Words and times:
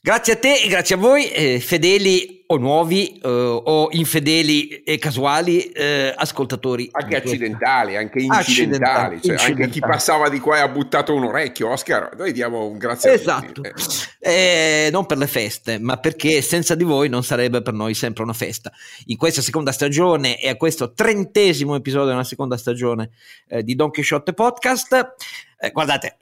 Grazie 0.00 0.34
a 0.34 0.36
te 0.36 0.62
e 0.62 0.68
grazie 0.68 0.94
a 0.94 0.98
voi, 0.98 1.28
eh, 1.28 1.58
fedeli 1.58 2.44
o 2.46 2.56
nuovi 2.56 3.18
eh, 3.18 3.28
o 3.28 3.88
infedeli 3.90 4.84
e 4.84 4.96
casuali 4.96 5.64
eh, 5.70 6.14
ascoltatori. 6.16 6.88
Anche 6.92 7.16
accidentali, 7.16 7.96
anche 7.96 8.20
incidentali, 8.20 9.16
accidentali, 9.16 9.20
cioè 9.20 9.32
incidentali. 9.32 9.62
anche 9.62 9.68
chi 9.72 9.80
passava 9.80 10.28
di 10.28 10.38
qua 10.38 10.58
e 10.58 10.60
ha 10.60 10.68
buttato 10.68 11.12
un 11.14 11.24
orecchio, 11.24 11.70
Oscar, 11.70 12.14
noi 12.16 12.32
diamo 12.32 12.64
un 12.66 12.78
grazie 12.78 13.14
esatto. 13.14 13.44
a 13.44 13.52
tutti. 13.52 13.70
Esatto, 13.74 14.10
eh, 14.20 14.88
non 14.92 15.04
per 15.04 15.18
le 15.18 15.26
feste, 15.26 15.80
ma 15.80 15.96
perché 15.96 16.42
senza 16.42 16.76
di 16.76 16.84
voi 16.84 17.08
non 17.08 17.24
sarebbe 17.24 17.60
per 17.60 17.74
noi 17.74 17.94
sempre 17.94 18.22
una 18.22 18.32
festa. 18.32 18.72
In 19.06 19.16
questa 19.16 19.42
seconda 19.42 19.72
stagione 19.72 20.40
e 20.40 20.48
a 20.48 20.56
questo 20.56 20.92
trentesimo 20.92 21.74
episodio 21.74 22.06
della 22.06 22.22
seconda 22.22 22.56
stagione 22.56 23.10
eh, 23.48 23.64
di 23.64 23.74
Don 23.74 23.90
Quixote 23.90 24.32
Podcast, 24.32 25.14
eh, 25.58 25.70
guardate, 25.72 26.18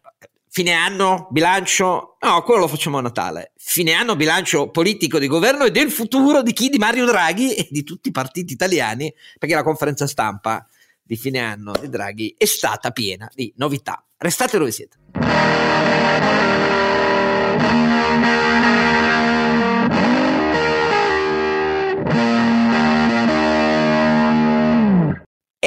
fine 0.56 0.72
anno, 0.72 1.28
bilancio, 1.28 2.16
no, 2.18 2.42
quello 2.42 2.60
lo 2.60 2.68
facciamo 2.68 2.96
a 2.96 3.02
Natale. 3.02 3.52
Fine 3.58 3.92
anno, 3.92 4.16
bilancio 4.16 4.70
politico 4.70 5.18
di 5.18 5.26
governo 5.26 5.66
e 5.66 5.70
del 5.70 5.90
futuro 5.90 6.40
di 6.40 6.54
chi? 6.54 6.70
Di 6.70 6.78
Mario 6.78 7.04
Draghi 7.04 7.54
e 7.54 7.68
di 7.70 7.84
tutti 7.84 8.08
i 8.08 8.10
partiti 8.10 8.54
italiani, 8.54 9.12
perché 9.38 9.54
la 9.54 9.62
conferenza 9.62 10.06
stampa 10.06 10.66
di 11.02 11.16
fine 11.16 11.40
anno 11.40 11.74
di 11.78 11.90
Draghi 11.90 12.36
è 12.38 12.46
stata 12.46 12.90
piena 12.90 13.30
di 13.34 13.52
novità. 13.58 14.02
Restate 14.16 14.56
dove 14.56 14.70
siete. 14.70 14.96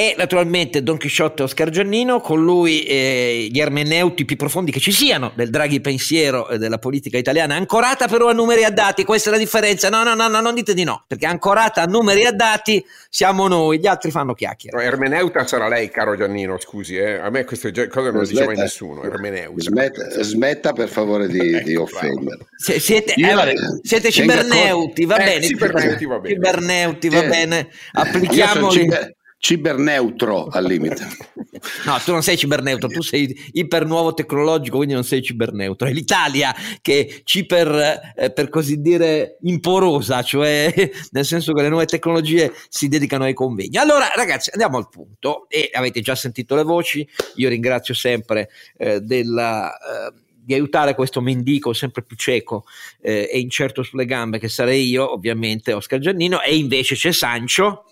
E 0.00 0.14
naturalmente 0.16 0.82
Don 0.82 0.96
Chisciotte 0.96 1.42
Oscar 1.42 1.68
Giannino, 1.68 2.20
con 2.20 2.42
lui 2.42 2.84
eh, 2.84 3.48
gli 3.50 3.60
ermeneuti 3.60 4.24
più 4.24 4.36
profondi 4.36 4.72
che 4.72 4.80
ci 4.80 4.92
siano 4.92 5.30
del 5.34 5.50
Draghi 5.50 5.82
pensiero 5.82 6.48
e 6.48 6.56
della 6.56 6.78
politica 6.78 7.18
italiana, 7.18 7.54
ancorata 7.54 8.08
però 8.08 8.28
a 8.28 8.32
numeri 8.32 8.64
a 8.64 8.70
dati, 8.70 9.04
questa 9.04 9.28
è 9.28 9.32
la 9.32 9.38
differenza, 9.38 9.90
no 9.90 10.02
no 10.02 10.14
no, 10.14 10.26
no 10.28 10.40
non 10.40 10.54
dite 10.54 10.72
di 10.72 10.84
no, 10.84 11.04
perché 11.06 11.26
ancorata 11.26 11.82
a 11.82 11.84
numeri 11.84 12.24
a 12.24 12.32
dati 12.32 12.82
siamo 13.10 13.46
noi, 13.46 13.78
gli 13.78 13.86
altri 13.86 14.10
fanno 14.10 14.32
chiacchiere. 14.32 14.82
Ermeneuta 14.82 15.46
sarà 15.46 15.68
lei 15.68 15.90
caro 15.90 16.16
Giannino, 16.16 16.58
scusi, 16.58 16.96
eh? 16.96 17.18
a 17.18 17.28
me 17.28 17.44
queste 17.44 17.70
cose 17.88 18.10
non 18.10 18.22
le 18.22 18.26
dice 18.26 18.46
mai 18.46 18.56
nessuno, 18.56 19.02
ermeneuta. 19.02 19.60
Smetta, 19.60 20.22
smetta 20.22 20.72
per 20.72 20.88
favore 20.88 21.28
di, 21.28 21.56
ecco, 21.56 21.68
di 21.68 21.76
offendere. 21.76 22.46
Se, 22.56 22.80
siete, 22.80 23.12
eh, 23.12 23.34
vabbè, 23.34 23.52
siete 23.82 24.10
ciberneuti, 24.10 25.04
va 25.04 25.16
eh, 25.18 25.24
bene. 25.24 25.44
Ciberneuti 25.44 26.06
va 26.06 26.18
bene. 26.20 26.34
Ciberneuti 26.36 27.08
va 27.10 27.22
bene, 27.24 27.68
applichiamoli. 27.92 29.18
Ciberneutro 29.40 30.48
al 30.48 30.66
limite. 30.66 31.08
No, 31.84 31.98
tu 32.02 32.12
non 32.12 32.22
sei 32.22 32.38
ciberneutro, 32.38 32.88
tu 32.88 33.02
sei 33.02 33.50
iper 33.52 33.84
nuovo 33.84 34.14
tecnologico, 34.14 34.76
quindi 34.76 34.94
non 34.94 35.04
sei 35.04 35.22
ciberneutro. 35.22 35.88
È 35.88 35.92
l'Italia 35.92 36.54
che 36.80 37.06
è 37.06 37.20
ciber, 37.22 38.14
eh, 38.16 38.30
per 38.30 38.48
così 38.48 38.80
dire, 38.80 39.36
imporosa, 39.42 40.22
cioè 40.22 40.72
nel 41.10 41.24
senso 41.26 41.52
che 41.52 41.60
le 41.60 41.68
nuove 41.68 41.84
tecnologie 41.84 42.52
si 42.68 42.88
dedicano 42.88 43.24
ai 43.24 43.34
convegni. 43.34 43.76
Allora, 43.76 44.10
ragazzi, 44.14 44.48
andiamo 44.52 44.78
al 44.78 44.88
punto. 44.88 45.48
E 45.48 45.68
avete 45.72 46.00
già 46.00 46.14
sentito 46.14 46.54
le 46.54 46.62
voci, 46.62 47.06
io 47.34 47.48
ringrazio 47.48 47.94
sempre 47.94 48.48
eh, 48.78 49.00
della... 49.00 49.70
Eh, 49.76 50.28
di 50.42 50.54
aiutare 50.54 50.94
questo 50.94 51.20
mendico 51.20 51.72
sempre 51.74 52.02
più 52.02 52.16
cieco 52.16 52.64
eh, 53.02 53.28
e 53.30 53.38
incerto 53.38 53.82
sulle 53.82 54.06
gambe 54.06 54.38
che 54.38 54.48
sarei 54.48 54.88
io, 54.88 55.12
ovviamente 55.12 55.72
Oscar 55.74 56.00
Giannino, 56.00 56.40
e 56.42 56.56
invece 56.56 56.94
c'è 56.94 57.12
Sancio. 57.12 57.84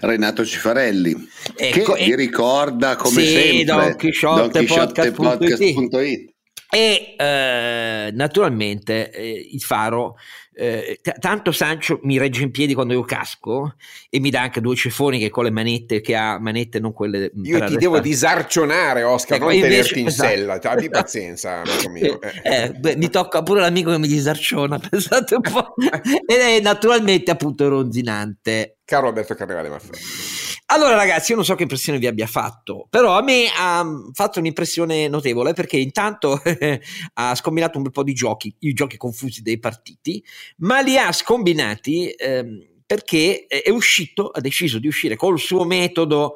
Renato 0.00 0.44
Cifarelli 0.44 1.14
ecco, 1.54 1.92
che 1.92 2.04
vi 2.04 2.16
ricorda 2.16 2.96
come 2.96 3.22
sì, 3.22 3.26
sempre 3.28 3.64
Don 3.64 3.96
Chisciotte, 3.96 4.64
Podcast.it 4.64 5.14
podcast 5.14 6.36
e 6.70 7.14
eh, 7.16 8.10
naturalmente 8.12 9.10
eh, 9.10 9.48
il 9.52 9.60
faro 9.62 10.16
eh, 10.60 10.98
t- 11.00 11.16
tanto 11.20 11.52
Sancho 11.52 12.00
mi 12.02 12.18
regge 12.18 12.42
in 12.42 12.50
piedi 12.50 12.74
quando 12.74 12.92
io 12.92 13.04
casco 13.04 13.76
e 14.10 14.18
mi 14.18 14.28
dà 14.28 14.40
anche 14.40 14.60
due 14.60 14.74
ceffoni 14.74 15.20
che 15.20 15.30
con 15.30 15.44
le 15.44 15.52
manette 15.52 16.00
che 16.00 16.16
ha 16.16 16.40
manette 16.40 16.80
non 16.80 16.92
quelle 16.92 17.30
io 17.44 17.64
ti 17.64 17.76
devo 17.76 18.00
disarcionare 18.00 19.04
Oscar 19.04 19.36
ecco, 19.36 19.44
non 19.46 19.54
invece, 19.54 19.70
tenerti 19.70 20.00
in 20.00 20.06
esatto. 20.08 20.28
sella 20.28 20.58
cioè, 20.58 20.72
abbi 20.72 20.88
pazienza 20.90 21.60
amico 21.60 21.88
mio 21.90 22.20
eh. 22.20 22.40
eh, 22.42 22.70
beh, 22.72 22.96
mi 22.96 23.08
tocca 23.08 23.44
pure 23.44 23.60
l'amico 23.60 23.92
che 23.92 23.98
mi 23.98 24.08
disarciona 24.08 24.80
pensate 24.82 25.36
un 25.36 25.42
po' 25.42 25.74
ed 26.26 26.40
è 26.40 26.60
naturalmente 26.60 27.30
appunto 27.30 27.68
ronzinante 27.68 28.78
caro 28.84 29.06
Alberto 29.06 29.34
Carnevale 29.34 29.68
Maffei 29.68 30.37
allora 30.70 30.96
ragazzi, 30.96 31.30
io 31.30 31.36
non 31.36 31.46
so 31.46 31.54
che 31.54 31.62
impressione 31.62 31.98
vi 31.98 32.06
abbia 32.06 32.26
fatto, 32.26 32.86
però 32.90 33.16
a 33.16 33.22
me 33.22 33.46
ha 33.56 33.86
fatto 34.12 34.38
un'impressione 34.38 35.08
notevole 35.08 35.54
perché 35.54 35.78
intanto 35.78 36.42
ha 37.14 37.34
scombinato 37.34 37.78
un 37.78 37.84
bel 37.84 37.92
po' 37.92 38.02
di 38.02 38.12
giochi, 38.12 38.54
i 38.60 38.74
giochi 38.74 38.98
confusi 38.98 39.40
dei 39.40 39.58
partiti, 39.58 40.22
ma 40.58 40.80
li 40.80 40.98
ha 40.98 41.10
scombinati 41.10 42.10
ehm, 42.10 42.66
perché 42.84 43.46
è 43.46 43.70
uscito, 43.70 44.28
ha 44.28 44.40
deciso 44.40 44.78
di 44.78 44.88
uscire 44.88 45.16
col 45.16 45.38
suo 45.38 45.64
metodo 45.64 46.34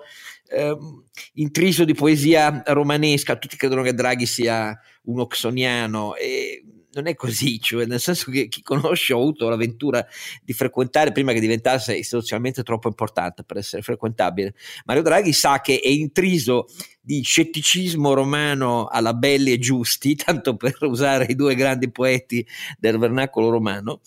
ehm, 0.48 1.04
intriso 1.34 1.84
di 1.84 1.92
poesia 1.94 2.62
romanesca, 2.66 3.36
tutti 3.36 3.56
credono 3.56 3.82
che 3.82 3.92
Draghi 3.92 4.26
sia 4.26 4.78
un 5.04 5.20
oxoniano 5.20 6.14
e 6.14 6.64
non 6.92 7.06
è 7.06 7.14
così, 7.14 7.58
cioè 7.62 7.86
nel 7.86 8.00
senso 8.00 8.30
che 8.30 8.48
chi 8.48 8.62
conosce, 8.62 9.12
ho 9.12 9.20
avuto 9.20 9.48
l'avventura 9.48 10.06
di 10.42 10.52
frequentare 10.52 11.12
prima 11.12 11.32
che 11.32 11.40
diventasse 11.40 11.96
istituzionalmente 11.96 12.62
troppo 12.62 12.88
importante 12.88 13.44
per 13.44 13.58
essere 13.58 13.82
frequentabile. 13.82 14.54
Mario 14.84 15.02
Draghi 15.02 15.32
sa 15.32 15.60
che 15.60 15.80
è 15.80 15.88
intriso 15.88 16.66
di 17.00 17.22
scetticismo 17.22 18.14
romano 18.14 18.86
alla 18.86 19.14
belli 19.14 19.52
e 19.52 19.58
giusti, 19.58 20.14
tanto 20.16 20.56
per 20.56 20.76
usare 20.80 21.26
i 21.28 21.34
due 21.34 21.54
grandi 21.54 21.90
poeti 21.90 22.46
del 22.78 22.98
vernacolo 22.98 23.50
romano, 23.50 24.00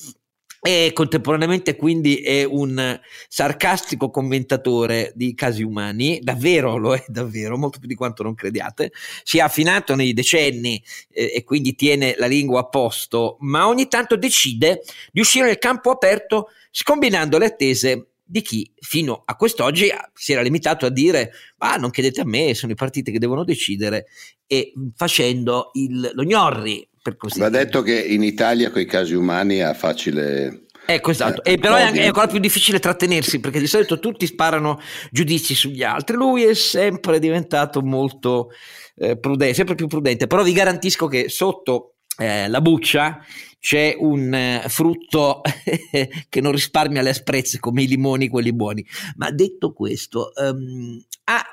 e 0.67 0.93
contemporaneamente 0.93 1.75
quindi 1.75 2.15
è 2.21 2.43
un 2.43 2.99
sarcastico 3.27 4.09
commentatore 4.09 5.11
di 5.13 5.35
casi 5.35 5.61
umani, 5.61 6.19
davvero 6.23 6.77
lo 6.77 6.95
è 6.95 7.03
davvero, 7.07 7.55
molto 7.55 7.77
più 7.77 7.87
di 7.87 7.93
quanto 7.93 8.23
non 8.23 8.33
crediate, 8.33 8.91
si 9.23 9.37
è 9.37 9.41
affinato 9.41 9.93
nei 9.93 10.13
decenni 10.13 10.83
eh, 11.11 11.33
e 11.35 11.43
quindi 11.43 11.75
tiene 11.75 12.15
la 12.17 12.25
lingua 12.25 12.61
a 12.61 12.65
posto, 12.65 13.37
ma 13.41 13.67
ogni 13.67 13.87
tanto 13.87 14.15
decide 14.15 14.81
di 15.11 15.19
uscire 15.19 15.45
nel 15.45 15.59
campo 15.59 15.91
aperto 15.91 16.47
scombinando 16.71 17.37
le 17.37 17.45
attese 17.45 18.07
di 18.23 18.41
chi 18.41 18.67
fino 18.79 19.21
a 19.23 19.35
quest'oggi 19.35 19.87
si 20.15 20.31
era 20.31 20.41
limitato 20.41 20.87
a 20.87 20.89
dire 20.89 21.31
ah 21.59 21.75
non 21.75 21.91
chiedete 21.91 22.21
a 22.21 22.25
me, 22.25 22.55
sono 22.55 22.71
i 22.71 22.75
partiti 22.75 23.11
che 23.11 23.19
devono 23.19 23.43
decidere 23.43 24.07
e 24.47 24.73
facendo 24.95 25.69
il, 25.73 26.09
lo 26.11 26.23
gnorri 26.23 26.89
per 27.05 27.17
così 27.17 27.37
Va 27.37 27.49
detto 27.49 27.83
che 27.83 28.01
in 28.01 28.23
Italia 28.23 28.71
con 28.71 28.81
i 28.81 28.85
casi 28.85 29.13
umani 29.13 29.57
è 29.57 29.71
facile 29.75 30.63
Ecco, 30.87 31.09
esatto. 31.09 31.43
Eh, 31.43 31.53
e 31.53 31.57
però 31.57 31.75
è, 31.75 31.81
anche, 31.81 32.01
è, 32.01 32.05
ancora 32.05 32.27
più 32.27 32.37
difficile 32.37 32.79
trattenersi 32.79 33.39
perché 33.39 33.59
di 33.59 33.65
solito 33.65 33.97
tutti 33.97 34.27
sparano 34.27 34.79
giudizi 35.09 35.55
sugli 35.55 35.81
altri. 35.81 36.15
Lui 36.15 36.43
è 36.43 36.53
sempre 36.53 37.17
diventato 37.17 37.81
molto 37.81 38.49
eh, 38.95 39.17
prudente, 39.17 39.55
sempre 39.55 39.73
più 39.73 39.87
prudente. 39.87 40.27
Però 40.27 40.43
vi 40.43 40.53
garantisco 40.53 41.07
che 41.07 41.27
sotto 41.27 41.95
eh, 42.19 42.47
la 42.47 42.61
buccia 42.61 43.17
c'è 43.59 43.95
un 43.97 44.31
eh, 44.31 44.63
frutto 44.67 45.41
che 46.29 46.41
non 46.41 46.51
risparmia 46.51 47.01
le 47.01 47.09
asprezze 47.09 47.59
come 47.59 47.81
i 47.81 47.87
limoni, 47.87 48.27
quelli 48.27 48.53
buoni. 48.53 48.85
Ma 49.15 49.31
detto 49.31 49.73
questo, 49.73 50.33
um, 50.35 51.03
ha 51.23 51.43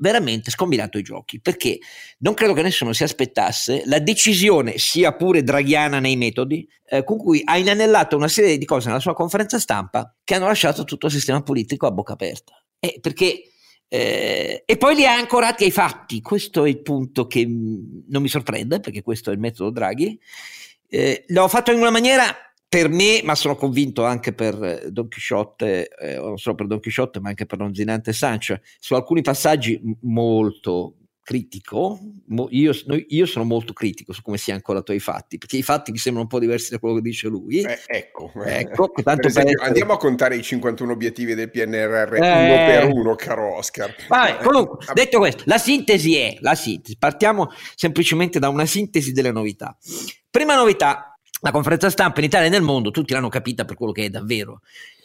veramente 0.00 0.50
scombinato 0.50 0.98
i 0.98 1.02
giochi 1.02 1.40
perché 1.40 1.78
non 2.18 2.34
credo 2.34 2.52
che 2.52 2.62
nessuno 2.62 2.92
si 2.92 3.04
aspettasse 3.04 3.82
la 3.86 3.98
decisione, 3.98 4.78
sia 4.78 5.14
pure 5.14 5.42
draghiana 5.42 6.00
nei 6.00 6.16
metodi, 6.16 6.68
eh, 6.86 7.04
con 7.04 7.18
cui 7.18 7.42
ha 7.44 7.56
inanellato 7.56 8.16
una 8.16 8.28
serie 8.28 8.58
di 8.58 8.64
cose 8.64 8.88
nella 8.88 9.00
sua 9.00 9.14
conferenza 9.14 9.58
stampa 9.58 10.14
che 10.24 10.34
hanno 10.34 10.46
lasciato 10.46 10.84
tutto 10.84 11.06
il 11.06 11.12
sistema 11.12 11.42
politico 11.42 11.86
a 11.86 11.90
bocca 11.90 12.14
aperta. 12.14 12.54
Eh, 12.78 12.98
perché 13.00 13.42
eh, 13.92 14.62
e 14.64 14.76
poi 14.76 14.94
li 14.94 15.04
ha 15.04 15.14
ancorati 15.14 15.64
ai 15.64 15.72
fatti. 15.72 16.20
Questo 16.20 16.64
è 16.64 16.68
il 16.68 16.80
punto 16.80 17.26
che 17.26 17.44
non 17.44 18.22
mi 18.22 18.28
sorprende, 18.28 18.78
perché 18.78 19.02
questo 19.02 19.30
è 19.30 19.32
il 19.32 19.40
metodo 19.40 19.70
Draghi. 19.70 20.18
Eh, 20.88 21.24
l'ho 21.28 21.48
fatto 21.48 21.72
in 21.72 21.78
una 21.78 21.90
maniera 21.90 22.34
per 22.70 22.88
me, 22.88 23.20
ma 23.24 23.34
sono 23.34 23.56
convinto 23.56 24.04
anche 24.04 24.32
per 24.32 24.62
eh, 24.62 24.92
Don 24.92 25.08
Chisciotte, 25.08 25.88
eh, 25.88 26.14
non 26.14 26.38
solo 26.38 26.54
per 26.54 26.68
Don 26.68 26.78
Chisciotte, 26.78 27.18
ma 27.18 27.30
anche 27.30 27.44
per 27.44 27.58
Ronzinante 27.58 28.12
Sancho, 28.12 28.60
su 28.78 28.94
alcuni 28.94 29.22
passaggi 29.22 29.80
molto 30.02 30.94
critico. 31.20 31.98
Io, 32.50 32.72
io, 33.08 33.26
sono 33.26 33.44
molto 33.44 33.72
critico 33.72 34.12
su 34.12 34.22
come 34.22 34.36
si 34.36 34.52
è 34.52 34.54
ancorato 34.54 34.92
ai 34.92 35.00
fatti, 35.00 35.36
perché 35.36 35.56
i 35.56 35.64
fatti 35.64 35.90
mi 35.90 35.98
sembrano 35.98 36.28
un 36.28 36.32
po' 36.32 36.38
diversi 36.38 36.70
da 36.70 36.78
quello 36.78 36.94
che 36.94 37.00
dice 37.00 37.26
lui. 37.26 37.60
Eh, 37.60 37.80
ecco, 37.86 38.30
ecco 38.44 38.92
esempio, 38.94 39.32
per 39.32 39.66
andiamo 39.66 39.94
a 39.94 39.96
contare 39.96 40.36
i 40.36 40.42
51 40.42 40.92
obiettivi 40.92 41.34
del 41.34 41.50
PNRR 41.50 42.14
eh, 42.14 42.18
uno 42.18 42.54
per 42.54 42.92
uno, 42.92 43.14
caro 43.16 43.56
Oscar. 43.56 43.92
Vabbè, 44.06 44.30
eh, 44.40 44.44
comunque, 44.44 44.86
detto 44.94 45.18
questo, 45.18 45.42
la 45.46 45.58
sintesi 45.58 46.16
è 46.16 46.36
la 46.38 46.54
sintesi. 46.54 46.96
Partiamo 46.96 47.50
semplicemente 47.74 48.38
da 48.38 48.48
una 48.48 48.64
sintesi 48.64 49.10
delle 49.10 49.32
novità. 49.32 49.76
Prima 50.30 50.54
novità, 50.54 51.09
la 51.40 51.50
conferenza 51.50 51.90
stampa 51.90 52.20
in 52.20 52.26
Italia 52.26 52.46
e 52.46 52.50
nel 52.50 52.62
mondo 52.62 52.90
tutti 52.90 53.12
l'hanno 53.12 53.28
capita 53.28 53.64
per 53.64 53.76
quello 53.76 53.92
che 53.92 54.04
è 54.04 54.10
davvero. 54.10 54.60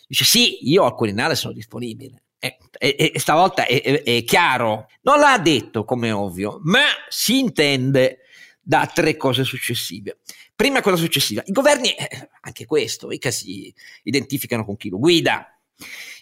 Dice 0.07 0.23
sì, 0.23 0.69
io 0.69 0.83
al 0.83 0.95
Quirinale 0.95 1.35
sono 1.35 1.53
disponibile. 1.53 2.23
E, 2.37 2.57
e, 2.77 3.11
e 3.13 3.19
stavolta 3.19 3.65
è, 3.65 3.81
è, 3.81 4.03
è, 4.03 4.23
chiaro, 4.23 4.87
non 5.01 5.19
l'ha 5.19 5.39
detto 5.39 5.83
come 5.83 6.11
ovvio, 6.11 6.59
ma 6.63 6.83
si 7.09 7.39
intende 7.39 8.19
da 8.61 8.89
tre 8.93 9.15
cose 9.17 9.43
successive. 9.43 10.19
Prima 10.55 10.81
cosa 10.81 10.95
successiva, 10.95 11.41
i 11.45 11.51
governi, 11.51 11.91
eh, 11.91 12.29
anche 12.41 12.65
questo, 12.65 13.07
mica 13.07 13.31
si 13.31 13.73
identificano 14.03 14.63
con 14.63 14.75
chi 14.75 14.89
lo 14.89 14.99
guida. 14.99 15.49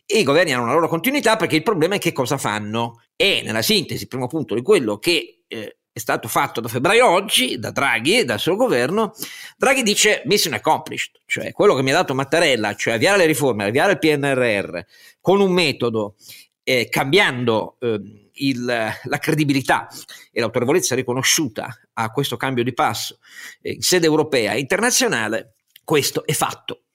E 0.06 0.19
i 0.19 0.24
governi 0.24 0.54
hanno 0.54 0.63
una 0.63 0.74
loro 0.74 0.88
continuità 0.88 1.36
perché 1.36 1.56
il 1.56 1.63
problema 1.63 1.95
è 1.95 2.00
che 2.00 2.12
cosa 2.12 2.38
fanno. 2.38 3.04
E 3.15 3.42
nella 3.44 3.62
sintesi, 3.62 4.07
primo 4.07 4.27
punto 4.27 4.56
di 4.56 4.62
quello 4.62 4.98
che 4.98 5.44
eh, 5.48 5.77
è 5.93 5.99
stato 5.99 6.27
fatto 6.27 6.59
da 6.59 6.67
febbraio 6.67 7.07
oggi, 7.07 7.59
da 7.59 7.69
Draghi 7.69 8.25
dal 8.25 8.39
suo 8.39 8.55
governo, 8.55 9.13
Draghi 9.55 9.83
dice 9.83 10.23
mission 10.25 10.53
accomplished, 10.53 11.19
cioè 11.27 11.51
quello 11.51 11.75
che 11.75 11.83
mi 11.83 11.91
ha 11.91 11.97
dato 11.97 12.15
Mattarella, 12.15 12.73
cioè 12.73 12.95
avviare 12.95 13.17
le 13.19 13.25
riforme, 13.27 13.65
avviare 13.65 13.91
il 13.91 13.99
PNRR 13.99 14.79
con 15.21 15.39
un 15.39 15.51
metodo, 15.51 16.15
eh, 16.63 16.89
cambiando 16.89 17.75
eh, 17.79 18.01
il, 18.33 18.65
la 18.65 19.17
credibilità 19.19 19.87
e 20.31 20.39
l'autorevolezza 20.39 20.95
riconosciuta 20.95 21.77
a 21.93 22.09
questo 22.09 22.37
cambio 22.37 22.63
di 22.63 22.73
passo 22.73 23.19
eh, 23.61 23.73
in 23.73 23.81
sede 23.81 24.07
europea 24.07 24.53
e 24.53 24.59
internazionale, 24.59 25.57
questo 25.83 26.25
è 26.25 26.33
fatto. 26.33 26.85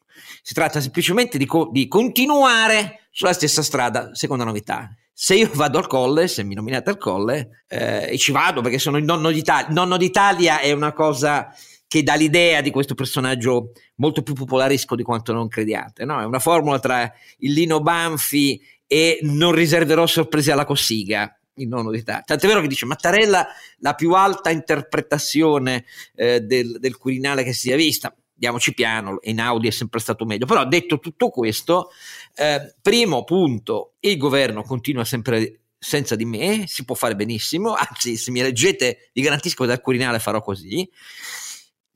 Si 0.42 0.54
tratta 0.54 0.80
semplicemente 0.80 1.38
di, 1.38 1.46
co- 1.46 1.68
di 1.70 1.86
continuare 1.86 3.06
sulla 3.12 3.32
stessa 3.32 3.62
strada, 3.62 4.12
seconda 4.12 4.42
novità 4.42 4.92
se 5.20 5.34
io 5.34 5.50
vado 5.54 5.78
al 5.78 5.88
colle, 5.88 6.28
se 6.28 6.44
mi 6.44 6.54
nominate 6.54 6.90
al 6.90 6.96
colle, 6.96 7.64
eh, 7.66 8.12
e 8.12 8.18
ci 8.18 8.30
vado 8.30 8.60
perché 8.60 8.78
sono 8.78 8.98
il 8.98 9.04
nonno 9.04 9.32
d'Italia, 9.32 9.66
nonno 9.72 9.96
d'Italia 9.96 10.60
è 10.60 10.70
una 10.70 10.92
cosa 10.92 11.52
che 11.88 12.04
dà 12.04 12.14
l'idea 12.14 12.60
di 12.60 12.70
questo 12.70 12.94
personaggio 12.94 13.72
molto 13.96 14.22
più 14.22 14.34
popolaresco 14.34 14.94
di 14.94 15.02
quanto 15.02 15.32
non 15.32 15.48
crediate, 15.48 16.04
no? 16.04 16.20
È 16.20 16.24
una 16.24 16.38
formula 16.38 16.78
tra 16.78 17.12
il 17.38 17.52
Lino 17.52 17.80
Banfi 17.80 18.62
e 18.86 19.18
non 19.22 19.50
riserverò 19.50 20.06
sorprese 20.06 20.52
alla 20.52 20.64
Cossiga, 20.64 21.36
il 21.54 21.66
nonno 21.66 21.90
d'Italia. 21.90 22.22
Tant'è 22.24 22.46
vero 22.46 22.60
che 22.60 22.68
dice 22.68 22.86
Mattarella 22.86 23.44
la 23.78 23.94
più 23.94 24.12
alta 24.12 24.50
interpretazione 24.50 25.84
eh, 26.14 26.42
del, 26.42 26.78
del 26.78 26.96
Quirinale 26.96 27.42
che 27.42 27.52
si 27.52 27.62
sia 27.62 27.76
vista 27.76 28.14
diamoci 28.38 28.72
piano, 28.72 29.18
in 29.22 29.40
Audi 29.40 29.68
è 29.68 29.70
sempre 29.70 30.00
stato 30.00 30.24
meglio. 30.24 30.46
Però 30.46 30.64
detto 30.64 30.98
tutto 30.98 31.28
questo, 31.28 31.90
eh, 32.34 32.74
primo 32.80 33.24
punto, 33.24 33.94
il 34.00 34.16
governo 34.16 34.62
continua 34.62 35.04
sempre 35.04 35.60
senza 35.78 36.16
di 36.16 36.24
me, 36.24 36.64
si 36.66 36.84
può 36.84 36.94
fare 36.94 37.14
benissimo, 37.14 37.74
anzi 37.74 38.16
se 38.16 38.30
mi 38.30 38.40
leggete 38.40 39.10
vi 39.12 39.22
garantisco 39.22 39.62
che 39.62 39.68
dal 39.68 39.80
Quirinale 39.80 40.18
farò 40.18 40.40
così. 40.40 40.88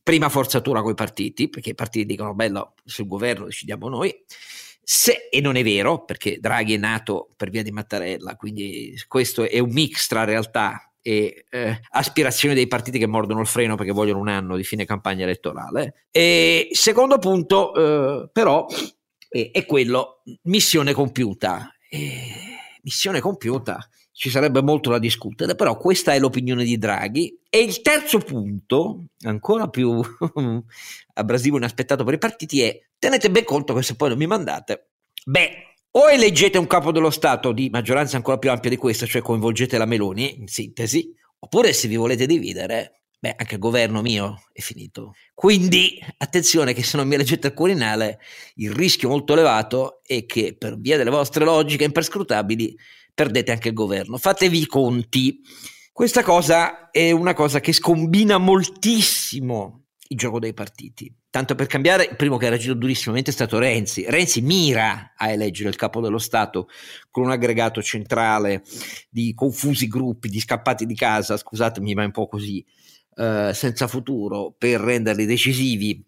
Prima 0.02 0.28
forzatura 0.28 0.82
con 0.82 0.90
i 0.90 0.94
partiti, 0.96 1.48
perché 1.48 1.70
i 1.70 1.74
partiti 1.74 2.06
dicono 2.06 2.34
bello, 2.34 2.74
sul 2.84 3.06
governo 3.06 3.46
decidiamo 3.46 3.88
noi. 3.88 4.12
Se, 4.82 5.28
e 5.30 5.40
non 5.40 5.54
è 5.54 5.62
vero, 5.62 6.04
perché 6.04 6.38
Draghi 6.40 6.74
è 6.74 6.76
nato 6.76 7.30
per 7.36 7.50
via 7.50 7.62
di 7.62 7.70
Mattarella, 7.70 8.34
quindi 8.34 8.94
questo 9.06 9.48
è 9.48 9.60
un 9.60 9.70
mix 9.70 10.08
tra 10.08 10.24
realtà 10.24 10.91
e 11.02 11.46
eh, 11.50 11.80
aspirazioni 11.90 12.54
dei 12.54 12.68
partiti 12.68 12.98
che 12.98 13.06
mordono 13.06 13.40
il 13.40 13.46
freno 13.46 13.74
perché 13.74 13.92
vogliono 13.92 14.20
un 14.20 14.28
anno 14.28 14.56
di 14.56 14.64
fine 14.64 14.84
campagna 14.84 15.24
elettorale. 15.24 16.06
E 16.10 16.68
secondo 16.72 17.18
punto, 17.18 17.74
eh, 17.74 18.30
però, 18.32 18.66
eh, 19.28 19.50
è 19.52 19.66
quello 19.66 20.22
missione 20.42 20.92
compiuta. 20.92 21.70
missione 22.82 23.20
compiuta. 23.20 23.86
Ci 24.14 24.30
sarebbe 24.30 24.62
molto 24.62 24.90
da 24.90 24.98
discutere, 24.98 25.54
però 25.54 25.76
questa 25.76 26.12
è 26.12 26.18
l'opinione 26.18 26.64
di 26.64 26.78
Draghi. 26.78 27.40
E 27.50 27.58
il 27.58 27.80
terzo 27.82 28.18
punto, 28.18 29.06
ancora 29.22 29.68
più 29.68 30.00
abrasivo 31.14 31.56
e 31.56 31.58
inaspettato 31.58 32.04
per 32.04 32.14
i 32.14 32.18
partiti, 32.18 32.62
è 32.62 32.78
tenete 32.98 33.30
ben 33.30 33.44
conto 33.44 33.74
che 33.74 33.82
se 33.82 33.96
poi 33.96 34.10
non 34.10 34.18
mi 34.18 34.26
mandate, 34.26 34.90
beh, 35.24 35.71
o 35.94 36.10
eleggete 36.10 36.58
un 36.58 36.66
capo 36.66 36.92
dello 36.92 37.10
Stato 37.10 37.52
di 37.52 37.68
maggioranza 37.70 38.16
ancora 38.16 38.38
più 38.38 38.50
ampia 38.50 38.70
di 38.70 38.76
questa, 38.76 39.06
cioè 39.06 39.20
coinvolgete 39.20 39.76
la 39.76 39.84
Meloni, 39.84 40.38
in 40.38 40.46
sintesi, 40.46 41.14
oppure 41.38 41.72
se 41.72 41.88
vi 41.88 41.96
volete 41.96 42.24
dividere, 42.24 43.02
beh, 43.18 43.34
anche 43.36 43.54
il 43.54 43.60
governo 43.60 44.00
mio 44.00 44.42
è 44.52 44.60
finito. 44.60 45.12
Quindi 45.34 46.02
attenzione 46.16 46.72
che 46.72 46.82
se 46.82 46.96
non 46.96 47.06
mi 47.06 47.14
eleggete 47.14 47.48
al 47.48 47.54
Quirinale, 47.54 48.20
il 48.56 48.72
rischio 48.72 49.08
molto 49.08 49.34
elevato 49.34 50.00
è 50.06 50.24
che 50.24 50.56
per 50.56 50.78
via 50.78 50.96
delle 50.96 51.10
vostre 51.10 51.44
logiche 51.44 51.84
imperscrutabili 51.84 52.74
perdete 53.12 53.52
anche 53.52 53.68
il 53.68 53.74
governo. 53.74 54.16
Fatevi 54.16 54.60
i 54.60 54.66
conti. 54.66 55.40
Questa 55.92 56.22
cosa 56.22 56.90
è 56.90 57.10
una 57.10 57.34
cosa 57.34 57.60
che 57.60 57.74
scombina 57.74 58.38
moltissimo 58.38 59.81
il 60.12 60.18
gioco 60.18 60.38
dei 60.38 60.54
partiti. 60.54 61.12
Tanto 61.28 61.54
per 61.54 61.66
cambiare, 61.66 62.04
il 62.04 62.16
primo 62.16 62.36
che 62.36 62.46
ha 62.46 62.50
reagito 62.50 62.74
durissimamente 62.74 63.30
è 63.30 63.34
stato 63.34 63.58
Renzi. 63.58 64.04
Renzi 64.08 64.40
mira 64.40 65.14
a 65.16 65.30
eleggere 65.30 65.68
il 65.68 65.76
capo 65.76 66.00
dello 66.00 66.18
Stato 66.18 66.68
con 67.10 67.24
un 67.24 67.30
aggregato 67.30 67.82
centrale 67.82 68.62
di 69.08 69.34
confusi 69.34 69.88
gruppi, 69.88 70.28
di 70.28 70.40
scappati 70.40 70.86
di 70.86 70.94
casa, 70.94 71.36
scusatemi 71.36 71.94
ma 71.94 72.02
è 72.02 72.06
un 72.06 72.12
po' 72.12 72.28
così, 72.28 72.64
eh, 73.16 73.50
senza 73.54 73.86
futuro, 73.88 74.54
per 74.56 74.80
renderli 74.80 75.26
decisivi 75.26 76.04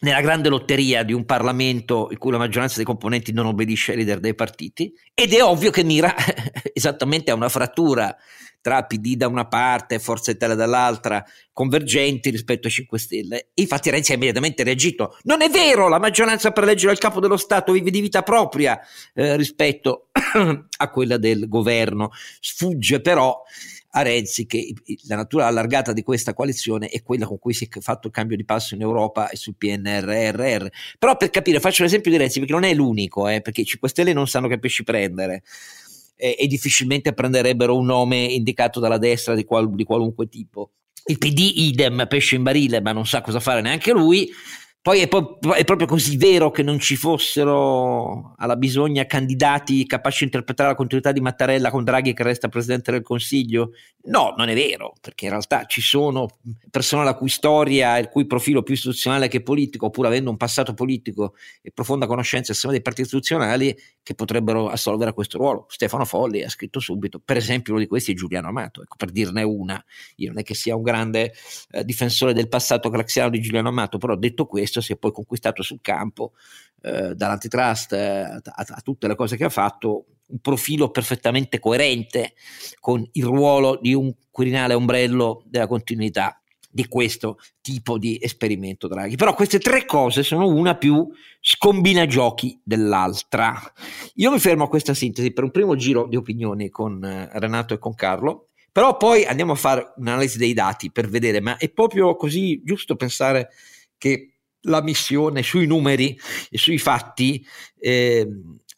nella 0.00 0.20
grande 0.20 0.50
lotteria 0.50 1.02
di 1.02 1.14
un 1.14 1.24
Parlamento 1.24 2.08
in 2.10 2.18
cui 2.18 2.30
la 2.30 2.38
maggioranza 2.38 2.76
dei 2.76 2.84
componenti 2.84 3.32
non 3.32 3.46
obbedisce 3.46 3.92
ai 3.92 3.96
leader 3.96 4.20
dei 4.20 4.34
partiti 4.34 4.92
ed 5.14 5.32
è 5.32 5.42
ovvio 5.42 5.70
che 5.70 5.82
mira 5.82 6.14
esattamente 6.74 7.30
a 7.30 7.34
una 7.34 7.48
frattura 7.48 8.14
tra 8.66 8.82
PD 8.82 9.14
da 9.14 9.28
una 9.28 9.46
parte 9.46 9.94
e 9.94 9.98
Forza 10.00 10.32
Italia 10.32 10.56
dall'altra, 10.56 11.24
convergenti 11.52 12.30
rispetto 12.30 12.66
ai 12.66 12.72
5 12.72 12.98
Stelle. 12.98 13.50
Infatti 13.54 13.90
Renzi 13.90 14.10
ha 14.10 14.16
immediatamente 14.16 14.64
reagito. 14.64 15.16
Non 15.22 15.40
è 15.40 15.48
vero, 15.48 15.86
la 15.86 16.00
maggioranza 16.00 16.50
per 16.50 16.64
eleggere 16.64 16.90
il 16.90 16.98
capo 16.98 17.20
dello 17.20 17.36
Stato 17.36 17.70
vive 17.70 17.92
di 17.92 18.00
vita 18.00 18.22
propria 18.22 18.76
eh, 19.14 19.36
rispetto 19.36 20.08
a 20.78 20.90
quella 20.90 21.16
del 21.16 21.48
governo. 21.48 22.10
Sfugge 22.40 23.00
però 23.00 23.40
a 23.90 24.02
Renzi 24.02 24.46
che 24.46 24.74
la 25.06 25.14
natura 25.14 25.46
allargata 25.46 25.92
di 25.92 26.02
questa 26.02 26.34
coalizione 26.34 26.88
è 26.88 27.04
quella 27.04 27.24
con 27.24 27.38
cui 27.38 27.54
si 27.54 27.68
è 27.70 27.80
fatto 27.80 28.08
il 28.08 28.12
cambio 28.12 28.36
di 28.36 28.44
passo 28.44 28.74
in 28.74 28.80
Europa 28.80 29.28
e 29.28 29.36
sul 29.36 29.54
PNRR. 29.56 30.66
Però 30.98 31.16
per 31.16 31.30
capire, 31.30 31.60
faccio 31.60 31.84
l'esempio 31.84 32.10
di 32.10 32.16
Renzi 32.16 32.40
perché 32.40 32.52
non 32.52 32.64
è 32.64 32.74
l'unico, 32.74 33.28
eh, 33.28 33.40
perché 33.42 33.60
i 33.60 33.64
5 33.64 33.88
Stelle 33.88 34.12
non 34.12 34.26
sanno 34.26 34.48
che 34.48 34.58
pesci 34.58 34.82
prendere 34.82 35.44
eh, 36.16 36.36
e 36.38 36.46
difficilmente 36.46 37.12
prenderebbero 37.12 37.76
un 37.76 37.84
nome 37.84 38.24
indicato 38.24 38.80
dalla 38.80 38.98
destra 38.98 39.34
di, 39.34 39.44
qual- 39.44 39.74
di 39.74 39.84
qualunque 39.84 40.28
tipo. 40.28 40.72
Il 41.08 41.18
PD 41.18 41.52
idem, 41.56 42.06
pesce 42.08 42.34
in 42.34 42.42
barile, 42.42 42.80
ma 42.80 42.92
non 42.92 43.06
sa 43.06 43.20
cosa 43.20 43.38
fare 43.38 43.60
neanche 43.60 43.92
lui. 43.92 44.28
Poi 44.86 45.00
è, 45.00 45.08
po- 45.08 45.40
è, 45.56 45.64
proprio 45.64 45.88
così 45.88 46.16
vero 46.16 46.52
che 46.52 46.62
non 46.62 46.78
ci 46.78 46.94
fossero 46.94 48.34
alla 48.36 48.54
bisogna 48.54 49.04
candidati 49.04 49.84
capaci 49.84 50.18
di 50.18 50.24
interpretare 50.26 50.68
la 50.68 50.76
continuità 50.76 51.10
di 51.10 51.18
Mattarella 51.18 51.72
con 51.72 51.82
Draghi 51.82 52.12
che 52.12 52.22
resta 52.22 52.46
Presidente 52.46 52.92
del 52.92 53.02
Consiglio? 53.02 53.72
No, 54.06 54.34
non 54.36 54.48
è 54.48 54.54
vero, 54.54 54.94
perché 55.00 55.24
in 55.24 55.32
realtà 55.32 55.64
ci 55.64 55.80
sono 55.80 56.28
persone 56.70 57.02
la 57.02 57.14
cui 57.14 57.28
storia, 57.28 57.98
il 57.98 58.08
cui 58.08 58.26
profilo 58.26 58.62
più 58.62 58.74
istituzionale 58.74 59.26
che 59.26 59.42
politico, 59.42 59.86
oppure 59.86 60.06
avendo 60.06 60.30
un 60.30 60.36
passato 60.36 60.74
politico 60.74 61.34
e 61.60 61.72
profonda 61.72 62.06
conoscenza 62.06 62.52
sistema 62.52 62.72
dei 62.72 62.82
partiti 62.82 63.08
istituzionali, 63.08 63.76
che 64.04 64.14
potrebbero 64.14 64.68
assolvere 64.68 65.12
questo 65.12 65.38
ruolo. 65.38 65.66
Stefano 65.68 66.04
Folli 66.04 66.44
ha 66.44 66.48
scritto 66.48 66.78
subito, 66.78 67.18
per 67.18 67.36
esempio 67.36 67.72
uno 67.72 67.82
di 67.82 67.88
questi 67.88 68.12
è 68.12 68.14
Giuliano 68.14 68.46
Amato, 68.46 68.82
ecco, 68.82 68.94
per 68.96 69.10
dirne 69.10 69.42
una. 69.42 69.84
Io 70.16 70.28
non 70.28 70.38
è 70.38 70.44
che 70.44 70.54
sia 70.54 70.76
un 70.76 70.82
grande 70.82 71.32
eh, 71.72 71.84
difensore 71.84 72.32
del 72.32 72.48
passato 72.48 72.88
claxiano 72.88 73.30
di 73.30 73.40
Giuliano 73.40 73.70
Amato, 73.70 73.98
però 73.98 74.14
detto 74.14 74.46
questo, 74.46 74.75
questo 74.76 74.80
si 74.80 74.92
è 74.92 74.96
poi 74.96 75.12
conquistato 75.12 75.62
sul 75.62 75.80
campo 75.80 76.32
eh, 76.82 77.14
dall'antitrust 77.14 77.92
eh, 77.92 78.22
a, 78.22 78.42
a, 78.54 78.80
tutte 78.82 79.08
le 79.08 79.14
cose 79.14 79.36
che 79.36 79.44
ha 79.44 79.50
fatto 79.50 80.06
un 80.28 80.38
profilo 80.40 80.90
perfettamente 80.90 81.58
coerente 81.58 82.34
con 82.80 83.06
il 83.12 83.24
ruolo 83.24 83.78
di 83.80 83.94
un 83.94 84.12
Quirinale 84.30 84.74
ombrello 84.74 85.42
della 85.46 85.66
continuità 85.66 86.40
di 86.68 86.86
questo 86.88 87.38
tipo 87.62 87.96
di 87.96 88.18
esperimento 88.20 88.86
Draghi. 88.86 89.16
Però 89.16 89.34
queste 89.34 89.58
tre 89.58 89.86
cose 89.86 90.22
sono 90.22 90.46
una 90.46 90.76
più 90.76 91.08
scombinagiochi 91.40 92.60
dell'altra. 92.62 93.58
Io 94.16 94.30
mi 94.30 94.38
fermo 94.38 94.64
a 94.64 94.68
questa 94.68 94.92
sintesi 94.92 95.32
per 95.32 95.44
un 95.44 95.52
primo 95.52 95.74
giro 95.74 96.06
di 96.06 96.16
opinioni 96.16 96.68
con 96.68 97.02
eh, 97.02 97.30
Renato 97.32 97.72
e 97.72 97.78
con 97.78 97.94
Carlo, 97.94 98.48
però 98.70 98.98
poi 98.98 99.24
andiamo 99.24 99.52
a 99.52 99.56
fare 99.56 99.94
un'analisi 99.96 100.36
dei 100.36 100.52
dati 100.52 100.92
per 100.92 101.08
vedere, 101.08 101.40
ma 101.40 101.56
è 101.56 101.70
proprio 101.70 102.14
così 102.14 102.60
giusto 102.62 102.94
pensare 102.94 103.48
che 103.96 104.35
la 104.66 104.82
missione 104.82 105.42
sui 105.42 105.66
numeri 105.66 106.18
e 106.50 106.58
sui 106.58 106.78
fatti 106.78 107.44
eh, 107.78 108.26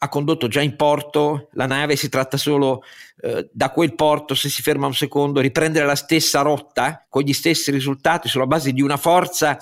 ha 0.01 0.09
condotto 0.09 0.47
già 0.47 0.61
in 0.61 0.75
porto 0.75 1.49
la 1.53 1.65
nave, 1.65 1.95
si 1.95 2.07
tratta 2.07 2.37
solo 2.37 2.83
eh, 3.21 3.49
da 3.51 3.69
quel 3.69 3.95
porto, 3.95 4.33
se 4.33 4.47
si 4.47 4.61
ferma 4.61 4.87
un 4.87 4.93
secondo, 4.93 5.41
riprendere 5.41 5.85
la 5.85 5.95
stessa 5.95 6.41
rotta 6.41 7.05
con 7.09 7.23
gli 7.23 7.33
stessi 7.33 7.69
risultati 7.69 8.29
sulla 8.29 8.47
base 8.47 8.71
di 8.71 8.81
una 8.81 8.97
forza 8.97 9.57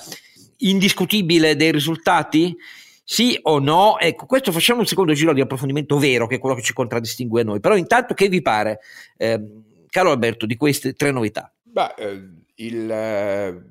indiscutibile 0.58 1.56
dei 1.56 1.72
risultati? 1.72 2.56
Sì 3.04 3.40
o 3.44 3.60
no? 3.60 3.98
Ecco, 3.98 4.26
questo 4.26 4.52
facciamo 4.52 4.82
un 4.82 4.86
secondo 4.86 5.14
giro 5.14 5.34
di 5.34 5.42
approfondimento 5.42 5.98
vero, 5.98 6.28
che 6.28 6.36
è 6.36 6.40
quello 6.40 6.56
che 6.56 6.62
ci 6.62 6.74
contraddistingue 6.74 7.42
noi. 7.42 7.60
Però 7.60 7.76
intanto 7.76 8.14
che 8.14 8.28
vi 8.28 8.42
pare, 8.42 8.80
eh, 9.16 9.42
caro 9.90 10.12
Alberto, 10.12 10.46
di 10.46 10.56
queste 10.56 10.94
tre 10.94 11.12
novità? 11.12 11.52
Beh, 11.64 11.94
eh, 11.98 12.30
il 12.56 12.92
eh, 12.92 13.62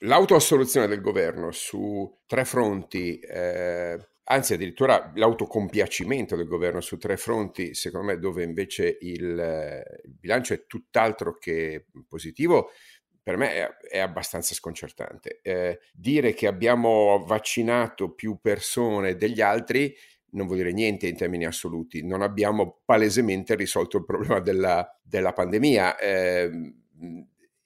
l'autoassoluzione 0.00 0.86
del 0.86 1.00
governo 1.00 1.50
su 1.50 2.20
tre 2.26 2.44
fronti, 2.44 3.18
eh, 3.18 3.98
anzi 4.24 4.54
addirittura 4.54 5.12
l'autocompiacimento 5.14 6.36
del 6.36 6.46
governo 6.46 6.80
su 6.80 6.96
tre 6.98 7.16
fronti, 7.16 7.74
secondo 7.74 8.06
me 8.06 8.18
dove 8.18 8.42
invece 8.42 8.98
il, 9.00 9.22
il 10.04 10.14
bilancio 10.18 10.54
è 10.54 10.66
tutt'altro 10.66 11.36
che 11.38 11.86
positivo, 12.08 12.70
per 13.22 13.36
me 13.36 13.52
è, 13.52 13.68
è 13.90 13.98
abbastanza 13.98 14.54
sconcertante. 14.54 15.40
Eh, 15.42 15.80
dire 15.92 16.32
che 16.32 16.46
abbiamo 16.46 17.24
vaccinato 17.26 18.12
più 18.14 18.38
persone 18.40 19.16
degli 19.16 19.40
altri 19.40 19.94
non 20.32 20.46
vuol 20.46 20.58
dire 20.58 20.72
niente 20.72 21.08
in 21.08 21.16
termini 21.16 21.44
assoluti, 21.44 22.06
non 22.06 22.22
abbiamo 22.22 22.82
palesemente 22.84 23.56
risolto 23.56 23.96
il 23.96 24.04
problema 24.04 24.38
della, 24.38 24.88
della 25.02 25.32
pandemia. 25.32 25.98
Eh, 25.98 26.50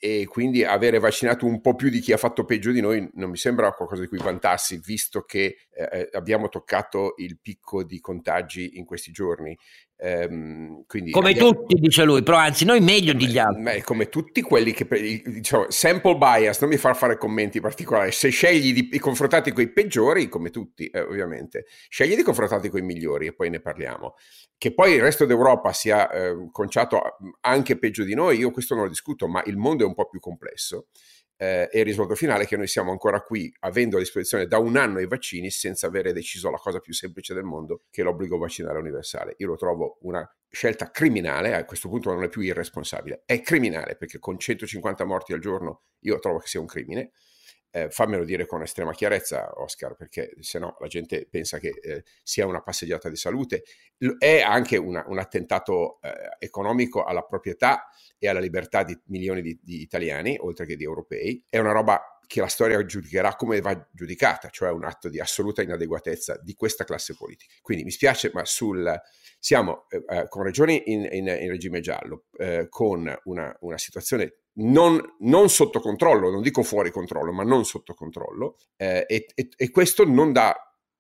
e 0.05 0.27
quindi 0.27 0.63
avere 0.63 0.99
vaccinato 0.99 1.47
un 1.47 1.63
po' 1.63 1.75
più 1.75 1.89
di 1.89 2.01
chi 2.01 2.13
ha 2.13 2.19
fatto 2.19 2.45
peggio 2.45 2.71
di 2.73 2.83
noi 2.83 3.09
non 3.15 3.31
mi 3.31 3.39
sembra 3.39 3.73
qualcosa 3.73 4.03
di 4.03 4.09
cui 4.09 4.19
vantarsi, 4.19 4.79
visto 4.85 5.23
che 5.23 5.57
eh, 5.71 5.89
eh 5.91 6.11
abbiamo 6.13 6.51
toccato 6.51 7.15
il 7.17 7.39
picco 7.41 7.83
di 7.83 8.01
contagi 8.01 8.77
in 8.77 8.85
questi 8.85 9.13
giorni. 9.13 9.57
Ehm, 10.05 10.85
come 10.87 11.31
abbiamo... 11.31 11.55
tutti, 11.55 11.77
dice 11.77 12.05
lui, 12.05 12.23
però 12.23 12.37
anzi 12.37 12.67
noi 12.67 12.81
meglio 12.81 13.15
degli 13.15 13.39
altri. 13.39 13.63
Beh, 13.63 13.83
come 13.83 14.11
tutti 14.11 14.43
quelli 14.43 14.73
che, 14.73 14.87
diciamo, 15.25 15.71
sample 15.71 16.17
bias, 16.19 16.61
non 16.61 16.69
mi 16.69 16.77
far 16.77 16.95
fare 16.95 17.17
commenti 17.17 17.59
particolari, 17.59 18.13
se 18.13 18.29
scegli 18.29 18.75
di, 18.75 18.89
di 18.91 18.99
confrontarti 18.99 19.53
con 19.53 19.63
i 19.63 19.73
peggiori, 19.73 20.29
come 20.29 20.51
tutti 20.51 20.89
eh, 20.89 21.01
ovviamente, 21.01 21.65
scegli 21.89 22.17
di 22.17 22.23
confrontarti 22.23 22.69
con 22.69 22.81
i 22.81 22.85
migliori 22.85 23.29
e 23.29 23.33
poi 23.33 23.49
ne 23.49 23.61
parliamo. 23.61 24.17
Che 24.59 24.75
poi 24.75 24.93
il 24.93 25.01
resto 25.01 25.25
d'Europa 25.25 25.73
sia 25.73 26.11
eh, 26.11 26.49
conciato 26.53 27.01
anche 27.41 27.79
peggio 27.79 28.05
di 28.05 28.15
noi, 28.15 28.37
io 28.37 28.51
questo 28.51 28.75
non 28.75 28.85
lo 28.85 28.91
discuto, 28.91 29.27
ma 29.27 29.43
il 29.47 29.57
mondo 29.57 29.85
è 29.85 29.87
un 29.87 29.95
po' 29.95 30.09
più 30.11 30.21
complesso 30.21 30.89
eh, 31.37 31.69
e 31.73 31.81
il 31.81 31.85
risultato 31.85 32.15
finale 32.15 32.45
è 32.45 32.47
che 32.47 32.57
noi 32.57 32.67
siamo 32.67 32.91
ancora 32.91 33.21
qui 33.21 33.53
avendo 33.61 33.97
a 33.97 33.99
disposizione 33.99 34.47
da 34.47 34.59
un 34.59 34.77
anno 34.77 35.01
i 35.01 35.07
vaccini 35.07 35.51
senza 35.51 35.87
avere 35.87 36.13
deciso 36.13 36.51
la 36.51 36.59
cosa 36.59 36.79
più 36.79 36.93
semplice 36.93 37.35
del 37.35 37.45
mondo 37.45 37.83
che 37.91 38.03
è 38.03 38.05
l'obbligo 38.05 38.39
vaccinale 38.39 38.79
universale. 38.79 39.35
Io 39.39 39.49
lo 39.49 39.57
trovo 39.57 39.99
una 40.03 40.29
scelta 40.49 40.91
criminale, 40.91 41.55
a 41.55 41.65
questo 41.65 41.89
punto 41.89 42.13
non 42.13 42.23
è 42.23 42.29
più 42.29 42.41
irresponsabile, 42.41 43.23
è 43.27 43.41
criminale 43.41 43.97
perché 43.97 44.19
con 44.19 44.39
150 44.39 45.05
morti 45.05 45.33
al 45.33 45.41
giorno 45.41 45.83
io 46.01 46.19
trovo 46.19 46.39
che 46.39 46.47
sia 46.47 46.61
un 46.61 46.67
crimine. 46.67 47.13
Eh, 47.77 47.91
fammelo 47.91 48.23
dire 48.23 48.47
con 48.47 48.63
estrema 48.63 48.93
chiarezza, 48.93 49.51
Oscar, 49.61 49.97
perché 49.97 50.33
se 50.39 50.61
no 50.61 50.77
la 50.79 50.87
gente 50.87 51.27
pensa 51.29 51.59
che 51.59 51.75
eh, 51.83 52.05
sia 52.23 52.47
una 52.47 52.63
passeggiata 52.63 53.09
di 53.09 53.17
salute. 53.17 53.65
È 54.17 54.41
anche 54.43 54.77
una, 54.77 55.03
un 55.09 55.19
attentato 55.19 55.99
eh, 56.01 56.37
economico 56.39 57.03
alla 57.03 57.23
proprietà 57.23 57.89
e 58.17 58.29
alla 58.29 58.39
libertà 58.39 58.85
di 58.85 58.97
milioni 59.07 59.43
di, 59.43 59.59
di 59.61 59.81
italiani, 59.81 60.37
oltre 60.39 60.67
che 60.67 60.77
di 60.77 60.85
europei. 60.85 61.45
È 61.49 61.59
una 61.59 61.73
roba 61.73 62.21
che 62.29 62.39
la 62.39 62.47
storia 62.47 62.85
giudicherà 62.85 63.35
come 63.35 63.61
va 63.61 63.89
giudicata, 63.93 64.51
cioè 64.51 64.71
un 64.71 64.85
atto 64.85 65.09
di 65.09 65.19
assoluta 65.19 65.61
inadeguatezza 65.61 66.39
di 66.41 66.55
questa 66.55 66.85
classe 66.85 67.17
politica. 67.17 67.55
Quindi 67.61 67.83
mi 67.83 67.91
spiace, 67.91 68.31
ma 68.33 68.45
sul, 68.45 68.89
siamo 69.41 69.87
eh, 69.89 70.05
eh 70.09 70.29
con 70.29 70.45
regioni 70.45 70.81
in, 70.93 71.09
in, 71.11 71.27
in 71.27 71.51
regime 71.51 71.81
giallo, 71.81 72.27
eh, 72.39 72.69
con 72.69 73.13
una, 73.25 73.57
una 73.63 73.79
situazione 73.79 74.44
non, 74.57 75.01
non, 75.21 75.49
sotto 75.49 75.81
controllo, 75.81 76.31
non 76.31 76.43
dico 76.43 76.63
fuori 76.63 76.91
controllo, 76.91 77.33
ma 77.33 77.43
non 77.43 77.65
sotto 77.65 77.95
controllo, 77.95 78.57
eh, 78.77 79.05
e, 79.09 79.27
e, 79.35 79.49
e, 79.57 79.71
questo 79.71 80.05
non 80.05 80.33
dà 80.33 80.55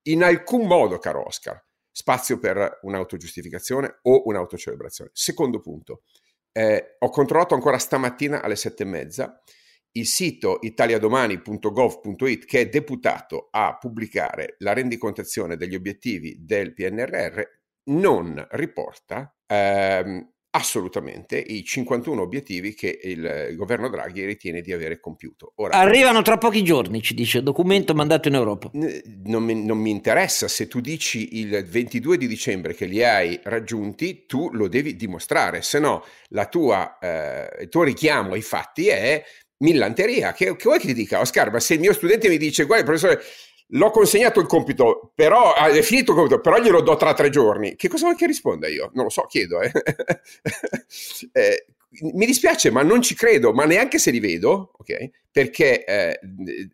in 0.08 0.23
alcun 0.23 0.66
modo, 0.66 0.99
caro 0.99 1.26
Oscar, 1.26 1.62
spazio 1.90 2.38
per 2.38 2.80
un'autogiustificazione 2.82 4.00
o 4.02 4.23
un'autocelebrazione. 4.26 5.11
Secondo 5.14 5.61
punto, 5.61 6.02
eh, 6.52 6.96
ho 6.99 7.11
controllato 7.11 7.54
ancora 7.54 7.78
stamattina 7.78 8.42
alle 8.42 8.56
sette 8.56 8.82
e 8.82 8.87
mezza 8.87 9.40
il 9.96 10.06
sito 10.06 10.58
italiadomani.gov.it 10.61 12.44
che 12.46 12.61
è 12.61 12.68
deputato 12.68 13.49
a 13.50 13.76
pubblicare 13.78 14.56
la 14.58 14.73
rendicontazione 14.73 15.56
degli 15.56 15.75
obiettivi 15.76 16.44
del 16.44 16.75
PNRR 16.75 17.42
non 17.84 18.44
riporta 18.50 19.37
ehm, 19.46 20.33
assolutamente 20.54 21.37
i 21.37 21.64
51 21.64 22.23
obiettivi 22.23 22.75
che 22.75 22.99
il 23.02 23.54
governo 23.56 23.88
Draghi 23.88 24.25
ritiene 24.25 24.61
di 24.61 24.73
avere 24.73 25.00
compiuto. 25.00 25.52
Ora, 25.56 25.76
Arrivano 25.76 26.23
tra 26.23 26.38
pochi 26.38 26.62
giorni, 26.62 27.02
ci 27.02 27.14
dice 27.14 27.38
il 27.38 27.44
documento 27.44 27.92
mandato 27.92 28.28
in 28.28 28.34
Europa. 28.34 28.70
Non 28.73 29.42
mi, 29.42 29.64
non 29.64 29.78
mi, 29.78 29.90
interessa, 29.90 30.46
se 30.46 30.68
tu 30.68 30.80
dici 30.80 31.40
il 31.40 31.64
22 31.64 32.16
di 32.16 32.28
dicembre 32.28 32.75
che 32.75 32.87
li 32.87 33.02
hai 33.02 33.38
raggiunti, 33.42 34.26
tu 34.26 34.50
lo 34.52 34.68
devi 34.68 34.94
dimostrare, 34.94 35.62
se 35.62 35.80
no 35.80 36.04
la 36.28 36.46
tua, 36.46 36.99
eh, 37.00 37.62
il 37.62 37.68
tuo 37.68 37.82
richiamo 37.82 38.34
ai 38.34 38.42
fatti 38.42 38.88
è 38.88 39.25
millanteria. 39.58 40.32
Che, 40.32 40.56
che 40.56 40.64
vuoi 40.64 40.78
che 40.78 40.87
ti 40.87 40.94
dica, 40.94 41.18
Oscar? 41.18 41.50
Ma 41.50 41.58
se 41.58 41.75
il 41.75 41.80
mio 41.80 41.92
studente 41.92 42.28
mi 42.28 42.38
dice, 42.38 42.64
guarda 42.64 42.84
professore, 42.84 43.23
l'ho 43.68 43.90
consegnato 43.90 44.40
il 44.40 44.47
compito, 44.47 45.12
però 45.14 45.52
ah, 45.52 45.68
è 45.68 45.83
finito 45.83 46.12
il 46.12 46.18
compito, 46.18 46.40
però 46.40 46.59
glielo 46.59 46.83
do 46.83 46.97
tra 46.97 47.14
tre 47.14 47.30
giorni. 47.30 47.76
Che 47.76 47.88
cosa 47.88 48.04
vuoi 48.04 48.16
che 48.16 48.26
risponda 48.26 48.68
io? 48.68 48.90
Non 48.94 49.04
lo 49.04 49.11
so, 49.11 49.23
chiedo. 49.23 49.61
Eh. 49.61 49.73
eh, 51.33 51.66
mi 52.12 52.26
dispiace, 52.26 52.71
ma 52.71 52.83
non 52.83 53.02
ci 53.02 53.14
credo, 53.14 53.52
ma 53.52 53.64
neanche 53.64 53.99
se 53.99 54.11
li 54.11 54.21
vedo, 54.21 54.73
ok? 54.78 55.11
Perché 55.30 55.85
eh, 55.85 56.21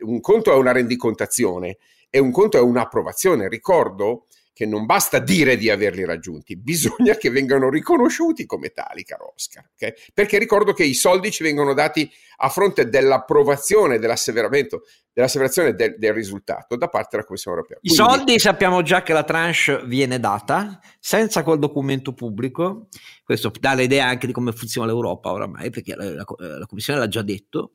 un 0.00 0.20
conto 0.20 0.52
è 0.52 0.54
una 0.54 0.72
rendicontazione 0.72 1.78
e 2.08 2.18
un 2.18 2.30
conto 2.30 2.56
è 2.56 2.60
un'approvazione. 2.60 3.48
Ricordo 3.48 4.26
che 4.52 4.66
non 4.66 4.84
basta 4.84 5.18
dire 5.18 5.56
di 5.56 5.70
averli 5.70 6.04
raggiunti, 6.04 6.56
bisogna 6.56 7.14
che 7.16 7.30
vengano 7.30 7.70
riconosciuti 7.70 8.46
come 8.46 8.70
tali, 8.70 9.04
caro 9.04 9.32
Oscar. 9.34 9.70
Okay? 9.74 9.94
Perché 10.12 10.38
ricordo 10.38 10.72
che 10.72 10.84
i 10.84 10.94
soldi 10.94 11.30
ci 11.30 11.42
vengono 11.42 11.72
dati 11.72 12.10
a 12.42 12.48
fronte 12.48 12.88
dell'approvazione, 12.88 13.98
dell'asseveramento, 13.98 14.82
dell'asseverazione 15.12 15.74
del, 15.74 15.96
del 15.98 16.12
risultato 16.12 16.76
da 16.76 16.88
parte 16.88 17.10
della 17.12 17.24
Commissione 17.24 17.56
europea. 17.56 17.78
I 17.80 17.88
Quindi, 17.88 18.12
soldi 18.12 18.38
sappiamo 18.38 18.82
già 18.82 19.02
che 19.02 19.12
la 19.12 19.24
tranche 19.24 19.82
viene 19.86 20.18
data 20.20 20.78
senza 20.98 21.42
quel 21.42 21.58
documento 21.58 22.12
pubblico, 22.12 22.88
questo 23.24 23.50
dà 23.58 23.74
l'idea 23.74 24.06
anche 24.06 24.26
di 24.26 24.32
come 24.32 24.52
funziona 24.52 24.86
l'Europa 24.86 25.32
oramai, 25.32 25.70
perché 25.70 25.94
la, 25.94 26.04
la, 26.10 26.24
la 26.36 26.66
Commissione 26.66 26.98
l'ha 26.98 27.08
già 27.08 27.22
detto. 27.22 27.72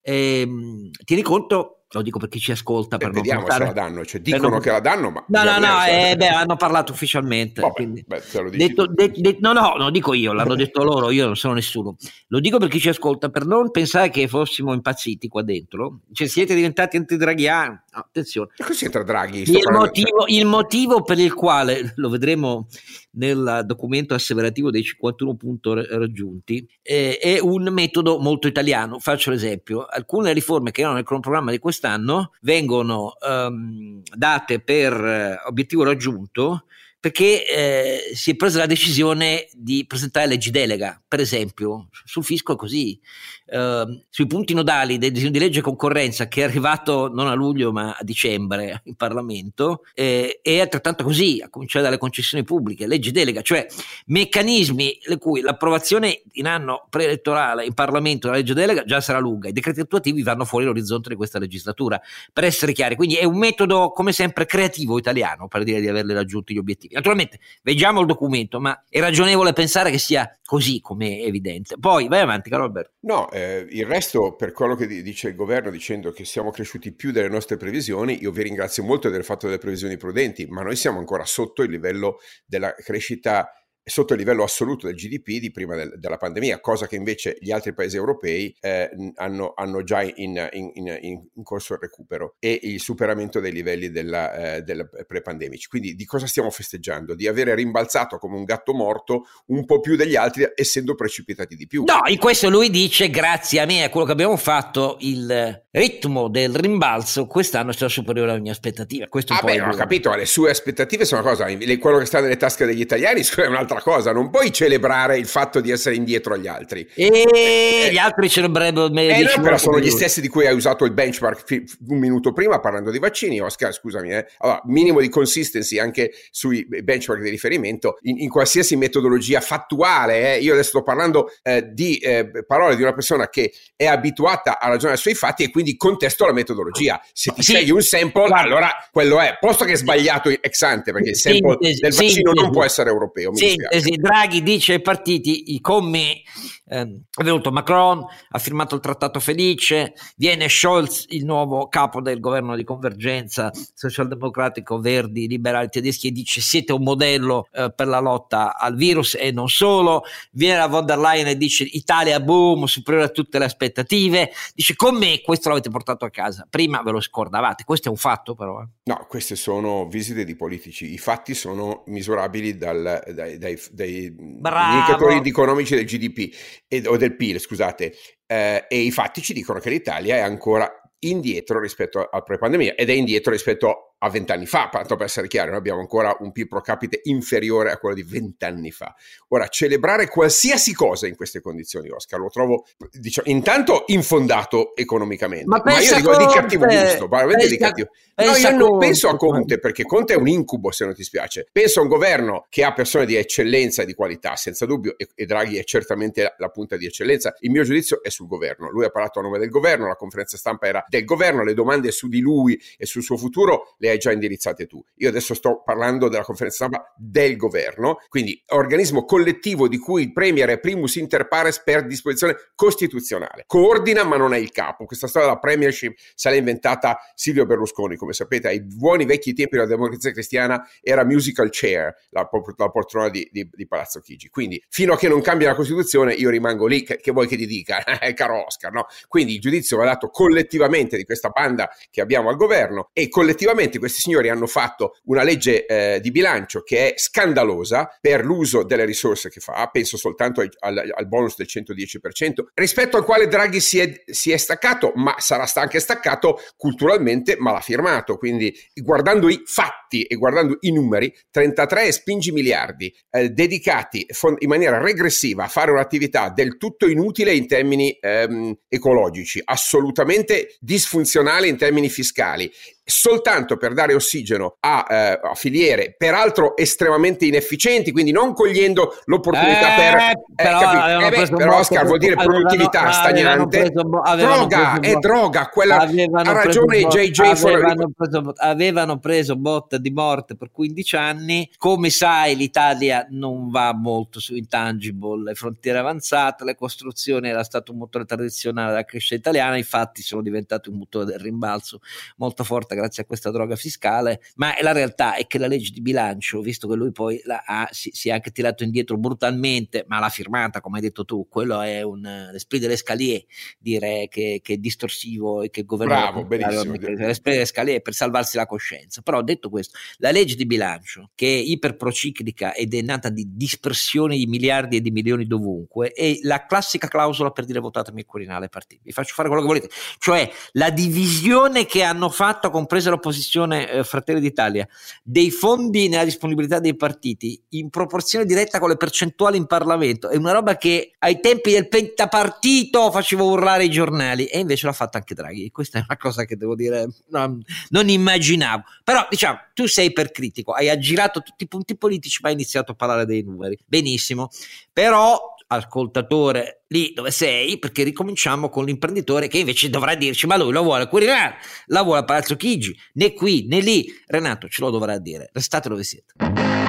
E, 0.00 0.40
ehm, 0.40 0.90
tieni 1.04 1.22
conto 1.22 1.75
lo 1.90 2.02
dico 2.02 2.18
per 2.18 2.28
chi 2.28 2.38
ci 2.38 2.52
ascolta 2.52 2.96
per 2.96 3.08
eh, 3.08 3.12
vediamo 3.12 3.40
portare... 3.40 3.66
se 3.66 3.74
la 3.74 3.80
danno 3.80 4.04
cioè 4.04 4.20
dicono 4.20 4.48
non... 4.48 4.60
che 4.60 4.70
la 4.70 4.80
danno 4.80 5.10
ma 5.10 5.24
no 5.28 5.44
no 5.44 5.58
no 5.58 5.84
eh, 5.84 6.14
beh, 6.16 6.28
hanno 6.28 6.56
parlato 6.56 6.92
ufficialmente 6.92 7.60
Vabbè, 7.60 7.72
quindi... 7.72 8.04
beh, 8.06 8.22
detto, 8.50 8.86
de, 8.86 9.12
de, 9.14 9.36
no 9.40 9.52
no 9.52 9.74
non 9.76 9.92
dico 9.92 10.12
io 10.12 10.32
l'hanno 10.32 10.54
detto 10.54 10.82
loro 10.82 11.10
io 11.10 11.26
non 11.26 11.36
sono 11.36 11.54
nessuno. 11.54 11.96
Lo 12.28 12.40
dico 12.40 12.58
per 12.58 12.68
chi 12.68 12.78
ci 12.78 12.88
ascolta 12.88 13.28
per 13.30 13.46
non 13.46 13.70
pensare 13.70 14.10
che 14.10 14.28
fossimo 14.28 14.72
impazziti 14.72 15.28
qua 15.28 15.42
dentro. 15.42 16.00
Cioè 16.12 16.26
siete 16.26 16.54
diventati 16.54 16.96
antidraghiani. 16.96 17.68
No, 17.68 17.80
attenzione. 18.00 18.50
E 18.56 18.62
cosa 18.62 18.78
c'entra 18.78 19.02
Draghi? 19.02 19.42
Il 19.42 19.70
motivo, 19.70 20.24
il 20.26 20.46
motivo 20.46 21.02
per 21.02 21.18
il 21.18 21.34
quale 21.34 21.92
lo 21.96 22.08
vedremo 22.08 22.68
nel 23.16 23.62
documento 23.64 24.14
asseverativo 24.14 24.70
dei 24.70 24.82
51 24.82 25.34
punti 25.36 25.54
raggiunti 25.72 26.68
eh, 26.82 27.18
è 27.18 27.38
un 27.40 27.68
metodo 27.72 28.18
molto 28.18 28.46
italiano. 28.46 28.98
Faccio 28.98 29.30
l'esempio. 29.30 29.84
Alcune 29.84 30.32
riforme 30.32 30.70
che 30.70 30.80
erano 30.80 30.96
nel 30.96 31.04
cronoprogramma 31.04 31.50
di 31.50 31.58
quest'anno 31.58 32.32
vengono 32.40 33.14
um, 33.20 34.02
date 34.14 34.60
per 34.60 34.92
uh, 34.92 35.48
obiettivo 35.48 35.82
raggiunto 35.82 36.64
perché 36.98 37.46
eh, 37.46 38.14
si 38.14 38.32
è 38.32 38.36
presa 38.36 38.58
la 38.58 38.66
decisione 38.66 39.48
di 39.52 39.84
presentare 39.86 40.26
leggi 40.26 40.50
delega, 40.50 41.00
per 41.06 41.20
esempio, 41.20 41.88
sul 42.04 42.24
fisco 42.24 42.54
è 42.54 42.56
così, 42.56 42.98
eh, 43.46 44.04
sui 44.08 44.26
punti 44.26 44.54
nodali 44.54 44.98
del 44.98 45.12
disegno 45.12 45.30
di 45.30 45.38
legge 45.38 45.60
concorrenza 45.60 46.26
che 46.26 46.40
è 46.40 46.44
arrivato 46.44 47.08
non 47.08 47.28
a 47.28 47.34
luglio 47.34 47.70
ma 47.70 47.96
a 47.96 48.02
dicembre 48.02 48.80
in 48.84 48.96
Parlamento, 48.96 49.84
eh, 49.94 50.40
è 50.42 50.58
altrettanto 50.58 51.04
così, 51.04 51.40
a 51.44 51.48
cominciare 51.48 51.84
dalle 51.84 51.98
concessioni 51.98 52.42
pubbliche, 52.42 52.86
leggi 52.86 53.12
delega, 53.12 53.42
cioè 53.42 53.66
meccanismi 54.06 54.98
le 55.04 55.18
cui 55.18 55.42
l'approvazione 55.42 56.22
in 56.32 56.46
anno 56.46 56.86
preelettorale 56.90 57.64
in 57.64 57.74
Parlamento 57.74 58.26
della 58.26 58.40
legge 58.40 58.54
delega 58.54 58.84
già 58.84 59.00
sarà 59.00 59.18
lunga, 59.18 59.48
i 59.48 59.52
decreti 59.52 59.80
attuativi 59.80 60.22
vanno 60.22 60.44
fuori 60.44 60.64
l'orizzonte 60.64 61.10
di 61.10 61.14
questa 61.14 61.38
legislatura, 61.38 62.00
per 62.32 62.44
essere 62.44 62.72
chiari, 62.72 62.96
quindi 62.96 63.16
è 63.16 63.24
un 63.24 63.38
metodo 63.38 63.90
come 63.90 64.12
sempre 64.12 64.46
creativo 64.46 64.98
italiano 64.98 65.46
per 65.46 65.62
dire 65.62 65.80
di 65.80 65.88
averli 65.88 66.12
raggiunti 66.12 66.54
gli 66.54 66.58
obiettivi. 66.58 66.85
Naturalmente, 66.92 67.38
vediamo 67.62 68.00
il 68.00 68.06
documento, 68.06 68.60
ma 68.60 68.84
è 68.88 69.00
ragionevole 69.00 69.52
pensare 69.52 69.90
che 69.90 69.98
sia 69.98 70.38
così 70.44 70.80
come 70.80 71.18
è 71.18 71.26
evidente. 71.26 71.76
Poi 71.78 72.08
vai 72.08 72.20
avanti, 72.20 72.50
caro 72.50 72.64
Alberto. 72.64 72.92
No, 73.00 73.30
eh, 73.30 73.66
il 73.70 73.86
resto, 73.86 74.34
per 74.34 74.52
quello 74.52 74.74
che 74.74 74.86
dice 74.86 75.28
il 75.28 75.34
governo 75.34 75.70
dicendo 75.70 76.12
che 76.12 76.24
siamo 76.24 76.50
cresciuti 76.50 76.92
più 76.92 77.10
delle 77.10 77.28
nostre 77.28 77.56
previsioni, 77.56 78.22
io 78.22 78.30
vi 78.30 78.42
ringrazio 78.42 78.82
molto 78.82 79.08
del 79.08 79.24
fatto 79.24 79.46
delle 79.46 79.58
previsioni 79.58 79.96
prudenti, 79.96 80.46
ma 80.46 80.62
noi 80.62 80.76
siamo 80.76 80.98
ancora 80.98 81.24
sotto 81.24 81.62
il 81.62 81.70
livello 81.70 82.18
della 82.46 82.74
crescita 82.74 83.50
sotto 83.88 84.14
il 84.14 84.18
livello 84.18 84.42
assoluto 84.42 84.88
del 84.88 84.96
GDP 84.96 85.38
di 85.38 85.52
prima 85.52 85.76
del, 85.76 85.94
della 85.96 86.16
pandemia, 86.16 86.58
cosa 86.58 86.88
che 86.88 86.96
invece 86.96 87.36
gli 87.40 87.52
altri 87.52 87.72
paesi 87.72 87.96
europei 87.96 88.52
eh, 88.60 88.90
hanno, 89.14 89.52
hanno, 89.54 89.84
già 89.84 90.02
in, 90.02 90.48
in, 90.52 90.70
in, 90.74 90.98
in, 91.02 91.42
corso 91.44 91.74
il 91.74 91.78
recupero 91.80 92.34
e 92.40 92.58
il 92.64 92.80
superamento 92.80 93.38
dei 93.38 93.52
livelli 93.52 93.92
della, 93.92 94.56
eh, 94.56 94.62
della 94.62 94.88
pre-pandemici. 95.06 95.68
Quindi 95.68 95.94
di 95.94 96.04
cosa 96.04 96.26
stiamo 96.26 96.50
festeggiando? 96.50 97.14
Di 97.14 97.28
avere 97.28 97.54
rimbalzato 97.54 98.18
come 98.18 98.34
un 98.34 98.42
gatto 98.42 98.74
morto 98.74 99.26
un 99.46 99.64
po' 99.64 99.78
più 99.78 99.94
degli 99.94 100.16
altri 100.16 100.50
essendo 100.56 100.96
precipitati 100.96 101.54
di 101.54 101.68
più. 101.68 101.84
No, 101.84 102.00
in 102.06 102.18
questo 102.18 102.50
lui 102.50 102.70
dice 102.70 103.08
grazie 103.08 103.60
a 103.60 103.66
me 103.66 103.84
a 103.84 103.90
quello 103.90 104.06
che 104.06 104.12
abbiamo 104.12 104.36
fatto 104.36 104.96
il 105.00 105.64
ritmo 105.70 106.28
del 106.28 106.56
rimbalzo 106.56 107.26
quest'anno 107.26 107.70
è 107.70 107.72
stato 107.72 107.92
superiore 107.92 108.32
alle 108.32 108.40
mie 108.40 108.50
aspettative. 108.50 109.06
Questo 109.08 109.32
ah 109.32 109.42
beh, 109.44 109.60
ho 109.60 109.74
capito, 109.76 110.12
le 110.12 110.26
sue 110.26 110.50
aspettative 110.50 111.04
sono 111.04 111.20
una 111.20 111.30
cosa, 111.30 111.46
quello 111.78 111.98
che 111.98 112.06
sta 112.06 112.18
nelle 112.20 112.36
tasche 112.36 112.66
degli 112.66 112.80
italiani 112.80 113.22
è 113.22 113.46
un'altra 113.46 113.75
un'altra 113.76 113.80
cosa, 113.80 114.12
non 114.12 114.30
puoi 114.30 114.52
celebrare 114.52 115.18
il 115.18 115.26
fatto 115.26 115.60
di 115.60 115.70
essere 115.70 115.94
indietro 115.94 116.34
agli 116.34 116.46
altri. 116.46 116.88
E 116.94 117.06
eh, 117.06 117.88
gli 117.92 117.98
altri 117.98 118.28
celebrerebbero 118.28 118.86
eh, 118.86 119.22
no, 119.22 119.42
però 119.42 119.58
sono 119.58 119.78
gli 119.78 119.90
stessi 119.90 120.20
di 120.20 120.28
cui 120.28 120.46
hai 120.46 120.54
usato 120.54 120.84
il 120.84 120.92
benchmark 120.92 121.64
un 121.88 121.98
minuto 121.98 122.32
prima 122.32 122.58
parlando 122.60 122.90
di 122.90 122.98
vaccini, 122.98 123.40
Oscar, 123.40 123.72
scusami, 123.72 124.12
eh. 124.12 124.26
allora, 124.38 124.60
minimo 124.64 125.00
di 125.00 125.08
consistency 125.08 125.78
anche 125.78 126.12
sui 126.30 126.66
benchmark 126.66 127.22
di 127.22 127.30
riferimento 127.30 127.98
in, 128.02 128.20
in 128.20 128.28
qualsiasi 128.28 128.76
metodologia 128.76 129.40
fattuale, 129.40 130.34
eh. 130.34 130.38
io 130.40 130.52
adesso 130.52 130.70
sto 130.70 130.82
parlando 130.82 131.30
eh, 131.42 131.70
di 131.72 131.96
eh, 131.98 132.44
parole 132.46 132.76
di 132.76 132.82
una 132.82 132.92
persona 132.92 133.28
che 133.28 133.52
è 133.76 133.86
abituata 133.86 134.58
a 134.58 134.68
ragionare 134.68 134.98
sui 134.98 135.14
fatti 135.14 135.44
e 135.44 135.50
quindi 135.50 135.76
contesto 135.76 136.26
la 136.26 136.32
metodologia. 136.32 137.00
Se 137.12 137.32
ti 137.32 137.42
sì. 137.42 137.52
scegli 137.52 137.70
un 137.70 137.82
sample, 137.82 138.26
Guarda. 138.26 138.40
allora 138.40 138.88
quello 138.90 139.20
è, 139.20 139.36
posto 139.38 139.64
che 139.64 139.72
è 139.72 139.76
sbagliato 139.76 140.28
ex 140.28 140.62
ante, 140.62 140.92
perché 140.92 141.10
il 141.10 141.16
sample 141.16 141.56
sì, 141.60 141.74
del 141.80 141.92
vaccino 141.92 142.32
sì, 142.34 142.40
non 142.40 142.50
può 142.50 142.64
essere 142.64 142.90
europeo. 142.90 143.30
Mi 143.30 143.56
sì, 143.70 143.96
Draghi 143.96 144.42
dice 144.42 144.74
ai 144.74 144.82
partiti, 144.82 145.58
con 145.60 145.88
me 145.88 146.22
eh, 146.68 146.80
è 146.80 147.22
venuto 147.22 147.52
Macron, 147.52 148.04
ha 148.30 148.38
firmato 148.38 148.74
il 148.74 148.80
trattato 148.80 149.20
felice, 149.20 149.94
viene 150.16 150.48
Scholz, 150.48 151.06
il 151.10 151.24
nuovo 151.24 151.68
capo 151.68 152.00
del 152.00 152.18
governo 152.18 152.56
di 152.56 152.64
convergenza 152.64 153.50
socialdemocratico, 153.74 154.80
verdi, 154.80 155.28
liberali 155.28 155.68
tedeschi, 155.68 156.08
e 156.08 156.12
dice 156.12 156.40
siete 156.40 156.72
un 156.72 156.82
modello 156.82 157.48
eh, 157.52 157.72
per 157.74 157.86
la 157.86 158.00
lotta 158.00 158.56
al 158.56 158.74
virus 158.74 159.16
e 159.18 159.30
non 159.30 159.48
solo, 159.48 160.02
viene 160.32 160.58
la 160.58 160.66
von 160.66 160.84
der 160.84 160.98
Leyen 160.98 161.28
e 161.28 161.36
dice 161.36 161.64
Italia 161.64 162.18
boom, 162.20 162.64
superiore 162.64 163.06
a 163.06 163.10
tutte 163.10 163.38
le 163.38 163.44
aspettative, 163.44 164.30
dice 164.54 164.74
con 164.74 164.96
me 164.96 165.20
questo 165.22 165.48
l'avete 165.48 165.70
portato 165.70 166.04
a 166.04 166.10
casa, 166.10 166.46
prima 166.50 166.82
ve 166.82 166.90
lo 166.90 167.00
scordavate, 167.00 167.64
questo 167.64 167.88
è 167.88 167.90
un 167.90 167.96
fatto 167.96 168.34
però. 168.34 168.60
Eh. 168.60 168.66
No, 168.84 169.06
queste 169.08 169.36
sono 169.36 169.86
visite 169.86 170.24
di 170.24 170.34
politici, 170.34 170.92
i 170.92 170.98
fatti 170.98 171.34
sono 171.34 171.84
misurabili 171.86 172.56
dal, 172.56 173.02
dai, 173.14 173.38
dai, 173.38 173.55
dai 173.72 174.14
indicatori 174.16 175.20
economici 175.24 175.74
del 175.74 175.84
GDP 175.84 176.34
e, 176.68 176.82
o 176.86 176.96
del 176.96 177.16
PIL, 177.16 177.38
scusate, 177.38 177.94
eh, 178.26 178.64
e 178.68 178.78
i 178.78 178.90
fatti 178.90 179.22
ci 179.22 179.32
dicono 179.32 179.58
che 179.58 179.70
l'Italia 179.70 180.16
è 180.16 180.20
ancora 180.20 180.70
indietro 181.00 181.60
rispetto 181.60 182.08
al 182.10 182.22
pre-pandemia 182.22 182.74
ed 182.74 182.90
è 182.90 182.92
indietro 182.92 183.32
rispetto 183.32 183.95
a 184.06 184.10
vent'anni 184.10 184.46
fa, 184.46 184.68
tanto 184.70 184.96
per 184.96 185.06
essere 185.06 185.26
chiaro, 185.28 185.50
noi 185.50 185.58
abbiamo 185.58 185.80
ancora 185.80 186.16
un 186.20 186.32
PIL 186.32 186.48
pro 186.48 186.60
capite 186.60 187.00
inferiore 187.04 187.70
a 187.70 187.78
quello 187.78 187.94
di 187.94 188.02
vent'anni 188.02 188.70
fa. 188.70 188.94
Ora, 189.28 189.48
celebrare 189.48 190.08
qualsiasi 190.08 190.74
cosa 190.74 191.06
in 191.06 191.16
queste 191.16 191.40
condizioni, 191.40 191.90
Oscar, 191.90 192.20
lo 192.20 192.28
trovo, 192.28 192.66
diciamo, 192.90 193.28
intanto 193.28 193.84
infondato 193.86 194.74
economicamente, 194.76 195.46
ma, 195.46 195.60
ma 195.64 195.78
io 195.78 195.94
dico 195.94 196.10
Conte, 196.10 196.26
di 196.26 196.32
cattivo 196.32 196.66
gusto, 196.66 197.08
veramente 197.08 197.48
di 197.48 197.58
cattivo. 197.58 197.88
No, 198.16 198.34
io 198.34 198.50
non 198.50 198.70
Conte, 198.70 198.86
penso 198.86 199.08
a 199.08 199.16
Conte, 199.16 199.58
perché 199.58 199.84
Conte 199.84 200.14
è 200.14 200.16
un 200.16 200.28
incubo, 200.28 200.70
se 200.70 200.84
non 200.84 200.94
ti 200.94 201.02
spiace. 201.02 201.48
Penso 201.52 201.80
a 201.80 201.82
un 201.82 201.88
governo 201.88 202.46
che 202.48 202.64
ha 202.64 202.72
persone 202.72 203.04
di 203.04 203.16
eccellenza 203.16 203.82
e 203.82 203.86
di 203.86 203.94
qualità, 203.94 204.36
senza 204.36 204.64
dubbio, 204.64 204.96
e, 204.96 205.08
e 205.14 205.26
Draghi 205.26 205.58
è 205.58 205.64
certamente 205.64 206.22
la, 206.22 206.34
la 206.38 206.48
punta 206.48 206.76
di 206.76 206.86
eccellenza. 206.86 207.34
Il 207.40 207.50
mio 207.50 207.62
giudizio 207.62 208.02
è 208.02 208.08
sul 208.08 208.26
governo. 208.26 208.70
Lui 208.70 208.84
ha 208.84 208.90
parlato 208.90 209.18
a 209.18 209.22
nome 209.22 209.38
del 209.38 209.50
governo, 209.50 209.86
la 209.86 209.96
conferenza 209.96 210.36
stampa 210.36 210.66
era 210.66 210.84
del 210.88 211.04
governo, 211.04 211.42
le 211.42 211.54
domande 211.54 211.90
su 211.90 212.08
di 212.08 212.20
lui 212.20 212.60
e 212.78 212.86
sul 212.86 213.02
suo 213.02 213.16
futuro 213.16 213.74
le 213.78 213.90
hai 213.96 213.98
già 213.98 214.12
indirizzate 214.12 214.66
tu. 214.66 214.82
Io 214.96 215.08
adesso 215.08 215.34
sto 215.34 215.62
parlando 215.64 216.08
della 216.08 216.22
conferenza 216.22 216.66
stampa 216.66 216.92
del 216.96 217.36
governo, 217.36 217.98
quindi 218.08 218.40
organismo 218.48 219.04
collettivo 219.04 219.68
di 219.68 219.78
cui 219.78 220.02
il 220.02 220.12
Premier 220.12 220.48
è 220.50 220.60
primus 220.60 220.96
inter 220.96 221.28
pares 221.28 221.62
per 221.62 221.86
disposizione 221.86 222.36
costituzionale. 222.54 223.44
Coordina 223.46 224.04
ma 224.04 224.16
non 224.16 224.34
è 224.34 224.38
il 224.38 224.52
capo. 224.52 224.84
Questa 224.84 225.06
storia 225.06 225.28
della 225.28 225.40
premiership 225.40 225.96
se 226.14 226.30
l'ha 226.30 226.36
inventata 226.36 226.98
Silvio 227.14 227.46
Berlusconi, 227.46 227.96
come 227.96 228.12
sapete, 228.12 228.48
ai 228.48 228.62
buoni 228.62 229.04
vecchi 229.04 229.32
tempi 229.32 229.56
della 229.56 229.66
democrazia 229.66 230.12
cristiana 230.12 230.66
era 230.80 231.04
musical 231.04 231.48
chair, 231.50 231.94
la, 232.10 232.28
la 232.56 232.70
poltrona 232.70 233.08
di, 233.08 233.28
di, 233.30 233.48
di, 233.50 233.66
Palazzo 233.66 234.00
Chigi. 234.00 234.28
Quindi 234.28 234.62
fino 234.68 234.92
a 234.92 234.96
che 234.96 235.08
non 235.08 235.20
cambia 235.20 235.48
la 235.48 235.54
Costituzione 235.54 236.14
io 236.14 236.30
rimango 236.30 236.66
lì, 236.66 236.82
che, 236.82 236.96
che 236.96 237.12
vuoi 237.12 237.26
che 237.26 237.36
ti 237.36 237.46
dica, 237.46 237.82
caro 238.14 238.46
Oscar, 238.46 238.72
no? 238.72 238.86
Quindi 239.08 239.34
il 239.34 239.40
giudizio 239.40 239.76
va 239.76 239.84
dato 239.84 240.08
collettivamente 240.08 240.96
di 240.96 241.04
questa 241.04 241.30
banda 241.30 241.68
che 241.90 242.00
abbiamo 242.00 242.28
al 242.28 242.36
governo 242.36 242.90
e 242.92 243.08
collettivamente 243.08 243.75
questi 243.78 244.00
signori 244.00 244.28
hanno 244.28 244.46
fatto 244.46 244.96
una 245.04 245.22
legge 245.22 245.66
eh, 245.66 246.00
di 246.00 246.10
bilancio 246.10 246.62
che 246.62 246.92
è 246.92 246.98
scandalosa 246.98 247.96
per 248.00 248.24
l'uso 248.24 248.62
delle 248.62 248.84
risorse 248.84 249.30
che 249.30 249.40
fa, 249.40 249.68
penso 249.72 249.96
soltanto 249.96 250.40
al, 250.40 250.50
al, 250.60 250.92
al 250.94 251.08
bonus 251.08 251.36
del 251.36 251.46
110%, 251.48 252.46
rispetto 252.54 252.96
al 252.96 253.04
quale 253.04 253.28
Draghi 253.28 253.60
si 253.60 253.78
è, 253.78 254.02
si 254.06 254.30
è 254.30 254.36
staccato, 254.36 254.92
ma 254.94 255.14
sarà 255.18 255.44
anche 255.54 255.80
staccato 255.80 256.40
culturalmente, 256.56 257.36
ma 257.38 257.52
l'ha 257.52 257.60
firmato, 257.60 258.16
quindi 258.16 258.54
guardando 258.74 259.28
i 259.28 259.42
fatti 259.44 260.02
e 260.02 260.16
guardando 260.16 260.56
i 260.60 260.72
numeri, 260.72 261.14
33 261.30 261.92
spingi 261.92 262.32
miliardi 262.32 262.94
eh, 263.10 263.30
dedicati 263.30 264.06
in 264.38 264.48
maniera 264.48 264.78
regressiva 264.78 265.44
a 265.44 265.48
fare 265.48 265.70
un'attività 265.70 266.30
del 266.30 266.56
tutto 266.56 266.86
inutile 266.86 267.34
in 267.34 267.46
termini 267.46 267.96
ehm, 268.00 268.54
ecologici, 268.68 269.40
assolutamente 269.44 270.56
disfunzionale 270.60 271.48
in 271.48 271.56
termini 271.56 271.88
fiscali 271.88 272.50
soltanto 272.88 273.56
per 273.56 273.74
dare 273.74 273.94
ossigeno 273.94 274.58
a, 274.60 274.86
eh, 274.88 275.20
a, 275.20 275.34
filiere 275.34 275.96
peraltro 275.98 276.56
estremamente 276.56 277.26
inefficienti, 277.26 277.90
quindi 277.90 278.12
non 278.12 278.32
cogliendo 278.32 278.96
l'opportunità 279.06 279.74
eh, 279.74 279.76
per... 279.76 279.94
Eh, 279.96 280.22
però, 280.36 281.00
eh, 281.00 281.10
beh, 281.10 281.36
però 281.36 281.58
Oscar 281.58 281.84
vuol 281.84 281.98
dire 281.98 282.14
produttività 282.14 282.82
avevano, 282.82 283.48
stagnante. 283.50 283.58
Avevano 284.04 284.46
preso, 284.46 284.46
droga, 284.46 284.80
è 284.80 284.94
droga, 284.94 285.48
quella 285.48 285.76
ha 285.78 286.32
ragione 286.32 286.86
preso, 286.86 286.98
JJ. 286.98 287.20
Avevano, 287.20 287.90
preso, 287.96 288.32
avevano 288.36 288.98
preso 289.00 289.36
botta 289.36 289.78
di 289.78 289.90
morte 289.90 290.36
per 290.36 290.52
15 290.52 290.96
anni, 290.96 291.50
come 291.56 291.90
sai 291.90 292.36
l'Italia 292.36 293.04
non 293.10 293.50
va 293.50 293.74
molto 293.74 294.20
su 294.20 294.36
intangible, 294.36 295.24
le 295.24 295.34
frontiere 295.34 295.78
avanzate, 295.78 296.44
le 296.44 296.54
costruzioni 296.54 297.28
era 297.28 297.42
stato 297.42 297.72
un 297.72 297.78
motore 297.78 298.04
tradizionale 298.04 298.70
della 298.70 298.84
crescita 298.84 299.16
italiana, 299.16 299.56
infatti 299.56 300.02
sono 300.02 300.22
diventati 300.22 300.68
un 300.68 300.76
motore 300.76 301.06
del 301.06 301.18
rimbalzo 301.18 301.80
molto 302.18 302.44
forte 302.44 302.74
grazie 302.76 303.02
a 303.02 303.06
questa 303.06 303.30
droga 303.30 303.56
fiscale, 303.56 304.20
ma 304.36 304.54
la 304.60 304.72
realtà 304.72 305.14
è 305.16 305.26
che 305.26 305.38
la 305.38 305.46
legge 305.46 305.70
di 305.70 305.80
bilancio, 305.80 306.40
visto 306.40 306.68
che 306.68 306.74
lui 306.74 306.92
poi 306.92 307.20
ha, 307.46 307.68
si, 307.70 307.90
si, 307.92 308.08
è 308.08 308.12
anche 308.12 308.30
tirato 308.30 308.62
indietro 308.62 308.96
brutalmente, 308.96 309.84
ma 309.88 309.98
l'ha 309.98 310.08
firmata, 310.08 310.60
come 310.60 310.76
hai 310.76 310.82
detto 310.82 311.04
tu, 311.04 311.26
quello 311.28 311.60
è 311.60 311.82
un 311.82 312.30
l'esprit 312.32 312.60
dell'escalier, 312.60 313.24
dire 313.58 314.08
che, 314.08 314.40
che, 314.42 314.54
è 314.54 314.56
distorsivo 314.56 315.42
e 315.42 315.50
che 315.50 315.60
il 315.60 315.66
governo... 315.66 315.94
Bravo, 315.94 316.24
benissimo. 316.24 316.74
L'esprit 316.74 317.34
dell'escalier 317.34 317.80
per 317.80 317.94
salvarsi 317.94 318.36
la 318.36 318.46
coscienza. 318.46 319.02
Però 319.02 319.22
detto 319.22 319.48
questo, 319.48 319.78
la 319.98 320.10
legge 320.10 320.34
di 320.34 320.46
bilancio, 320.46 321.10
che 321.14 321.26
è 321.26 321.38
iperprociclica 321.38 322.54
ed 322.54 322.74
è 322.74 322.82
nata 322.82 323.08
di 323.08 323.26
dispersione 323.34 324.16
di 324.16 324.26
miliardi 324.26 324.76
e 324.76 324.80
di 324.80 324.90
milioni 324.90 325.26
dovunque, 325.26 325.92
è 325.92 326.18
la 326.22 326.46
classica 326.46 326.88
clausola 326.88 327.30
per 327.30 327.44
dire 327.44 327.60
votatemi 327.60 328.00
il 328.00 328.06
Quirinale 328.06 328.48
partiti. 328.48 328.82
Vi 328.84 328.92
faccio 328.92 329.14
fare 329.14 329.28
quello 329.28 329.42
che 329.42 329.48
volete. 329.48 329.70
Cioè 329.98 330.30
la 330.52 330.70
divisione 330.70 331.66
che 331.66 331.82
hanno 331.82 332.10
fatto 332.10 332.50
con 332.50 332.65
compresa 332.66 332.90
l'opposizione 332.90 333.70
eh, 333.70 333.84
Fratelli 333.84 334.20
d'Italia, 334.20 334.66
dei 335.04 335.30
fondi 335.30 335.88
nella 335.88 336.04
disponibilità 336.04 336.58
dei 336.58 336.74
partiti 336.74 337.40
in 337.50 337.70
proporzione 337.70 338.24
diretta 338.24 338.58
con 338.58 338.68
le 338.68 338.76
percentuali 338.76 339.36
in 339.36 339.46
Parlamento, 339.46 340.08
è 340.08 340.16
una 340.16 340.32
roba 340.32 340.56
che 340.56 340.94
ai 340.98 341.20
tempi 341.20 341.52
del 341.52 341.68
pentapartito 341.68 342.90
faceva 342.90 343.22
urlare 343.22 343.64
i 343.64 343.70
giornali 343.70 344.26
e 344.26 344.40
invece 344.40 344.66
l'ha 344.66 344.72
fatta 344.72 344.98
anche 344.98 345.14
Draghi. 345.14 345.50
Questa 345.50 345.78
è 345.78 345.84
una 345.86 345.96
cosa 345.96 346.24
che 346.24 346.36
devo 346.36 346.56
dire, 346.56 346.88
no, 347.10 347.38
non 347.68 347.88
immaginavo. 347.88 348.64
Però 348.82 349.06
diciamo, 349.08 349.38
tu 349.54 349.66
sei 349.66 349.86
ipercritico, 349.86 350.52
hai 350.52 350.68
aggirato 350.68 351.22
tutti 351.22 351.44
i 351.44 351.48
punti 351.48 351.76
politici 351.76 352.18
ma 352.22 352.28
hai 352.28 352.34
iniziato 352.34 352.72
a 352.72 352.74
parlare 352.74 353.06
dei 353.06 353.22
numeri. 353.22 353.56
Benissimo. 353.64 354.28
Però 354.72 355.35
ascoltatore 355.48 356.64
lì 356.68 356.92
dove 356.92 357.10
sei 357.10 357.58
perché 357.58 357.82
ricominciamo 357.82 358.48
con 358.48 358.64
l'imprenditore 358.64 359.28
che 359.28 359.38
invece 359.38 359.70
dovrà 359.70 359.94
dirci 359.94 360.26
ma 360.26 360.36
lui 360.36 360.52
lo 360.52 360.62
vuole 360.62 360.84
a 360.84 360.88
Quirinale, 360.88 361.36
la 361.66 361.82
vuole 361.82 362.00
a 362.00 362.04
Palazzo 362.04 362.36
Chigi, 362.36 362.76
né 362.94 363.12
qui 363.12 363.46
né 363.46 363.60
lì. 363.60 363.86
Renato 364.06 364.48
ce 364.48 364.62
lo 364.62 364.70
dovrà 364.70 364.98
dire, 364.98 365.30
restate 365.32 365.68
dove 365.68 365.84
siete. 365.84 366.65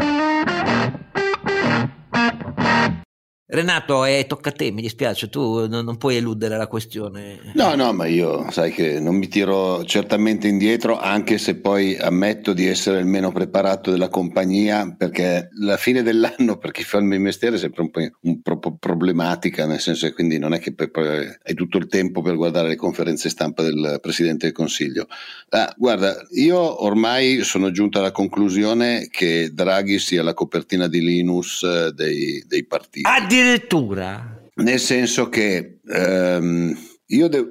Renato, 3.49 4.03
eh, 4.03 4.25
tocca 4.27 4.49
a 4.49 4.51
te, 4.51 4.71
mi 4.71 4.81
dispiace, 4.81 5.29
tu 5.29 5.69
non, 5.69 5.86
non, 5.86 5.95
puoi 5.95 6.17
eludere 6.17 6.57
la 6.57 6.67
questione. 6.67 7.39
No, 7.53 7.75
no, 7.75 7.93
ma 7.93 8.05
io 8.05 8.51
sai 8.51 8.73
che 8.73 8.99
non 8.99 9.15
mi 9.15 9.29
tiro 9.29 9.86
certamente 9.86 10.49
indietro, 10.49 10.99
anche 10.99 11.38
se 11.38 11.55
poi 11.55 11.95
ammetto 11.95 12.51
di 12.51 12.67
essere 12.67 12.99
il 12.99 13.05
meno 13.05 13.31
preparato 13.31 13.89
della 13.89 14.10
compagnia, 14.10 14.93
perché 14.97 15.47
la 15.62 15.77
fine 15.77 16.03
dell'anno 16.03 16.57
per 16.57 16.71
chi 16.71 16.83
fa 16.83 16.97
il 16.97 17.05
mio 17.05 17.21
mestiere 17.21 17.55
è 17.55 17.60
sempre 17.60 17.83
un 17.83 17.89
po', 17.89 18.01
un 18.23 18.41
po 18.41 18.75
problematica, 18.77 19.65
nel 19.65 19.79
senso 19.79 20.07
che 20.07 20.13
quindi 20.13 20.39
non 20.39 20.53
è 20.53 20.60
che 20.60 20.73
poi, 20.73 20.91
poi 20.91 21.07
hai 21.07 21.53
tutto 21.53 21.77
il 21.77 21.88
tempo 21.88 22.21
per 22.21 22.36
guardare 22.36 22.67
le 22.67 22.75
conferenze 22.75 23.29
stampa 23.29 23.63
del 23.63 23.99
Presidente 24.01 24.47
del 24.47 24.55
Consiglio. 24.55 25.07
Ah, 25.51 25.73
guarda, 25.77 26.17
io 26.31 26.83
ormai 26.83 27.43
sono 27.43 27.71
giunto 27.71 27.99
alla 27.99 28.12
conclusione 28.12 29.07
che 29.10 29.51
Draghi 29.53 29.99
sia 29.99 30.21
la 30.21 30.33
copertina 30.33 30.89
di 30.89 31.01
Linus 31.01 31.63
eh, 31.63 31.93
dei, 31.93 32.43
dei 32.45 32.65
partiti. 32.65 33.07
Addio 33.07 33.37
Addirittura? 33.39 34.41
Nel 34.56 34.80
senso 34.80 35.30
che 35.30 35.80
ehm, 35.88 36.78
io 37.08 37.28
de- 37.28 37.45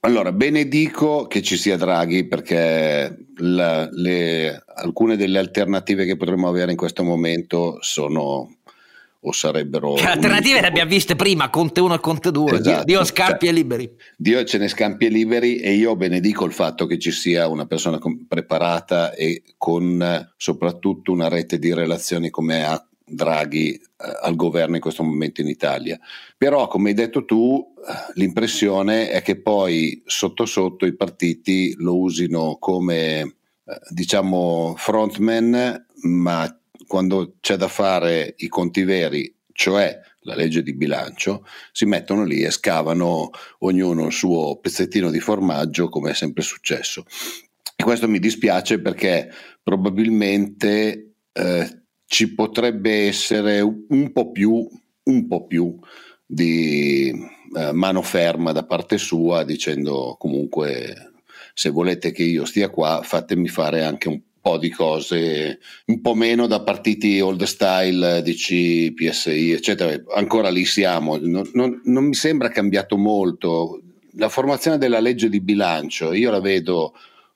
allora 0.00 0.32
benedico 0.32 1.26
che 1.26 1.42
ci 1.42 1.56
sia 1.56 1.76
Draghi 1.76 2.26
perché 2.26 3.26
la, 3.36 3.88
le, 3.90 4.62
alcune 4.74 5.16
delle 5.16 5.38
alternative 5.38 6.04
che 6.04 6.16
potremmo 6.16 6.48
avere 6.48 6.70
in 6.70 6.76
questo 6.76 7.02
momento 7.02 7.78
sono 7.80 8.56
o 9.24 9.32
sarebbero... 9.32 9.96
Cioè, 9.96 10.10
alternative 10.10 10.60
le 10.60 10.66
abbiamo 10.66 10.90
viste 10.90 11.14
prima, 11.14 11.48
Conte 11.48 11.80
1 11.80 11.94
e 11.94 12.00
Conte 12.00 12.30
2, 12.32 12.58
esatto. 12.58 12.84
Dio 12.84 13.04
scampi 13.04 13.46
e 13.46 13.52
liberi. 13.52 13.90
Dio 14.16 14.42
ce 14.44 14.58
ne 14.58 14.66
scampi 14.66 15.06
e 15.06 15.08
liberi 15.10 15.58
e 15.58 15.74
io 15.74 15.94
benedico 15.94 16.44
il 16.44 16.52
fatto 16.52 16.86
che 16.86 16.98
ci 16.98 17.12
sia 17.12 17.46
una 17.46 17.66
persona 17.66 17.98
preparata 18.26 19.14
e 19.14 19.42
con 19.56 20.32
soprattutto 20.36 21.12
una 21.12 21.28
rete 21.28 21.58
di 21.60 21.72
relazioni 21.72 22.30
come 22.30 22.64
ha 22.64 22.84
Draghi 23.14 23.74
eh, 23.74 23.80
al 24.22 24.36
governo 24.36 24.76
in 24.76 24.80
questo 24.80 25.02
momento 25.02 25.40
in 25.40 25.48
Italia. 25.48 25.98
Però, 26.36 26.66
come 26.68 26.90
hai 26.90 26.94
detto 26.94 27.24
tu, 27.24 27.72
l'impressione 28.14 29.10
è 29.10 29.22
che 29.22 29.40
poi 29.40 30.02
sotto 30.06 30.44
sotto 30.46 30.86
i 30.86 30.94
partiti 30.94 31.74
lo 31.78 31.98
usino 31.98 32.56
come, 32.58 33.20
eh, 33.20 33.34
diciamo, 33.90 34.74
frontman, 34.76 35.86
ma 36.02 36.60
quando 36.86 37.36
c'è 37.40 37.56
da 37.56 37.68
fare 37.68 38.34
i 38.38 38.48
conti 38.48 38.84
veri, 38.84 39.34
cioè 39.52 39.98
la 40.24 40.34
legge 40.34 40.62
di 40.62 40.74
bilancio, 40.74 41.46
si 41.72 41.84
mettono 41.84 42.24
lì 42.24 42.42
e 42.42 42.50
scavano 42.50 43.30
ognuno 43.60 44.06
il 44.06 44.12
suo 44.12 44.56
pezzettino 44.56 45.10
di 45.10 45.20
formaggio, 45.20 45.88
come 45.88 46.10
è 46.10 46.14
sempre 46.14 46.42
successo. 46.42 47.04
E 47.74 47.82
questo 47.82 48.08
mi 48.08 48.18
dispiace 48.18 48.80
perché 48.80 49.30
probabilmente 49.62 51.14
eh, 51.32 51.81
ci 52.12 52.34
potrebbe 52.34 53.06
essere 53.06 53.62
un 53.62 54.12
po' 54.12 54.32
più, 54.32 54.68
un 55.04 55.26
po' 55.26 55.46
più 55.46 55.78
di 56.26 57.08
eh, 57.08 57.72
mano 57.72 58.02
ferma 58.02 58.52
da 58.52 58.66
parte 58.66 58.98
sua 58.98 59.44
dicendo 59.44 60.16
comunque 60.18 61.12
se 61.54 61.70
volete 61.70 62.12
che 62.12 62.22
io 62.22 62.44
stia 62.44 62.68
qua 62.68 63.00
fatemi 63.02 63.48
fare 63.48 63.82
anche 63.82 64.08
un 64.08 64.20
po' 64.42 64.58
di 64.58 64.68
cose 64.68 65.58
un 65.86 66.02
po' 66.02 66.12
meno 66.12 66.46
da 66.46 66.60
partiti 66.60 67.18
old 67.18 67.44
style 67.44 68.20
DC, 68.20 68.92
PSI 68.92 69.52
eccetera. 69.52 69.98
Ancora 70.14 70.50
lì 70.50 70.66
siamo. 70.66 71.16
Non, 71.16 71.48
non, 71.54 71.80
non 71.84 72.04
mi 72.04 72.14
sembra 72.14 72.50
cambiato 72.50 72.98
molto. 72.98 73.80
La 74.16 74.28
formazione 74.28 74.76
della 74.76 75.00
legge 75.00 75.30
di 75.30 75.40
bilancio 75.40 76.12
io 76.12 76.30
la 76.30 76.40
vedo 76.40 76.92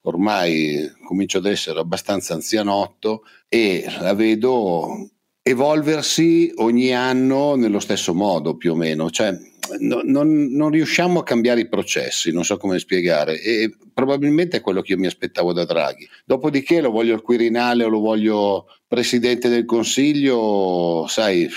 ormai 0.07 0.91
comincio 1.05 1.39
ad 1.39 1.47
essere 1.47 1.81
abbastanza 1.81 2.35
anzianotto 2.35 3.25
e 3.49 3.85
la 4.01 4.15
vedo 4.15 5.11
evolversi 5.43 6.53
ogni 6.57 6.93
anno 6.93 7.55
nello 7.55 7.79
stesso 7.79 8.15
modo 8.15 8.57
più 8.57 8.73
o 8.73 8.75
meno, 8.75 9.11
cioè 9.11 9.37
no, 9.79 10.01
non, 10.05 10.47
non, 10.51 10.71
riusciamo 10.71 11.21
a 11.21 11.25
cambiare 11.25 11.61
i 11.61 11.69
processi, 11.69 12.33
non 12.33 12.45
so 12.45 12.57
come 12.57 12.81
spiegare 12.81 13.41
e 13.41 13.77
probabilmente 13.93 14.57
è 14.57 14.61
quello 14.61 14.81
che 14.81 14.93
io 14.93 14.99
mi 14.99 15.07
aspettavo 15.07 15.53
da 15.53 15.65
Draghi. 15.65 16.09
Dopodiché 16.25 16.81
lo 16.81 16.91
voglio 16.91 17.15
il 17.15 17.23
Quirinale 17.23 17.85
o 17.85 17.89
lo 17.89 18.01
voglio 18.01 18.67
Presidente 18.89 19.49
del 19.49 19.65
Consiglio, 19.65 21.07
sai, 21.09 21.49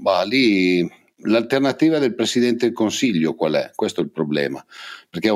bah, 0.00 0.22
lì 0.24 0.90
l'alternativa 1.24 1.98
del 1.98 2.14
Presidente 2.14 2.66
del 2.66 2.74
Consiglio 2.74 3.34
qual 3.34 3.54
è? 3.54 3.70
Questo 3.74 4.00
è 4.00 4.04
il 4.04 4.10
problema, 4.10 4.64
perché 5.10 5.30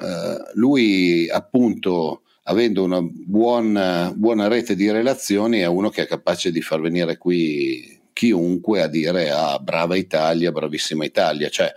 eh, 0.00 0.52
lui 0.54 1.28
appunto 1.28 2.22
avendo 2.44 2.82
una 2.84 3.00
buona, 3.02 4.12
buona, 4.14 4.48
rete 4.48 4.74
di 4.74 4.90
relazioni 4.90 5.60
è 5.60 5.66
uno 5.66 5.88
che 5.88 6.02
è 6.02 6.06
capace 6.06 6.50
di 6.50 6.60
far 6.60 6.80
venire 6.80 7.16
qui 7.16 8.00
chiunque 8.12 8.82
a 8.82 8.86
dire 8.86 9.30
ah 9.30 9.58
brava 9.58 9.96
Italia, 9.96 10.52
bravissima 10.52 11.04
Italia, 11.04 11.48
cioè 11.48 11.72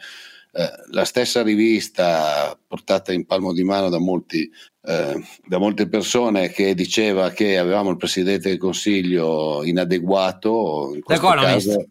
eh, 0.54 0.72
la 0.92 1.06
stessa 1.06 1.42
rivista 1.42 2.58
portata 2.68 3.14
in 3.14 3.26
palmo 3.26 3.54
di 3.54 3.64
mano 3.64 3.90
da, 3.90 4.00
molti, 4.00 4.50
eh, 4.84 5.24
da 5.46 5.58
molte 5.58 5.88
persone 5.88 6.50
che 6.50 6.74
diceva 6.74 7.30
che 7.30 7.58
avevamo 7.58 7.92
il 7.92 7.98
Presidente 7.98 8.50
del 8.50 8.58
Consiglio 8.58 9.64
inadeguato, 9.64 10.92
in 10.96 11.02
questo 11.02 11.28
caso 11.28 11.88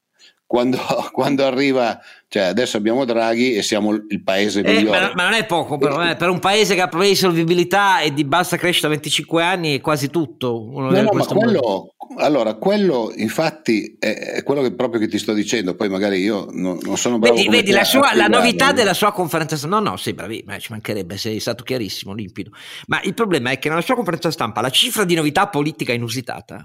quando, 0.47 0.79
quando, 1.13 1.45
arriva, 1.45 1.99
cioè 2.29 2.45
adesso 2.45 2.77
abbiamo 2.77 3.05
Draghi 3.05 3.55
e 3.55 3.63
siamo 3.63 3.93
il 3.93 4.23
paese 4.23 4.61
eh, 4.61 4.73
migliore. 4.73 5.01
Ma, 5.01 5.13
ma, 5.15 5.25
non 5.25 5.33
è 5.35 5.45
poco, 5.45 5.77
però, 5.77 6.09
eh, 6.09 6.17
per 6.17 6.29
un 6.29 6.39
paese 6.39 6.75
che 6.75 6.81
ha 6.81 6.89
problemi 6.89 7.13
di 7.13 7.19
solvibilità 7.19 8.01
e 8.01 8.13
di 8.13 8.25
bassa 8.25 8.57
crescita 8.57 8.87
a 8.87 8.91
25 8.91 9.43
anni 9.43 9.77
è 9.77 9.81
quasi 9.81 10.09
tutto. 10.09 10.69
No, 10.73 10.91
no, 10.91 11.13
ma 11.13 11.25
quello, 11.25 11.95
allora, 12.19 12.55
quello 12.55 13.13
infatti 13.17 13.97
è, 13.99 14.35
è, 14.37 14.43
quello 14.43 14.63
che 14.63 14.75
proprio 14.75 15.01
che 15.01 15.09
ti 15.09 15.19
sto 15.19 15.33
dicendo, 15.33 15.75
poi 15.75 15.89
magari 15.89 16.21
io 16.21 16.47
non, 16.51 16.79
non 16.83 16.97
sono 16.97 17.19
bravo. 17.19 17.35
Vedi, 17.35 17.49
vedi 17.49 17.71
la, 17.73 17.85
sua, 17.85 18.15
la, 18.15 18.29
novità 18.29 18.73
della 18.73 18.95
sua 18.95 19.13
conferenza 19.13 19.57
stampa, 19.57 19.81
no 19.81 19.91
no, 19.91 19.97
sì, 19.97 20.15
bravi, 20.15 20.43
ma 20.47 20.59
ci 20.59 20.71
mancherebbe, 20.71 21.17
sei 21.17 21.41
stato 21.41 21.65
chiarissimo, 21.65 22.15
limpido. 22.15 22.51
Ma 22.87 23.01
il 23.03 23.15
problema 23.15 23.51
è 23.51 23.59
che 23.59 23.69
nella 23.69 23.81
sua 23.81 23.97
conferenza 23.97 24.31
stampa 24.31 24.61
la 24.61 24.71
cifra 24.71 25.05
di 25.05 25.15
novità 25.15 25.49
politica 25.49 25.93
inusitata 25.93 26.65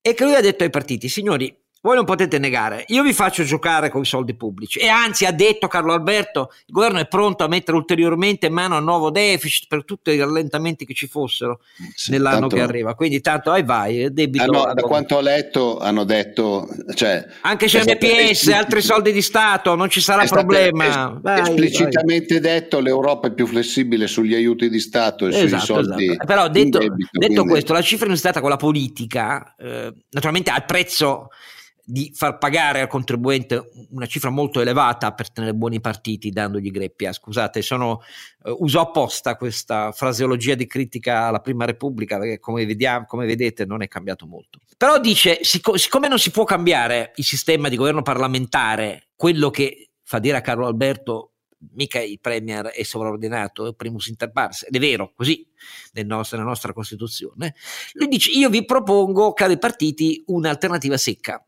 è 0.00 0.14
che 0.14 0.24
lui 0.24 0.34
ha 0.34 0.40
detto 0.40 0.62
ai 0.62 0.70
partiti, 0.70 1.08
signori, 1.08 1.52
voi 1.82 1.96
non 1.96 2.04
potete 2.04 2.38
negare, 2.38 2.84
io 2.88 3.02
vi 3.02 3.12
faccio 3.12 3.44
giocare 3.44 3.90
con 3.90 4.02
i 4.02 4.06
soldi 4.06 4.34
pubblici 4.34 4.78
e 4.78 4.88
anzi 4.88 5.24
ha 5.24 5.32
detto 5.32 5.68
Carlo 5.68 5.92
Alberto, 5.92 6.50
il 6.66 6.72
governo 6.72 6.98
è 6.98 7.06
pronto 7.06 7.44
a 7.44 7.48
mettere 7.48 7.76
ulteriormente 7.76 8.48
mano 8.48 8.76
al 8.76 8.82
nuovo 8.82 9.10
deficit 9.10 9.66
per 9.68 9.84
tutti 9.84 10.10
i 10.10 10.18
rallentamenti 10.18 10.84
che 10.84 10.94
ci 10.94 11.06
fossero 11.06 11.60
sì, 11.94 12.10
nell'anno 12.10 12.40
tanto, 12.40 12.56
che 12.56 12.62
arriva, 12.62 12.94
quindi 12.94 13.20
tanto 13.20 13.50
vai 13.50 13.62
vai, 13.62 14.12
debito. 14.12 14.44
Ah 14.44 14.46
no, 14.46 14.74
da 14.74 14.82
quanto 14.82 15.16
ho 15.16 15.20
letto 15.20 15.78
hanno 15.78 16.04
detto, 16.04 16.68
cioè, 16.94 17.24
anche 17.42 17.68
se 17.68 17.80
MPS, 17.80 18.48
altri 18.48 18.80
soldi 18.80 19.12
di 19.12 19.22
Stato, 19.22 19.74
non 19.74 19.90
ci 19.90 20.00
sarà 20.00 20.24
problema. 20.24 20.86
Es- 20.86 21.20
vai, 21.20 21.40
esplicitamente 21.40 22.40
vai. 22.40 22.52
detto 22.52 22.80
l'Europa 22.80 23.28
è 23.28 23.32
più 23.32 23.46
flessibile 23.46 24.06
sugli 24.06 24.34
aiuti 24.34 24.68
di 24.68 24.80
Stato 24.80 25.26
e 25.26 25.28
esatto, 25.28 25.48
sui 25.48 25.60
soldi. 25.60 26.04
Esatto. 26.06 26.26
Però 26.26 26.48
detto, 26.48 26.78
debito, 26.78 27.10
detto 27.12 27.32
quindi... 27.32 27.50
questo, 27.50 27.72
la 27.72 27.82
cifra 27.82 28.10
è 28.10 28.16
stata 28.16 28.40
con 28.40 28.50
la 28.50 28.56
politica, 28.56 29.54
eh, 29.58 29.92
naturalmente 30.10 30.50
al 30.50 30.64
prezzo 30.64 31.28
di 31.88 32.10
far 32.12 32.36
pagare 32.38 32.80
al 32.80 32.88
contribuente 32.88 33.70
una 33.90 34.06
cifra 34.06 34.28
molto 34.28 34.60
elevata 34.60 35.12
per 35.12 35.30
tenere 35.30 35.54
buoni 35.54 35.80
partiti 35.80 36.30
dandogli 36.30 36.72
greppia. 36.72 37.12
Scusate, 37.12 37.62
sono, 37.62 38.00
uh, 38.42 38.56
uso 38.58 38.80
apposta 38.80 39.36
questa 39.36 39.92
fraseologia 39.92 40.56
di 40.56 40.66
critica 40.66 41.26
alla 41.26 41.38
Prima 41.38 41.64
Repubblica 41.64 42.18
perché 42.18 42.40
come, 42.40 42.66
vediamo, 42.66 43.06
come 43.06 43.24
vedete 43.24 43.64
non 43.64 43.82
è 43.82 43.88
cambiato 43.88 44.26
molto. 44.26 44.58
Però 44.76 44.98
dice, 44.98 45.44
sic- 45.44 45.78
siccome 45.78 46.08
non 46.08 46.18
si 46.18 46.32
può 46.32 46.42
cambiare 46.42 47.12
il 47.14 47.24
sistema 47.24 47.68
di 47.68 47.76
governo 47.76 48.02
parlamentare, 48.02 49.10
quello 49.14 49.50
che 49.50 49.90
fa 50.02 50.18
dire 50.18 50.38
a 50.38 50.40
Carlo 50.40 50.66
Alberto 50.66 51.34
mica 51.74 52.00
il 52.00 52.18
premier 52.20 52.66
è 52.66 52.82
sovraordinato, 52.82 53.68
è 53.68 53.74
primus 53.74 54.08
inter 54.08 54.32
pares, 54.32 54.64
ed 54.66 54.74
è 54.74 54.78
vero, 54.80 55.12
così 55.14 55.46
nel 55.92 56.06
nostro, 56.06 56.36
nella 56.36 56.48
nostra 56.48 56.72
Costituzione, 56.72 57.54
lui 57.92 58.08
dice 58.08 58.30
io 58.32 58.50
vi 58.50 58.64
propongo, 58.64 59.32
cari 59.32 59.56
partiti, 59.56 60.22
un'alternativa 60.26 60.96
secca. 60.96 61.40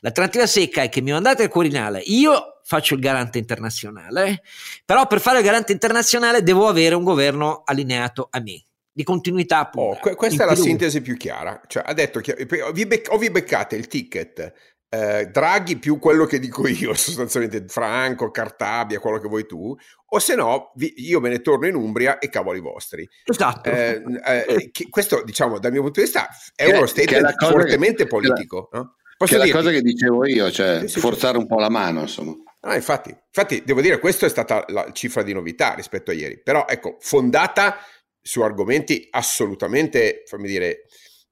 L'alternativa 0.00 0.46
secca 0.46 0.82
è 0.82 0.88
che 0.88 1.00
mi 1.00 1.12
mandate 1.12 1.44
al 1.44 1.48
Quirinale, 1.48 2.00
io 2.00 2.60
faccio 2.64 2.94
il 2.94 3.00
garante 3.00 3.38
internazionale, 3.38 4.42
però 4.84 5.06
per 5.06 5.20
fare 5.20 5.38
il 5.38 5.44
garante 5.44 5.72
internazionale 5.72 6.42
devo 6.42 6.68
avere 6.68 6.94
un 6.94 7.04
governo 7.04 7.62
allineato 7.64 8.28
a 8.30 8.40
me 8.40 8.64
di 8.92 9.02
continuità. 9.02 9.70
Oh, 9.74 9.98
questa 9.98 10.44
è 10.44 10.46
la 10.46 10.54
sintesi 10.54 11.02
più 11.02 11.16
chiara. 11.16 11.60
Cioè, 11.66 11.82
ha 11.84 11.92
detto 11.92 12.20
che 12.20 12.46
vi 12.72 12.86
bec- 12.86 13.10
o 13.10 13.18
vi 13.18 13.30
beccate 13.30 13.76
il 13.76 13.88
ticket 13.88 14.52
eh, 14.94 15.26
Draghi 15.26 15.78
più 15.78 15.98
quello 15.98 16.24
che 16.24 16.38
dico 16.38 16.68
io, 16.68 16.94
sostanzialmente 16.94 17.64
Franco, 17.66 18.30
Cartabia, 18.30 19.00
quello 19.00 19.18
che 19.18 19.28
vuoi 19.28 19.46
tu, 19.46 19.76
o 20.06 20.18
se 20.18 20.36
no 20.36 20.70
vi, 20.76 20.94
io 20.98 21.20
me 21.20 21.30
ne 21.30 21.40
torno 21.40 21.66
in 21.66 21.74
Umbria 21.74 22.18
e 22.18 22.28
cavoli 22.28 22.60
vostri. 22.60 23.08
Esatto. 23.24 23.68
Eh, 23.68 24.02
eh, 24.24 24.70
questo, 24.88 25.22
diciamo, 25.24 25.58
dal 25.58 25.72
mio 25.72 25.82
punto 25.82 25.98
di 25.98 26.06
vista 26.06 26.28
è 26.54 26.72
uno 26.72 26.86
statement 26.86 27.44
fortemente 27.44 28.04
che, 28.04 28.08
politico. 28.08 28.68
Che 28.68 28.76
la, 28.76 28.82
no? 28.82 28.94
Posso 29.24 29.38
che 29.38 29.42
è 29.42 29.46
la 29.46 29.52
cosa 29.52 29.70
che 29.70 29.82
dicevo 29.82 30.26
io, 30.26 30.50
cioè 30.50 30.80
sì, 30.80 30.88
sì, 30.88 31.00
forzare 31.00 31.36
sì. 31.36 31.40
un 31.40 31.46
po' 31.46 31.58
la 31.58 31.70
mano, 31.70 32.02
insomma. 32.02 32.34
Ah, 32.60 32.76
infatti, 32.76 33.10
infatti, 33.10 33.62
devo 33.64 33.80
dire, 33.80 33.98
questa 33.98 34.26
è 34.26 34.28
stata 34.28 34.64
la 34.68 34.90
cifra 34.92 35.22
di 35.22 35.32
novità 35.32 35.74
rispetto 35.74 36.10
a 36.10 36.14
ieri, 36.14 36.40
però 36.42 36.66
ecco, 36.66 36.96
fondata 37.00 37.78
su 38.20 38.40
argomenti 38.40 39.06
assolutamente, 39.10 40.22
fammi 40.26 40.46
dire, 40.46 40.84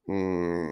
mh, 0.05 0.15
mm, 0.15 0.71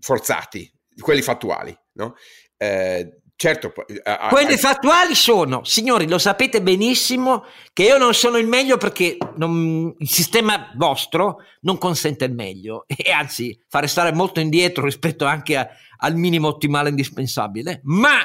forzati, 0.00 0.70
quelli 0.98 1.22
fattuali, 1.22 1.76
no? 1.94 2.14
Eh, 2.56 3.20
Certo, 3.44 3.74
a, 4.04 4.16
a, 4.20 4.28
quelli 4.28 4.56
fattuali 4.56 5.14
sono, 5.14 5.64
signori, 5.64 6.08
lo 6.08 6.16
sapete 6.16 6.62
benissimo 6.62 7.44
che 7.74 7.82
io 7.82 7.98
non 7.98 8.14
sono 8.14 8.38
il 8.38 8.46
meglio 8.46 8.78
perché 8.78 9.18
non, 9.36 9.94
il 9.98 10.08
sistema 10.08 10.72
vostro 10.76 11.40
non 11.60 11.76
consente 11.76 12.24
il 12.24 12.32
meglio 12.32 12.86
e 12.88 13.12
anzi 13.12 13.62
fa 13.68 13.80
restare 13.80 14.14
molto 14.14 14.40
indietro 14.40 14.84
rispetto 14.84 15.26
anche 15.26 15.58
a, 15.58 15.68
al 15.98 16.16
minimo 16.16 16.48
ottimale 16.48 16.88
indispensabile, 16.88 17.82
ma 17.82 18.16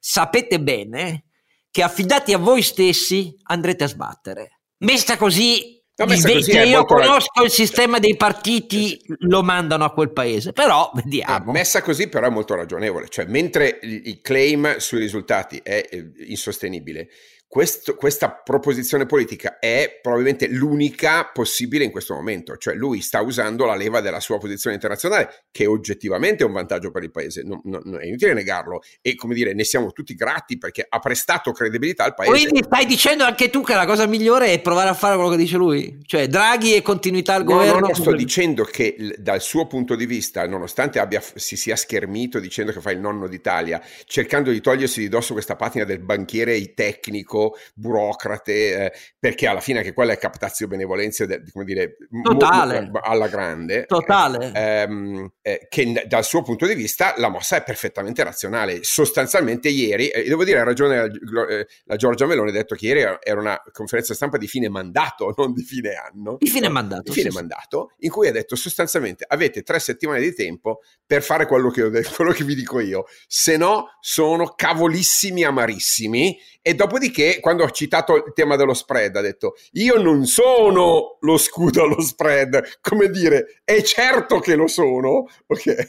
sapete 0.00 0.60
bene 0.60 1.26
che 1.70 1.84
affidati 1.84 2.32
a 2.32 2.38
voi 2.38 2.60
stessi 2.60 3.32
andrete 3.44 3.84
a 3.84 3.86
sbattere. 3.86 4.62
Messa 4.78 5.16
così 5.16 5.80
che 5.94 6.62
io 6.62 6.84
conosco 6.84 7.40
la... 7.40 7.44
il 7.44 7.50
sistema 7.50 7.98
dei 7.98 8.16
partiti, 8.16 9.00
lo 9.20 9.42
mandano 9.42 9.84
a 9.84 9.92
quel 9.92 10.12
paese, 10.12 10.52
però 10.52 10.90
vediamo. 10.94 11.50
Eh, 11.50 11.52
messa 11.52 11.82
così 11.82 12.08
però 12.08 12.26
è 12.26 12.30
molto 12.30 12.54
ragionevole, 12.54 13.08
cioè 13.08 13.26
mentre 13.26 13.78
il 13.82 14.20
claim 14.20 14.78
sui 14.78 14.98
risultati 14.98 15.60
è 15.62 15.86
insostenibile, 16.26 17.08
questo, 17.54 17.94
questa 17.94 18.32
proposizione 18.32 19.06
politica 19.06 19.60
è 19.60 20.00
probabilmente 20.02 20.48
l'unica 20.48 21.30
possibile 21.32 21.84
in 21.84 21.92
questo 21.92 22.12
momento, 22.12 22.56
cioè 22.56 22.74
lui 22.74 23.00
sta 23.00 23.20
usando 23.20 23.64
la 23.64 23.76
leva 23.76 24.00
della 24.00 24.18
sua 24.18 24.38
posizione 24.38 24.74
internazionale, 24.74 25.44
che 25.52 25.64
oggettivamente 25.64 26.42
è 26.42 26.46
un 26.48 26.52
vantaggio 26.52 26.90
per 26.90 27.04
il 27.04 27.12
paese, 27.12 27.44
non, 27.44 27.60
non, 27.62 27.80
non 27.84 28.00
è 28.00 28.06
inutile 28.06 28.32
negarlo 28.32 28.82
e 29.00 29.14
come 29.14 29.34
dire 29.34 29.54
ne 29.54 29.62
siamo 29.62 29.92
tutti 29.92 30.16
grati 30.16 30.58
perché 30.58 30.84
ha 30.88 30.98
prestato 30.98 31.52
credibilità 31.52 32.02
al 32.02 32.14
paese. 32.14 32.32
Quindi 32.32 32.64
stai 32.64 32.86
dicendo 32.86 33.22
anche 33.22 33.48
tu 33.50 33.62
che 33.62 33.74
la 33.74 33.86
cosa 33.86 34.04
migliore 34.08 34.52
è 34.52 34.60
provare 34.60 34.88
a 34.88 34.94
fare 34.94 35.14
quello 35.14 35.30
che 35.30 35.36
dice 35.36 35.56
lui, 35.56 36.00
cioè 36.06 36.26
Draghi 36.26 36.74
e 36.74 36.82
continuità 36.82 37.34
al 37.34 37.44
no, 37.44 37.52
governo. 37.52 37.78
No, 37.78 37.86
no, 37.86 37.94
sto 37.94 38.14
dicendo 38.14 38.64
che 38.64 38.96
dal 39.16 39.40
suo 39.40 39.68
punto 39.68 39.94
di 39.94 40.06
vista, 40.06 40.44
nonostante 40.48 40.98
abbia, 40.98 41.22
si 41.36 41.54
sia 41.54 41.76
schermito 41.76 42.40
dicendo 42.40 42.72
che 42.72 42.80
fa 42.80 42.90
il 42.90 42.98
nonno 42.98 43.28
d'Italia, 43.28 43.80
cercando 44.06 44.50
di 44.50 44.60
togliersi 44.60 44.98
di 44.98 45.08
dosso 45.08 45.34
questa 45.34 45.54
patina 45.54 45.84
del 45.84 46.00
banchiere 46.00 46.74
tecnico, 46.74 47.42
burocrate, 47.74 48.84
eh, 48.84 48.92
perché 49.18 49.46
alla 49.46 49.60
fine 49.60 49.78
anche 49.78 49.92
quella 49.92 50.12
è 50.12 50.18
captazio 50.18 50.66
benevolenza, 50.66 51.26
de, 51.26 51.42
come 51.52 51.64
dire, 51.64 51.96
Totale. 52.22 52.90
Mo, 52.90 53.00
alla 53.02 53.28
grande. 53.28 53.86
Totale. 53.86 54.52
Ehm, 54.54 55.32
eh, 55.42 55.66
che 55.68 56.04
dal 56.06 56.24
suo 56.24 56.42
punto 56.42 56.66
di 56.66 56.74
vista 56.74 57.14
la 57.16 57.28
mossa 57.28 57.56
è 57.56 57.62
perfettamente 57.62 58.22
razionale. 58.22 58.80
Sostanzialmente 58.82 59.68
ieri, 59.68 60.08
eh, 60.08 60.24
devo 60.24 60.44
dire, 60.44 60.60
ha 60.60 60.64
ragione 60.64 61.10
la, 61.20 61.46
eh, 61.46 61.66
la 61.84 61.96
Giorgia 61.96 62.26
Meloni, 62.26 62.50
ha 62.50 62.52
detto 62.52 62.74
che 62.74 62.86
ieri 62.86 63.00
era 63.20 63.40
una 63.40 63.60
conferenza 63.72 64.14
stampa 64.14 64.38
di 64.38 64.46
fine 64.46 64.68
mandato, 64.68 65.32
non 65.36 65.52
di 65.52 65.62
fine 65.62 65.94
anno. 65.94 66.36
Di 66.38 66.48
fine 66.48 66.68
mandato. 66.68 67.02
Di 67.02 67.12
fine 67.12 67.30
sì, 67.30 67.36
mandato, 67.36 67.92
in 67.98 68.10
cui 68.10 68.28
ha 68.28 68.32
detto 68.32 68.56
sostanzialmente 68.56 69.24
avete 69.26 69.62
tre 69.62 69.78
settimane 69.78 70.20
di 70.20 70.34
tempo 70.34 70.80
per 71.04 71.22
fare 71.22 71.46
quello 71.46 71.70
che, 71.70 71.88
detto, 71.90 72.10
quello 72.16 72.32
che 72.32 72.44
vi 72.44 72.54
dico 72.54 72.80
io, 72.80 73.04
se 73.26 73.56
no 73.56 73.96
sono 74.00 74.54
cavolissimi 74.54 75.44
amarissimi 75.44 76.38
e 76.66 76.72
dopodiché 76.72 77.40
quando 77.40 77.62
ho 77.62 77.70
citato 77.70 78.16
il 78.16 78.32
tema 78.34 78.56
dello 78.56 78.72
spread 78.72 79.14
ha 79.16 79.20
detto 79.20 79.54
io 79.72 80.00
non 80.00 80.24
sono 80.24 81.18
lo 81.20 81.36
scudo 81.36 81.82
allo 81.82 82.00
spread, 82.00 82.78
come 82.80 83.10
dire 83.10 83.60
è 83.64 83.82
certo 83.82 84.38
che 84.38 84.54
lo 84.54 84.66
sono, 84.66 85.26
ok? 85.46 85.88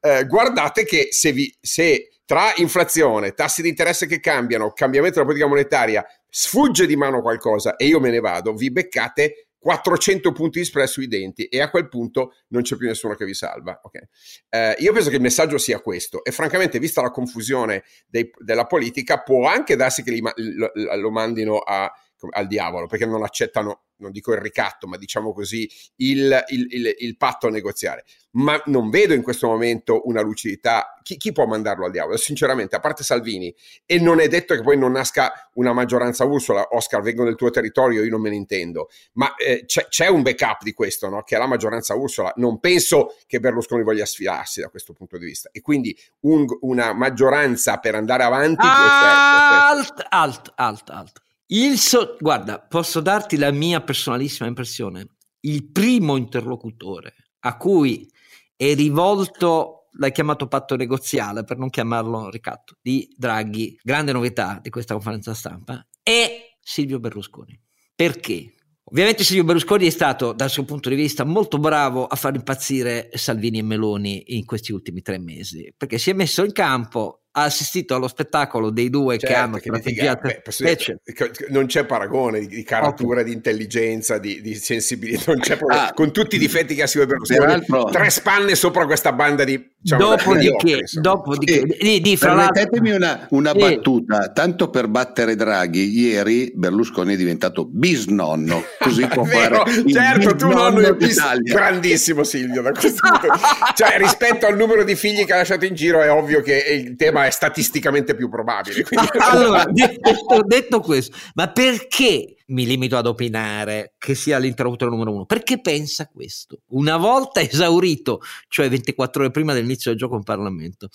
Eh, 0.00 0.26
guardate 0.26 0.84
che 0.84 1.08
se, 1.12 1.32
vi, 1.32 1.50
se 1.58 2.10
tra 2.26 2.52
inflazione, 2.56 3.32
tassi 3.32 3.62
di 3.62 3.70
interesse 3.70 4.06
che 4.06 4.20
cambiano, 4.20 4.72
cambiamento 4.72 5.14
della 5.14 5.26
politica 5.26 5.48
monetaria, 5.48 6.06
sfugge 6.28 6.86
di 6.86 6.96
mano 6.96 7.22
qualcosa 7.22 7.76
e 7.76 7.86
io 7.86 7.98
me 7.98 8.10
ne 8.10 8.20
vado, 8.20 8.52
vi 8.52 8.70
beccate 8.70 9.51
400 9.62 10.32
punti 10.32 10.58
di 10.58 10.64
spread 10.64 10.88
sui 10.88 11.06
denti 11.06 11.44
e 11.44 11.60
a 11.60 11.70
quel 11.70 11.88
punto 11.88 12.34
non 12.48 12.62
c'è 12.62 12.76
più 12.76 12.88
nessuno 12.88 13.14
che 13.14 13.24
vi 13.24 13.32
salva. 13.32 13.80
Okay. 13.80 14.08
Eh, 14.48 14.74
io 14.80 14.92
penso 14.92 15.08
che 15.08 15.16
il 15.16 15.22
messaggio 15.22 15.56
sia 15.56 15.78
questo 15.78 16.24
e 16.24 16.32
francamente 16.32 16.80
vista 16.80 17.00
la 17.00 17.12
confusione 17.12 17.84
dei, 18.08 18.28
della 18.38 18.66
politica 18.66 19.22
può 19.22 19.46
anche 19.46 19.76
darsi 19.76 20.02
che 20.02 20.10
li, 20.10 20.20
lo, 20.20 20.72
lo 20.74 21.10
mandino 21.12 21.58
a, 21.58 21.90
al 22.30 22.46
diavolo 22.46 22.86
perché 22.86 23.06
non 23.06 23.22
accettano 23.22 23.82
non 24.02 24.10
dico 24.10 24.32
il 24.32 24.40
ricatto, 24.40 24.86
ma 24.86 24.98
diciamo 24.98 25.32
così, 25.32 25.70
il, 25.96 26.44
il, 26.48 26.66
il, 26.70 26.94
il, 26.98 27.16
patto 27.16 27.46
a 27.46 27.50
negoziare. 27.50 28.04
Ma 28.32 28.60
non 28.66 28.90
vedo 28.90 29.14
in 29.14 29.22
questo 29.22 29.46
momento 29.46 30.02
una 30.06 30.20
lucidità. 30.20 30.98
Chi, 31.02 31.16
chi, 31.16 31.32
può 31.32 31.46
mandarlo 31.46 31.86
al 31.86 31.90
diavolo? 31.90 32.16
Sinceramente, 32.16 32.76
a 32.76 32.80
parte 32.80 33.04
Salvini, 33.04 33.54
e 33.86 33.98
non 33.98 34.20
è 34.20 34.28
detto 34.28 34.54
che 34.54 34.62
poi 34.62 34.76
non 34.76 34.92
nasca 34.92 35.50
una 35.54 35.72
maggioranza 35.72 36.24
Ursula, 36.24 36.68
Oscar, 36.70 37.00
vengo 37.00 37.24
nel 37.24 37.36
tuo 37.36 37.50
territorio, 37.50 38.02
io 38.02 38.10
non 38.10 38.20
me 38.20 38.30
ne 38.30 38.36
intendo, 38.36 38.88
ma 39.14 39.34
eh, 39.36 39.64
c'è, 39.66 39.86
c'è, 39.88 40.08
un 40.08 40.22
backup 40.22 40.62
di 40.62 40.72
questo, 40.72 41.08
no? 41.08 41.22
che 41.22 41.36
è 41.36 41.38
la 41.38 41.46
maggioranza 41.46 41.94
Ursula. 41.94 42.32
Non 42.36 42.58
penso 42.58 43.16
che 43.26 43.38
Berlusconi 43.38 43.82
voglia 43.82 44.04
sfidarsi 44.04 44.60
da 44.60 44.68
questo 44.68 44.92
punto 44.92 45.16
di 45.16 45.26
vista. 45.26 45.50
E 45.52 45.60
quindi 45.60 45.96
un, 46.20 46.46
una 46.60 46.92
maggioranza 46.92 47.78
per 47.78 47.94
andare 47.94 48.24
avanti... 48.24 48.66
Alt, 48.66 50.06
alt, 50.08 50.52
alt, 50.56 50.90
alt. 50.90 51.22
Il 51.52 51.78
so- 51.78 52.16
guarda, 52.18 52.60
posso 52.60 53.00
darti 53.00 53.36
la 53.36 53.50
mia 53.50 53.82
personalissima 53.82 54.48
impressione. 54.48 55.16
Il 55.40 55.70
primo 55.70 56.16
interlocutore 56.16 57.14
a 57.40 57.58
cui 57.58 58.10
è 58.56 58.74
rivolto, 58.74 59.88
l'hai 59.98 60.12
chiamato 60.12 60.46
patto 60.48 60.76
negoziale 60.76 61.44
per 61.44 61.58
non 61.58 61.68
chiamarlo 61.68 62.30
ricatto, 62.30 62.78
di 62.80 63.12
Draghi, 63.14 63.78
grande 63.82 64.12
novità 64.12 64.60
di 64.62 64.70
questa 64.70 64.94
conferenza 64.94 65.34
stampa, 65.34 65.86
è 66.02 66.56
Silvio 66.58 66.98
Berlusconi. 66.98 67.60
Perché? 67.94 68.54
Ovviamente 68.84 69.22
Silvio 69.22 69.44
Berlusconi 69.44 69.86
è 69.86 69.90
stato, 69.90 70.32
dal 70.32 70.48
suo 70.48 70.64
punto 70.64 70.88
di 70.88 70.94
vista, 70.94 71.24
molto 71.24 71.58
bravo 71.58 72.06
a 72.06 72.16
far 72.16 72.34
impazzire 72.34 73.10
Salvini 73.12 73.58
e 73.58 73.62
Meloni 73.62 74.36
in 74.38 74.46
questi 74.46 74.72
ultimi 74.72 75.02
tre 75.02 75.18
mesi, 75.18 75.70
perché 75.76 75.98
si 75.98 76.08
è 76.08 76.14
messo 76.14 76.44
in 76.44 76.52
campo 76.52 77.21
ha 77.34 77.44
assistito 77.44 77.94
allo 77.94 78.08
spettacolo 78.08 78.70
dei 78.70 78.90
due 78.90 79.16
certo, 79.16 79.34
che 79.34 79.40
hanno 79.40 79.58
strategia 79.58 80.16
beh, 80.16 80.42
dire, 80.58 81.00
non 81.48 81.66
c'è 81.66 81.86
paragone 81.86 82.46
di, 82.46 82.62
caratura, 82.62 83.20
okay. 83.20 83.24
di 83.24 83.32
intelligenza, 83.32 84.18
di, 84.18 84.42
di 84.42 84.54
sensibilità, 84.54 85.32
ah, 85.68 85.92
con 85.94 86.12
tutti 86.12 86.36
i 86.36 86.38
difetti 86.38 86.74
che 86.74 86.82
ha 86.82 86.86
Silvio 86.86 87.16
Berlusconi, 87.16 87.90
tre 87.90 88.10
spanne 88.10 88.54
sopra 88.54 88.84
questa 88.84 89.12
banda 89.12 89.44
di 89.44 89.71
diciamo, 89.82 90.14
dopodiché, 90.14 90.84
dopodiché 90.92 91.64
di, 91.64 92.00
di, 92.00 92.16
permettetemi 92.16 92.92
una, 92.92 93.26
una 93.30 93.52
battuta, 93.52 94.30
tanto 94.30 94.70
per 94.70 94.86
battere 94.88 95.34
Draghi, 95.34 95.98
ieri 95.98 96.52
Berlusconi 96.54 97.14
è 97.14 97.16
diventato 97.16 97.66
bisnonno, 97.66 98.62
così 98.78 99.06
può 99.06 99.24
fare 99.26 99.62
certo, 99.88 100.36
tu 100.36 100.48
nonno 100.48 100.80
è 100.80 100.94
bis, 100.94 101.20
grandissimo 101.42 102.22
Silvio 102.22 102.62
da 102.62 102.70
questo 102.70 103.00
punto. 103.08 103.28
Cioè 103.74 103.98
rispetto 103.98 104.46
al 104.46 104.56
numero 104.56 104.84
di 104.84 104.94
figli 104.94 105.24
che 105.24 105.32
ha 105.32 105.36
lasciato 105.38 105.64
in 105.64 105.74
giro 105.74 106.00
è 106.00 106.10
ovvio 106.10 106.40
che 106.42 106.56
il 106.56 106.96
tema 106.96 107.26
è 107.26 107.30
statisticamente 107.30 108.14
più 108.14 108.28
probabile. 108.28 108.84
allora, 109.18 109.64
detto, 109.70 110.42
detto 110.46 110.80
questo, 110.80 111.16
ma 111.34 111.48
perché 111.48 112.36
mi 112.52 112.66
limito 112.66 112.96
ad 112.96 113.06
opinare 113.06 113.94
che 113.98 114.14
sia 114.14 114.38
l'interlocutore 114.38 114.90
numero 114.90 115.12
uno, 115.12 115.26
perché 115.26 115.60
pensa 115.60 116.06
questo. 116.06 116.62
Una 116.68 116.96
volta 116.96 117.40
esaurito, 117.42 118.20
cioè 118.48 118.68
24 118.68 119.22
ore 119.22 119.30
prima 119.30 119.52
dell'inizio 119.52 119.90
del 119.90 119.98
gioco 119.98 120.16
in 120.16 120.22
Parlamento, 120.22 120.88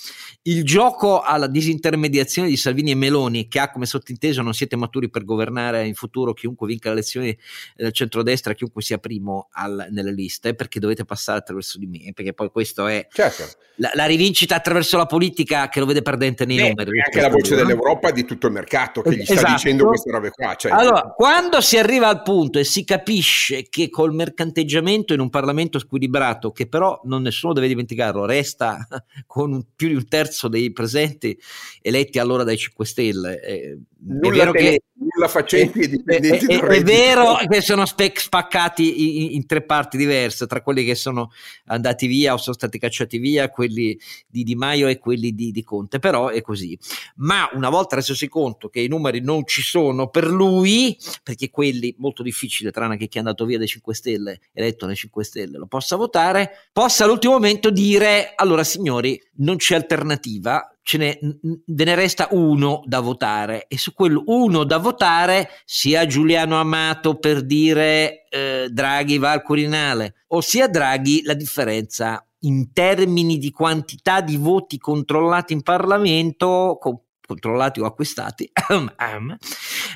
il 0.43 0.63
gioco 0.63 1.21
alla 1.21 1.47
disintermediazione 1.47 2.47
di 2.47 2.57
Salvini 2.57 2.91
e 2.91 2.95
Meloni, 2.95 3.47
che 3.47 3.59
ha 3.59 3.71
come 3.71 3.85
sottinteso 3.85 4.41
non 4.41 4.53
siete 4.53 4.75
maturi 4.75 5.09
per 5.09 5.23
governare 5.23 5.85
in 5.85 5.95
futuro 5.95 6.33
chiunque 6.33 6.67
vinca 6.67 6.89
le 6.89 6.95
elezioni 6.95 7.37
del 7.75 7.91
centrodestra, 7.91 8.53
chiunque 8.53 8.81
sia 8.81 8.97
primo 8.97 9.49
al, 9.51 9.87
nelle 9.91 10.13
liste, 10.13 10.53
perché 10.53 10.79
dovete 10.79 11.05
passare 11.05 11.39
attraverso 11.39 11.77
di 11.79 11.87
me, 11.87 12.11
perché 12.13 12.33
poi 12.33 12.49
questo 12.51 12.87
è 12.87 13.07
certo. 13.11 13.43
la, 13.75 13.91
la, 13.93 14.05
rivincita 14.05 14.55
attraverso 14.55 14.97
la 14.97 15.05
politica 15.05 15.69
che 15.69 15.79
lo 15.79 15.85
vede 15.85 16.01
perdente 16.01 16.45
nei 16.45 16.57
Beh, 16.57 16.69
numeri. 16.69 16.97
E 16.97 17.01
anche 17.01 17.21
la 17.21 17.29
voce 17.29 17.55
dell'Europa 17.55 18.09
e 18.09 18.13
di 18.13 18.25
tutto 18.25 18.47
il 18.47 18.53
mercato 18.53 19.01
che 19.01 19.15
gli 19.15 19.21
esatto. 19.21 19.39
sta 19.39 19.51
dicendo 19.51 19.87
queste 19.87 20.11
robe 20.11 20.29
qua. 20.31 20.55
Cioè, 20.55 20.71
allora, 20.71 21.13
quando 21.15 21.46
quando 21.49 21.65
si 21.65 21.77
arriva 21.77 22.09
al 22.09 22.23
punto 22.23 22.59
e 22.59 22.65
si 22.65 22.83
capisce 22.83 23.69
che 23.69 23.89
col 23.89 24.13
mercanteggiamento 24.13 25.13
in 25.13 25.21
un 25.21 25.29
Parlamento 25.29 25.79
squilibrato, 25.79 26.51
che 26.51 26.67
però 26.67 26.99
non 27.05 27.21
nessuno 27.21 27.53
deve 27.53 27.69
dimenticarlo, 27.69 28.25
resta 28.25 28.85
con 29.25 29.53
un, 29.53 29.63
più 29.73 29.87
di 29.87 29.95
un 29.95 30.09
terzo 30.09 30.49
dei 30.49 30.73
presenti 30.73 31.39
eletti 31.81 32.19
allora 32.19 32.43
dai 32.43 32.57
5 32.57 32.85
Stelle, 32.85 33.41
eh, 33.41 33.71
è 33.71 34.29
vero 34.29 34.51
che, 34.51 34.81
nulla 35.17 35.27
facenti 35.27 35.79
e 35.79 35.87
dipendenti 35.89 36.45
è, 36.45 36.59
è, 36.59 36.63
è 36.63 36.83
vero 36.83 37.37
che 37.47 37.61
sono 37.61 37.85
spec 37.85 38.21
spaccati 38.21 39.25
in, 39.25 39.35
in, 39.35 39.45
tre 39.47 39.63
parti 39.63 39.97
diverse 39.97 40.45
tra 40.45 40.61
quelli 40.61 40.85
che 40.85 40.95
sono 40.95 41.31
andati 41.65 42.05
via 42.05 42.33
o 42.33 42.37
sono 42.37 42.55
stati 42.55 42.77
cacciati 42.77 43.17
via 43.17 43.49
quelli 43.49 43.99
di 44.27 44.43
Di 44.43 44.55
Maio 44.55 44.87
e 44.87 44.99
quelli 44.99 45.33
di, 45.33 45.51
di 45.51 45.63
Conte 45.63 45.99
però 45.99 46.29
è 46.29 46.41
così. 46.41 46.77
Ma 47.15 47.49
una 47.53 47.69
volta 47.69 47.95
resosi 47.95 48.27
conto 48.27 48.69
che 48.69 48.79
i 48.79 48.87
numeri 48.87 49.19
non 49.19 49.45
ci 49.45 49.63
sono 49.63 50.09
per 50.09 50.27
lui 50.27 50.95
perché 51.23 51.49
quelli 51.49 51.95
molto 51.97 52.21
difficile 52.21 52.71
tranne 52.71 52.97
che 52.97 53.07
chi 53.07 53.17
è 53.17 53.19
andato 53.19 53.45
via 53.45 53.57
dai 53.57 53.67
5 53.67 53.95
Stelle 53.95 54.39
eletto 54.53 54.85
nei 54.85 54.95
5 54.95 55.23
Stelle 55.23 55.57
lo 55.57 55.65
possa 55.65 55.95
votare 55.95 56.69
possa 56.71 57.05
all'ultimo 57.05 57.33
momento 57.33 57.71
dire 57.71 58.33
allora 58.35 58.63
signori 58.63 59.19
non 59.37 59.57
c'è 59.57 59.75
alternativa 59.75 60.76
ce 60.87 60.97
ne, 60.97 61.19
ne 61.65 61.95
resta 61.95 62.29
uno 62.31 62.81
da 62.85 63.01
votare. 63.01 63.67
E 63.67 63.77
su 63.77 63.91
quello 63.91 64.23
uno 64.27 64.63
da 64.63 64.77
votare 64.77 65.49
sia 65.65 66.05
Giuliano 66.05 66.57
Amato 66.57 67.15
per 67.15 67.43
dire 67.43 68.25
eh, 68.29 68.69
Draghi 68.71 69.17
va 69.17 69.31
al 69.31 69.41
Quirinale 69.41 70.23
o 70.27 70.39
sia 70.39 70.69
Draghi 70.69 71.23
la 71.23 71.33
differenza 71.33 72.25
in 72.41 72.71
termini 72.71 73.37
di 73.37 73.51
quantità 73.51 74.21
di 74.21 74.37
voti 74.37 74.77
controllati 74.77 75.51
in 75.51 75.61
Parlamento 75.61 76.77
co- 76.79 77.03
controllati 77.25 77.81
o 77.81 77.85
acquistati 77.85 78.49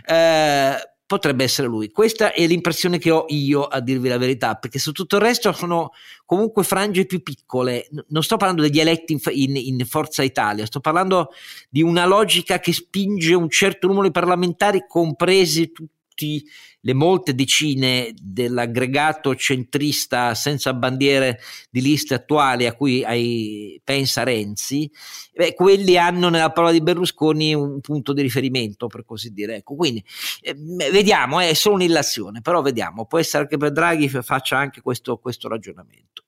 eh, 0.08 0.76
potrebbe 1.12 1.44
essere 1.44 1.68
lui. 1.68 1.92
Questa 1.92 2.32
è 2.32 2.48
l'impressione 2.48 2.98
che 2.98 3.12
ho 3.12 3.26
io, 3.28 3.64
a 3.64 3.82
dirvi 3.82 4.08
la 4.08 4.18
verità, 4.18 4.56
perché 4.56 4.80
su 4.80 4.94
tutto 4.94 5.18
il 5.18 5.22
resto 5.22 5.52
sono 5.52 5.92
comunque 6.26 6.64
frange 6.64 7.06
più 7.06 7.22
piccole. 7.22 7.90
Non 8.08 8.24
sto 8.24 8.38
parlando 8.38 8.62
degli 8.62 8.80
eletti 8.80 9.12
in, 9.12 9.20
in, 9.32 9.56
in 9.58 9.86
Forza 9.86 10.24
Italia, 10.24 10.66
sto 10.66 10.80
parlando 10.80 11.32
di 11.70 11.82
una 11.82 12.06
logica 12.06 12.60
che 12.60 12.72
spinge 12.72 13.34
un 13.34 13.50
certo 13.50 13.88
numero 13.88 14.06
di 14.06 14.12
parlamentari, 14.12 14.86
compresi 14.88 15.74
tutti 15.74 16.00
tutti 16.22 16.48
le 16.84 16.94
molte 16.94 17.36
decine 17.36 18.14
dell'aggregato 18.20 19.36
centrista 19.36 20.34
senza 20.34 20.74
bandiere 20.74 21.40
di 21.70 21.82
liste 21.82 22.16
attuali 22.16 22.66
a 22.66 22.74
cui 22.74 23.04
ai, 23.04 23.80
pensa 23.84 24.24
Renzi, 24.24 24.92
beh, 25.34 25.54
quelli 25.54 25.98
hanno 25.98 26.30
nella 26.30 26.52
parola 26.52 26.72
di 26.72 26.82
Berlusconi 26.82 27.54
un 27.54 27.82
punto 27.82 28.14
di 28.14 28.22
riferimento, 28.22 28.88
per 28.88 29.06
così 29.06 29.32
dire. 29.32 29.58
Ecco, 29.58 29.76
quindi 29.76 30.04
eh, 30.42 30.56
vediamo, 30.56 31.40
è 31.40 31.54
solo 31.54 31.76
un'illazione, 31.76 32.42
però 32.42 32.62
vediamo, 32.62 33.06
può 33.06 33.20
essere 33.20 33.48
che 33.48 33.58
per 33.58 33.72
Draghi 33.72 34.10
faccia 34.10 34.58
anche 34.58 34.82
questo, 34.82 35.18
questo 35.18 35.48
ragionamento. 35.48 36.24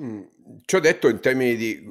Mm, 0.00 0.22
ci 0.66 0.76
ho 0.76 0.80
detto 0.80 1.08
in 1.08 1.20
termini 1.20 1.56
di 1.56 1.84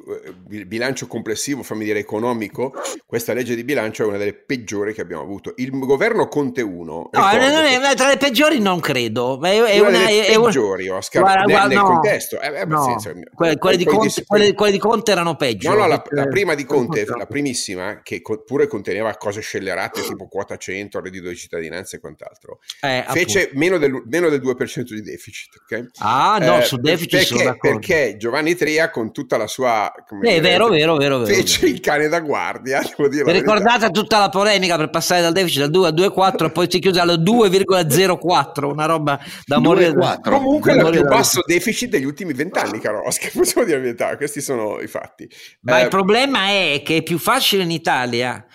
eh, 0.52 0.66
bilancio 0.66 1.08
complessivo, 1.08 1.63
fammi 1.63 1.86
dire 1.86 2.00
economico, 2.00 2.74
questa 3.06 3.34
legge 3.34 3.56
di 3.56 3.63
bilancio 3.63 4.04
è 4.04 4.08
una 4.08 4.18
delle 4.18 4.34
peggiori 4.34 4.94
che 4.94 5.02
abbiamo 5.02 5.24
avuto. 5.24 5.54
Il 5.58 5.72
governo 5.72 6.28
Conte 6.28 6.62
1... 6.62 7.10
No, 7.12 7.30
è, 7.30 7.96
tra 7.96 8.08
le 8.08 8.18
peggiori 8.18 8.60
non 8.60 8.80
credo. 8.80 9.42
È, 9.42 9.62
è 9.62 9.80
una, 9.80 9.89
una 9.89 10.06
delle 10.06 10.39
peggiori, 10.39 10.88
Oscar, 10.89 11.22
guarda, 11.22 11.44
guarda, 11.46 11.68
nel, 11.68 11.78
no, 11.78 11.84
contesto. 11.84 12.39
Eh, 12.42 12.62
eh, 12.62 12.66
no, 12.66 12.84
senso, 12.84 13.12
quelle, 13.34 13.58
quelle, 13.58 13.78
di 13.78 13.86
Conte, 13.86 14.24
quelle, 14.26 14.54
quelle, 14.54 14.72
di 14.72 14.80
Conte, 14.80 15.12
erano 15.12 15.36
peggio. 15.36 15.70
No, 15.70 15.76
no, 15.76 15.88
la, 15.88 16.04
la 16.10 16.28
prima 16.28 16.54
di 16.54 16.66
Conte, 16.66 17.06
la 17.06 17.26
primissima, 17.26 18.02
che 18.02 18.22
pure 18.46 18.68
conteneva 18.68 19.16
cose 19.18 19.42
scellerate 19.42 20.02
tipo 20.02 20.28
quota 20.28 20.58
100, 20.58 21.00
reddito 21.00 21.30
di 21.30 21.36
cittadinanza 21.36 21.98
e 21.98 22.00
quant'altro, 22.00 22.60
eh, 22.82 23.04
fece 23.10 23.50
meno 23.54 23.78
del, 23.78 24.04
meno 24.08 24.30
del, 24.30 24.42
2% 24.42 24.82
di 24.94 25.02
deficit. 25.02 25.62
Okay? 25.63 25.88
Ah, 26.00 26.38
no, 26.39 26.60
eh, 26.60 26.63
su 26.63 26.78
deficit 26.78 27.38
perché, 27.38 27.58
perché 27.60 28.18
Giovanni 28.18 28.43
Tria 28.56 28.90
con 28.90 29.12
tutta 29.12 29.38
la 29.38 29.48
sua... 29.48 29.92
È 29.94 30.42
vero, 30.42 30.68
vero, 30.68 30.96
vero, 30.98 31.18
vero. 31.20 31.26
Fece 31.26 31.62
vero. 31.62 31.74
il 31.74 31.80
cane 31.80 32.08
da 32.08 32.20
guardia. 32.20 32.82
Devo 32.96 33.32
ricordate 33.32 33.90
tutta 33.92 34.20
la 34.20 34.30
polemica 34.30 34.78
per 34.78 34.90
passare 34.90 35.22
dal 35.22 35.34
deficit 35.34 35.62
dal 35.62 35.72
2 35.72 35.88
a 35.88 35.92
2,4 35.92 36.46
e 36.46 36.52
poi 36.52 36.68
si 36.70 36.80
chiude 36.80 37.00
allo 37.00 37.16
2,04, 37.16 38.66
una 38.66 38.86
roba 38.86 39.20
da 39.46 39.60
morire. 39.60 39.94
Comunque 40.22 40.74
è 40.74 40.84
il 40.84 40.90
più 40.92 41.04
basso 41.04 41.42
deficit 41.46 41.90
degli 41.90 42.06
ultimi 42.06 42.34
vent'anni, 42.34 42.80
caro 42.80 43.06
Oscar, 43.08 43.32
possiamo 43.34 43.66
dire 43.66 43.78
la 43.78 43.84
verità, 43.84 44.18
questi 44.18 44.42
sono 44.42 44.80
i 44.80 44.88
fatti. 44.88 45.28
Ma 45.62 45.80
eh, 45.80 45.84
il 45.84 45.90
problema 45.90 46.48
è 46.50 46.82
che 46.84 46.98
è 46.98 47.04
più 47.04 47.18
facile 47.18 47.64
in 47.64 47.72
Italia 47.72 48.46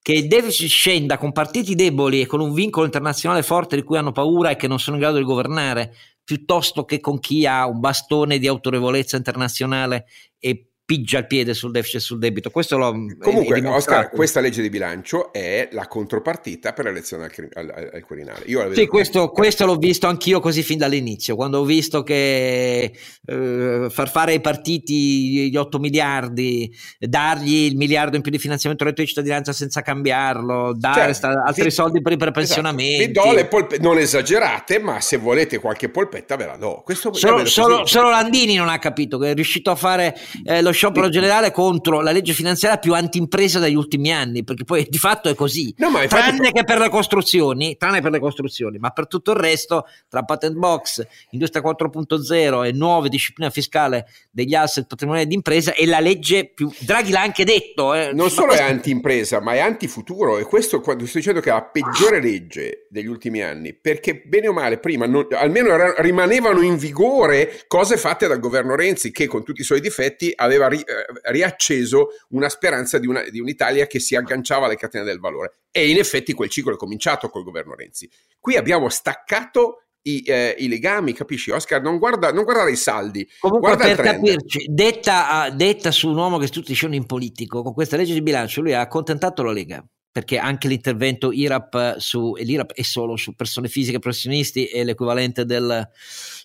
che 0.00 0.12
il 0.12 0.26
deficit 0.26 0.68
scenda 0.68 1.18
con 1.18 1.32
partiti 1.32 1.74
deboli 1.74 2.22
e 2.22 2.26
con 2.26 2.40
un 2.40 2.54
vincolo 2.54 2.86
internazionale 2.86 3.42
forte 3.42 3.76
di 3.76 3.82
cui 3.82 3.98
hanno 3.98 4.10
paura 4.12 4.48
e 4.50 4.56
che 4.56 4.66
non 4.66 4.78
sono 4.78 4.96
in 4.96 5.02
grado 5.02 5.18
di 5.18 5.24
governare, 5.24 5.94
piuttosto 6.28 6.84
che 6.84 7.00
con 7.00 7.20
chi 7.20 7.46
ha 7.46 7.66
un 7.66 7.80
bastone 7.80 8.38
di 8.38 8.46
autorevolezza 8.46 9.16
internazionale 9.16 10.04
e 10.38 10.72
piggia 10.88 11.18
il 11.18 11.26
piede 11.26 11.52
sul 11.52 11.70
deficit 11.70 11.96
e 11.96 12.00
sul 12.00 12.18
debito. 12.18 12.48
Questo 12.48 12.78
lo 12.78 12.92
Comunque, 13.18 13.60
Oscar, 13.66 14.08
questa 14.08 14.40
legge 14.40 14.62
di 14.62 14.70
bilancio 14.70 15.34
è 15.34 15.68
la 15.72 15.86
contropartita 15.86 16.72
per 16.72 16.86
l'elezione 16.86 17.24
al, 17.26 17.50
al, 17.52 17.90
al 17.92 18.02
Quirinale. 18.02 18.44
Io 18.46 18.72
sì, 18.72 18.86
questo, 18.86 19.28
questo, 19.28 19.66
l'ho 19.66 19.76
visto 19.76 20.06
anch'io 20.06 20.40
così 20.40 20.62
fin 20.62 20.78
dall'inizio, 20.78 21.36
quando 21.36 21.58
ho 21.58 21.64
visto 21.64 22.02
che 22.02 22.90
eh, 23.26 23.86
far 23.90 24.10
fare 24.10 24.32
ai 24.32 24.40
partiti 24.40 25.50
gli 25.50 25.56
8 25.58 25.78
miliardi, 25.78 26.74
dargli 26.98 27.66
il 27.66 27.76
miliardo 27.76 28.16
in 28.16 28.22
più 28.22 28.30
di 28.30 28.38
finanziamento 28.38 28.84
reddito 28.84 29.02
di 29.02 29.08
cittadinanza 29.08 29.52
senza 29.52 29.82
cambiarlo, 29.82 30.72
dare 30.74 31.12
cioè, 31.12 31.32
altri 31.44 31.64
vi, 31.64 31.70
soldi 31.70 32.00
per 32.00 32.12
i 32.12 32.16
prepensionamenti. 32.16 33.10
Esatto. 33.10 33.28
Vi 33.28 33.28
do 33.28 33.34
le 33.34 33.44
polpe- 33.44 33.78
non 33.78 33.98
esagerate, 33.98 34.78
ma 34.78 35.02
se 35.02 35.18
volete 35.18 35.58
qualche 35.58 35.90
polpetta 35.90 36.36
ve 36.36 36.46
la 36.46 36.56
do. 36.56 36.80
Questo 36.82 37.12
solo, 37.12 37.44
solo, 37.44 37.84
solo, 37.84 38.08
Landini 38.08 38.54
non 38.54 38.70
ha 38.70 38.78
capito 38.78 39.18
che 39.18 39.32
è 39.32 39.34
riuscito 39.34 39.70
a 39.70 39.74
fare 39.74 40.16
eh, 40.46 40.62
lo 40.62 40.76
sciopero 40.78 41.08
generale 41.08 41.50
contro 41.50 42.00
la 42.00 42.12
legge 42.12 42.32
finanziaria 42.32 42.78
più 42.78 42.94
antimpresa 42.94 43.58
degli 43.58 43.74
ultimi 43.74 44.12
anni, 44.12 44.44
perché 44.44 44.62
poi 44.62 44.86
di 44.88 44.96
fatto 44.96 45.28
è 45.28 45.34
così. 45.34 45.74
No, 45.78 45.90
tranne 46.06 46.36
fatto... 46.36 46.52
che 46.52 46.62
per 46.62 46.78
le 46.78 46.88
costruzioni, 46.88 47.76
tranne 47.76 48.00
per 48.00 48.12
le 48.12 48.20
costruzioni, 48.20 48.78
ma 48.78 48.90
per 48.90 49.08
tutto 49.08 49.32
il 49.32 49.38
resto, 49.38 49.86
tra 50.08 50.22
patent 50.22 50.54
box, 50.54 51.04
industria 51.30 51.62
4.0 51.62 52.64
e 52.64 52.72
nuove 52.72 53.08
discipline 53.08 53.50
fiscale 53.50 54.06
degli 54.30 54.54
asset 54.54 54.86
patrimoniali 54.86 55.26
di 55.26 55.34
impresa, 55.34 55.74
è 55.74 55.84
la 55.84 55.98
legge 55.98 56.46
più 56.54 56.70
Draghi 56.78 57.10
l'ha 57.10 57.22
anche 57.22 57.42
detto, 57.44 57.92
eh. 57.94 58.12
Non 58.12 58.30
solo 58.30 58.52
è 58.52 58.62
anti-impresa, 58.62 59.40
ma 59.40 59.54
è 59.54 59.58
anti-futuro 59.58 60.38
e 60.38 60.44
questo 60.44 60.80
quando 60.80 61.06
sto 61.06 61.18
dicendo 61.18 61.40
che 61.40 61.50
è 61.50 61.52
la 61.52 61.64
peggiore 61.64 62.20
legge 62.20 62.86
degli 62.88 63.06
ultimi 63.06 63.42
anni, 63.42 63.74
perché 63.74 64.22
bene 64.24 64.46
o 64.46 64.52
male 64.52 64.78
prima 64.78 65.06
non, 65.06 65.26
almeno 65.32 65.76
rimanevano 65.96 66.62
in 66.62 66.76
vigore 66.76 67.64
cose 67.66 67.96
fatte 67.96 68.28
dal 68.28 68.38
governo 68.38 68.76
Renzi 68.76 69.10
che 69.10 69.26
con 69.26 69.42
tutti 69.42 69.62
i 69.62 69.64
suoi 69.64 69.80
difetti 69.80 70.32
aveva 70.36 70.67
ri, 70.68 70.78
eh, 70.78 71.30
riacceso 71.30 72.08
una 72.30 72.48
speranza 72.48 72.98
di, 72.98 73.06
una, 73.06 73.28
di 73.28 73.40
un'Italia 73.40 73.86
che 73.86 73.98
si 73.98 74.14
agganciava 74.14 74.66
alle 74.66 74.76
catene 74.76 75.04
del 75.04 75.18
valore. 75.18 75.60
E 75.70 75.90
in 75.90 75.98
effetti 75.98 76.32
quel 76.32 76.48
ciclo 76.48 76.74
è 76.74 76.76
cominciato 76.76 77.28
col 77.28 77.44
governo 77.44 77.74
Renzi. 77.74 78.08
Qui 78.38 78.56
abbiamo 78.56 78.88
staccato 78.88 79.84
i, 80.02 80.22
eh, 80.26 80.54
i, 80.58 80.68
legami, 80.68 81.12
capisci 81.12 81.50
Oscar? 81.50 81.82
Non, 81.82 81.98
guarda, 81.98 82.32
non 82.32 82.44
guardare 82.44 82.70
i 82.70 82.76
saldi. 82.76 83.28
Comunque 83.40 83.76
per 83.76 83.96
capirci, 83.96 84.66
detta, 84.70 85.50
detta, 85.54 85.90
su 85.90 86.08
un 86.08 86.16
uomo 86.16 86.38
che 86.38 86.48
tutti 86.48 86.72
dicevano 86.72 86.96
in 86.96 87.06
politico, 87.06 87.62
con 87.62 87.74
questa 87.74 87.96
legge 87.96 88.14
di 88.14 88.22
bilancio 88.22 88.60
lui 88.60 88.74
ha 88.74 88.80
accontentato 88.80 89.42
la 89.42 89.52
Lega 89.52 89.84
perché 90.10 90.38
anche 90.38 90.68
l'intervento 90.68 91.30
IRAP 91.32 91.96
su, 91.98 92.34
e 92.36 92.44
l'IRAP 92.44 92.72
è 92.72 92.82
solo 92.82 93.16
su 93.16 93.34
persone 93.34 93.68
fisiche 93.68 93.98
professionisti 93.98 94.64
è 94.64 94.82
l'equivalente 94.82 95.44
del, 95.44 95.88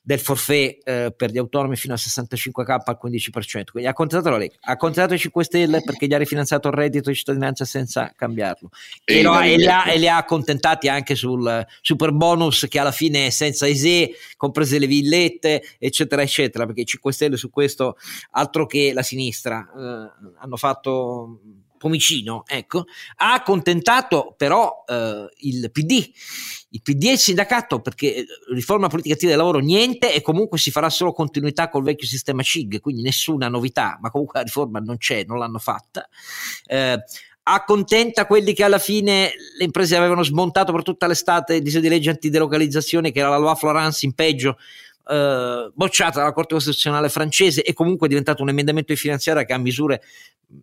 del 0.03 0.19
forfait 0.19 0.87
eh, 0.87 1.13
per 1.15 1.31
gli 1.31 1.37
autonomi 1.37 1.75
fino 1.75 1.93
a 1.93 1.97
65k 1.97 2.81
al 2.83 2.99
15%. 3.01 3.71
Quindi 3.71 3.89
ha 3.89 3.93
contrattato 3.93 4.31
la 4.31 4.37
Lega, 4.37 4.55
ha 4.59 4.75
contrattato 4.75 5.15
i 5.15 5.19
5 5.19 5.43
Stelle 5.43 5.81
perché 5.81 6.07
gli 6.07 6.13
ha 6.13 6.17
rifinanziato 6.17 6.67
il 6.67 6.73
reddito 6.73 7.09
di 7.09 7.15
cittadinanza 7.15 7.65
senza 7.65 8.11
cambiarlo 8.15 8.69
e, 9.05 9.19
e, 9.19 9.21
lo, 9.21 9.39
e, 9.39 9.57
li, 9.57 9.65
ha, 9.65 9.91
e 9.91 9.97
li, 9.97 10.07
ha, 10.07 10.17
accontentati 10.17 10.89
anche 10.89 11.15
sul 11.15 11.65
super 11.81 12.11
bonus 12.11 12.67
che 12.69 12.79
alla 12.79 12.91
fine 12.91 13.27
è 13.27 13.29
senza 13.29 13.65
ISE, 13.65 14.11
comprese 14.35 14.77
le 14.77 14.87
villette, 14.87 15.63
eccetera, 15.79 16.21
eccetera, 16.21 16.65
perché 16.65 16.81
i 16.81 16.85
5 16.85 17.11
Stelle 17.13 17.37
su 17.37 17.49
questo, 17.49 17.97
altro 18.31 18.65
che 18.65 18.91
la 18.93 19.03
sinistra, 19.03 19.65
eh, 19.65 20.31
hanno 20.39 20.57
fatto 20.57 21.39
Pomicino, 21.83 22.45
ecco, 22.47 22.85
ha 23.17 23.33
accontentato 23.33 24.35
però 24.37 24.85
eh, 24.87 25.27
il 25.39 25.69
PD. 25.69 26.09
Il 26.69 26.81
PD 26.81 27.03
e 27.03 27.11
il 27.11 27.17
sindacato 27.17 27.81
perché 27.81 28.15
eh, 28.15 28.25
riforma 28.53 28.87
politica 28.87 29.15
attiva 29.15 29.31
del 29.31 29.39
lavoro 29.39 29.59
niente 29.59 30.13
e 30.13 30.21
comunque 30.21 30.57
si 30.57 30.71
farà 30.71 30.89
solo 30.89 31.11
continuità 31.11 31.67
col 31.67 31.83
vecchio 31.83 32.07
sistema 32.07 32.41
CIG, 32.41 32.79
quindi 32.79 33.01
nessuna 33.01 33.49
novità, 33.49 33.97
ma 34.01 34.09
comunque 34.09 34.39
la 34.39 34.45
riforma 34.45 34.79
non 34.79 34.95
c'è, 34.95 35.25
non 35.27 35.39
l'hanno 35.39 35.59
fatta. 35.59 36.07
Eh, 36.65 37.03
accontenta 37.43 38.25
quelli 38.25 38.53
che 38.53 38.63
alla 38.63 38.79
fine 38.79 39.33
le 39.57 39.65
imprese 39.65 39.97
avevano 39.97 40.23
smontato 40.23 40.71
per 40.71 40.83
tutta 40.83 41.05
l'estate 41.05 41.55
il 41.55 41.63
disegno 41.63 41.81
di 41.81 41.89
legge 41.89 42.11
antidelocalizzazione 42.11 43.11
che 43.11 43.19
era 43.19 43.27
la 43.27 43.37
loi 43.37 43.57
Florence 43.57 44.05
in 44.05 44.13
peggio 44.13 44.57
eh, 45.09 45.71
bocciata 45.73 46.19
dalla 46.19 46.31
Corte 46.31 46.53
Costituzionale 46.53 47.09
francese 47.09 47.63
e 47.63 47.73
comunque 47.73 48.07
è 48.07 48.09
diventato 48.09 48.41
un 48.41 48.49
emendamento 48.49 48.93
di 48.93 48.99
finanziaria 48.99 49.43
che 49.43 49.53
ha 49.53 49.57
misure 49.57 50.01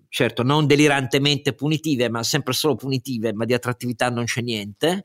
certo 0.08 0.42
non 0.42 0.66
delirantemente 0.66 1.52
punitive, 1.52 2.08
ma 2.08 2.22
sempre 2.22 2.52
solo 2.52 2.76
punitive, 2.76 3.32
ma 3.32 3.44
di 3.44 3.54
attrattività 3.54 4.08
non 4.08 4.24
c'è 4.24 4.40
niente. 4.40 5.04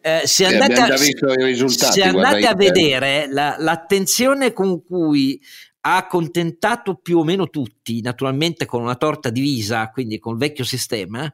Eh, 0.00 0.22
se 0.24 0.46
andate, 0.46 0.74
a, 0.74 0.96
se 0.96 2.02
andate 2.02 2.46
a 2.46 2.54
vedere 2.54 3.26
la, 3.30 3.56
l'attenzione 3.58 4.52
con 4.52 4.84
cui 4.84 5.40
ha 5.88 5.96
accontentato 5.96 6.96
più 6.96 7.18
o 7.18 7.24
meno 7.24 7.48
tutti, 7.48 8.02
naturalmente 8.02 8.66
con 8.66 8.82
una 8.82 8.96
torta 8.96 9.30
divisa, 9.30 9.88
quindi 9.88 10.18
col 10.18 10.36
vecchio 10.36 10.62
sistema, 10.62 11.32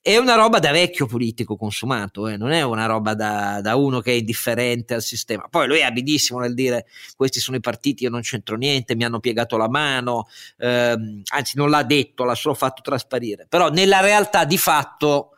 è 0.00 0.16
una 0.16 0.36
roba 0.36 0.60
da 0.60 0.70
vecchio 0.70 1.06
politico 1.06 1.56
consumato, 1.56 2.28
eh? 2.28 2.36
non 2.36 2.52
è 2.52 2.62
una 2.62 2.86
roba 2.86 3.14
da, 3.14 3.60
da, 3.60 3.74
uno 3.74 3.98
che 3.98 4.12
è 4.12 4.14
indifferente 4.14 4.94
al 4.94 5.02
sistema. 5.02 5.48
Poi 5.50 5.66
lui 5.66 5.78
è 5.78 5.82
abilissimo 5.82 6.38
nel 6.38 6.54
dire 6.54 6.86
questi 7.16 7.40
sono 7.40 7.56
i 7.56 7.60
partiti, 7.60 8.04
io 8.04 8.10
non 8.10 8.20
c'entro 8.20 8.54
niente, 8.56 8.94
mi 8.94 9.02
hanno 9.02 9.18
piegato 9.18 9.56
la 9.56 9.68
mano, 9.68 10.28
ehm, 10.58 11.22
anzi 11.32 11.56
non 11.56 11.68
l'ha 11.68 11.82
detto, 11.82 12.22
l'ha 12.22 12.36
solo 12.36 12.54
fatto 12.54 12.82
trasparire, 12.82 13.46
però 13.48 13.70
nella 13.70 13.98
realtà 13.98 14.44
di 14.44 14.56
fatto 14.56 15.35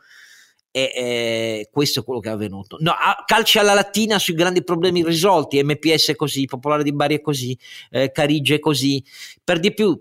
e, 0.71 0.91
e, 0.95 1.69
questo 1.71 2.01
è 2.01 2.03
quello 2.03 2.19
che 2.19 2.29
è 2.29 2.31
avvenuto. 2.31 2.77
No, 2.79 2.93
calci 3.25 3.57
alla 3.57 3.73
lattina 3.73 4.19
sui 4.19 4.33
grandi 4.33 4.63
problemi 4.63 5.03
risolti, 5.03 5.63
MPS 5.63 6.09
è 6.09 6.15
così, 6.15 6.45
Popolare 6.45 6.83
di 6.83 6.93
Bari 6.93 7.15
è 7.15 7.21
così, 7.21 7.57
eh, 7.91 8.11
Carige 8.11 8.55
è 8.55 8.59
così. 8.59 9.03
Per 9.43 9.59
di 9.59 9.73
più, 9.73 9.99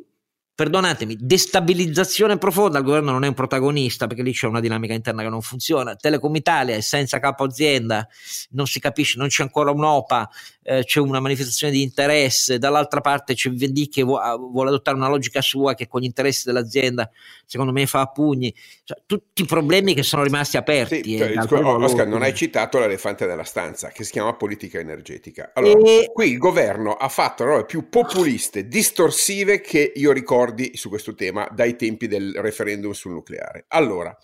perdonatemi, 0.59 1.17
destabilizzazione 1.21 2.37
profonda, 2.37 2.79
il 2.79 2.85
governo 2.85 3.13
non 3.13 3.23
è 3.23 3.29
un 3.29 3.35
protagonista 3.35 4.09
perché 4.09 4.25
lì 4.25 4.33
c'è 4.33 4.49
una 4.49 4.59
dinamica 4.59 4.93
interna 4.93 5.23
che 5.23 5.29
non 5.29 5.41
funziona, 5.41 5.95
Telecom 5.95 6.35
Italia 6.35 6.75
è 6.75 6.81
senza 6.81 7.21
capo 7.21 7.45
azienda, 7.45 8.09
non 8.51 8.67
si 8.67 8.81
capisce, 8.81 9.19
non 9.19 9.29
c'è 9.29 9.45
ancora 9.45 9.71
un'OPA, 9.71 10.29
eh, 10.65 10.83
c'è 10.83 10.99
una 10.99 11.21
manifestazione 11.21 11.73
di 11.73 11.83
interesse, 11.83 12.59
dall'altra 12.59 13.01
parte 13.01 13.35
c'è 13.35 13.51
Vivendi 13.51 13.89
che 13.89 14.03
vu- 14.03 14.19
vuole 14.51 14.71
adottare 14.71 14.97
una 14.97 15.07
logica 15.07 15.41
sua 15.41 15.75
che 15.75 15.87
con 15.87 16.01
gli 16.01 16.07
interessi 16.07 16.43
dell'azienda 16.47 17.09
secondo 17.47 17.71
me 17.71 17.87
fa 17.87 18.01
a 18.01 18.07
pugni, 18.07 18.53
cioè, 18.83 18.99
tutti 19.07 19.43
i 19.43 19.47
problemi 19.47 19.95
che 19.95 20.03
sono 20.03 20.25
rimasti 20.25 20.57
aperti. 20.57 21.03
Sì, 21.05 21.15
eh, 21.19 21.35
cioè, 21.47 21.63
Oscar, 21.63 22.09
non 22.09 22.23
hai 22.23 22.35
citato 22.35 22.81
l'elefante 22.81 23.27
nella 23.27 23.45
stanza 23.45 23.91
che 23.91 24.03
si 24.03 24.11
chiama 24.11 24.35
politica 24.35 24.81
energetica. 24.81 25.53
Allora, 25.55 25.89
e... 25.89 26.11
qui 26.13 26.33
il 26.33 26.39
governo 26.39 26.95
ha 26.95 27.09
fatto 27.09 27.45
robe 27.45 27.65
più 27.65 27.89
populiste, 27.89 28.67
distorsive 28.67 29.61
che 29.61 29.93
io 29.95 30.11
ricordo 30.11 30.47
ricordi 30.49 30.77
su 30.77 30.89
questo 30.89 31.15
tema 31.15 31.49
dai 31.53 31.77
tempi 31.77 32.07
del 32.07 32.35
referendum 32.41 32.93
sul 32.93 33.13
nucleare. 33.13 33.67
Allora, 33.69 34.17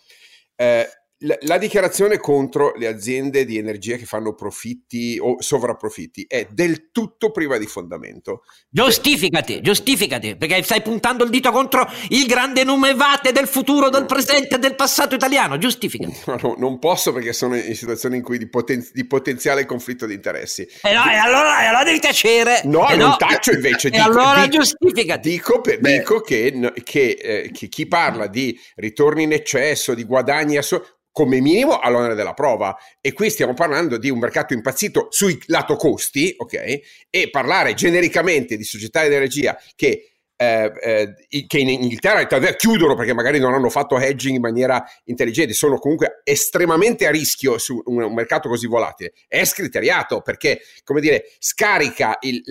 eh, 0.57 0.89
la, 1.19 1.37
la, 1.43 1.59
dichiarazione 1.59 2.19
contro 2.19 2.73
le 2.77 2.87
aziende 2.87 3.45
di 3.45 3.57
energia 3.57 3.97
che 3.97 4.05
fanno 4.05 4.35
profitti 4.35 5.17
o 5.21 5.41
sovrapprofitti 5.41 6.25
è 6.29 6.49
del 6.51 6.91
tutto 6.91 7.31
priva 7.31 7.57
di 7.57 7.67
fondamento. 7.67 8.43
Giustificati, 8.69 9.61
giustificati, 9.61 10.37
perché 10.37 10.63
stai 10.63 10.83
puntando 10.83 11.23
il 11.25 11.31
dito 11.31 11.53
contro 11.53 11.89
il 12.09 12.27
grande 12.27 12.65
numevate 12.65 13.33
del 13.33 13.47
futuro, 13.47 13.91
del 13.91 14.07
presente 14.07 14.57
e 14.57 14.59
del 14.59 14.75
passato 14.75 15.15
italiano. 15.15 15.57
Giustificati. 15.57 16.15
No, 16.27 16.39
no, 16.43 16.55
non 16.59 16.79
posso 16.79 17.13
perché 17.13 17.33
sono 17.33 17.57
in 17.57 17.77
situazioni 17.77 18.17
in 18.17 18.23
cui 18.23 18.37
di, 18.37 18.49
poten- 18.49 18.87
di 18.93 19.07
potenziale 19.07 19.65
conflitto 19.67 20.07
di 20.07 20.15
interessi. 20.15 20.63
Eh 20.83 20.93
no, 20.93 21.09
e 21.09 21.17
allora, 21.17 21.63
e 21.63 21.67
allora 21.67 21.85
devi 21.85 22.01
tacere. 22.01 22.63
No, 22.65 22.89
eh 22.89 22.97
non 22.97 23.11
no. 23.11 23.17
taccio 23.17 23.53
invece. 23.53 23.83
E 23.95 23.99
dico, 23.99 24.05
allora 24.05 24.47
dico, 24.47 24.63
giustificati. 24.63 25.31
Dico, 25.31 25.61
per, 25.61 25.79
dico 25.79 26.21
che, 26.21 26.73
che, 26.83 27.11
eh, 27.11 27.51
che, 27.53 27.69
chi 27.69 27.87
parla 27.87 28.27
di 28.27 28.59
ritorni 28.77 29.25
in 29.25 29.33
eccesso, 29.33 29.95
di 29.95 30.05
guadagni 30.05 30.57
assoluti, 30.57 30.89
come 31.15 31.41
minimo 31.41 31.79
all'onere 31.79 32.17
della 32.17 32.35
prova. 32.35 32.77
E 33.01 33.13
qui 33.13 33.31
stiamo 33.31 33.55
parlando 33.55 33.99
di 33.99 34.11
un 34.11 34.19
mercato 34.19 34.53
impazzito 34.53 35.07
sul 35.11 35.39
lato 35.47 35.77
costi, 35.77 36.35
ok? 36.37 36.81
E 37.09 37.31
parlare 37.31 37.75
genericamente 37.75 38.57
di 38.57 38.65
società 38.65 39.01
di 39.03 39.15
energia 39.15 39.57
che 39.77 40.14
eh, 40.37 40.73
eh, 40.81 41.47
che 41.47 41.59
in 41.59 41.69
Inghilterra 41.69 42.27
chiudono 42.57 42.97
perché 42.97 43.15
magari 43.15 43.39
non 43.39 43.55
hanno 43.55 43.71
fatto 43.71 43.99
hedging 43.99 44.35
in 44.35 44.41
maniera 44.41 44.85
intelligente, 45.05 45.55
sono 45.55 45.79
comunque 45.79 46.21
estremamente 46.25 47.07
a 47.07 47.11
rischio 47.11 47.57
su 47.59 47.81
un, 47.87 48.03
un 48.03 48.15
mercato 48.15 48.49
così 48.49 48.67
volatile, 48.67 49.13
è 49.29 49.45
scriteriato 49.45 50.21
perché, 50.23 50.61
come 50.83 51.01
dire, 51.01 51.25
scarica 51.39 52.19
il, 52.21 52.43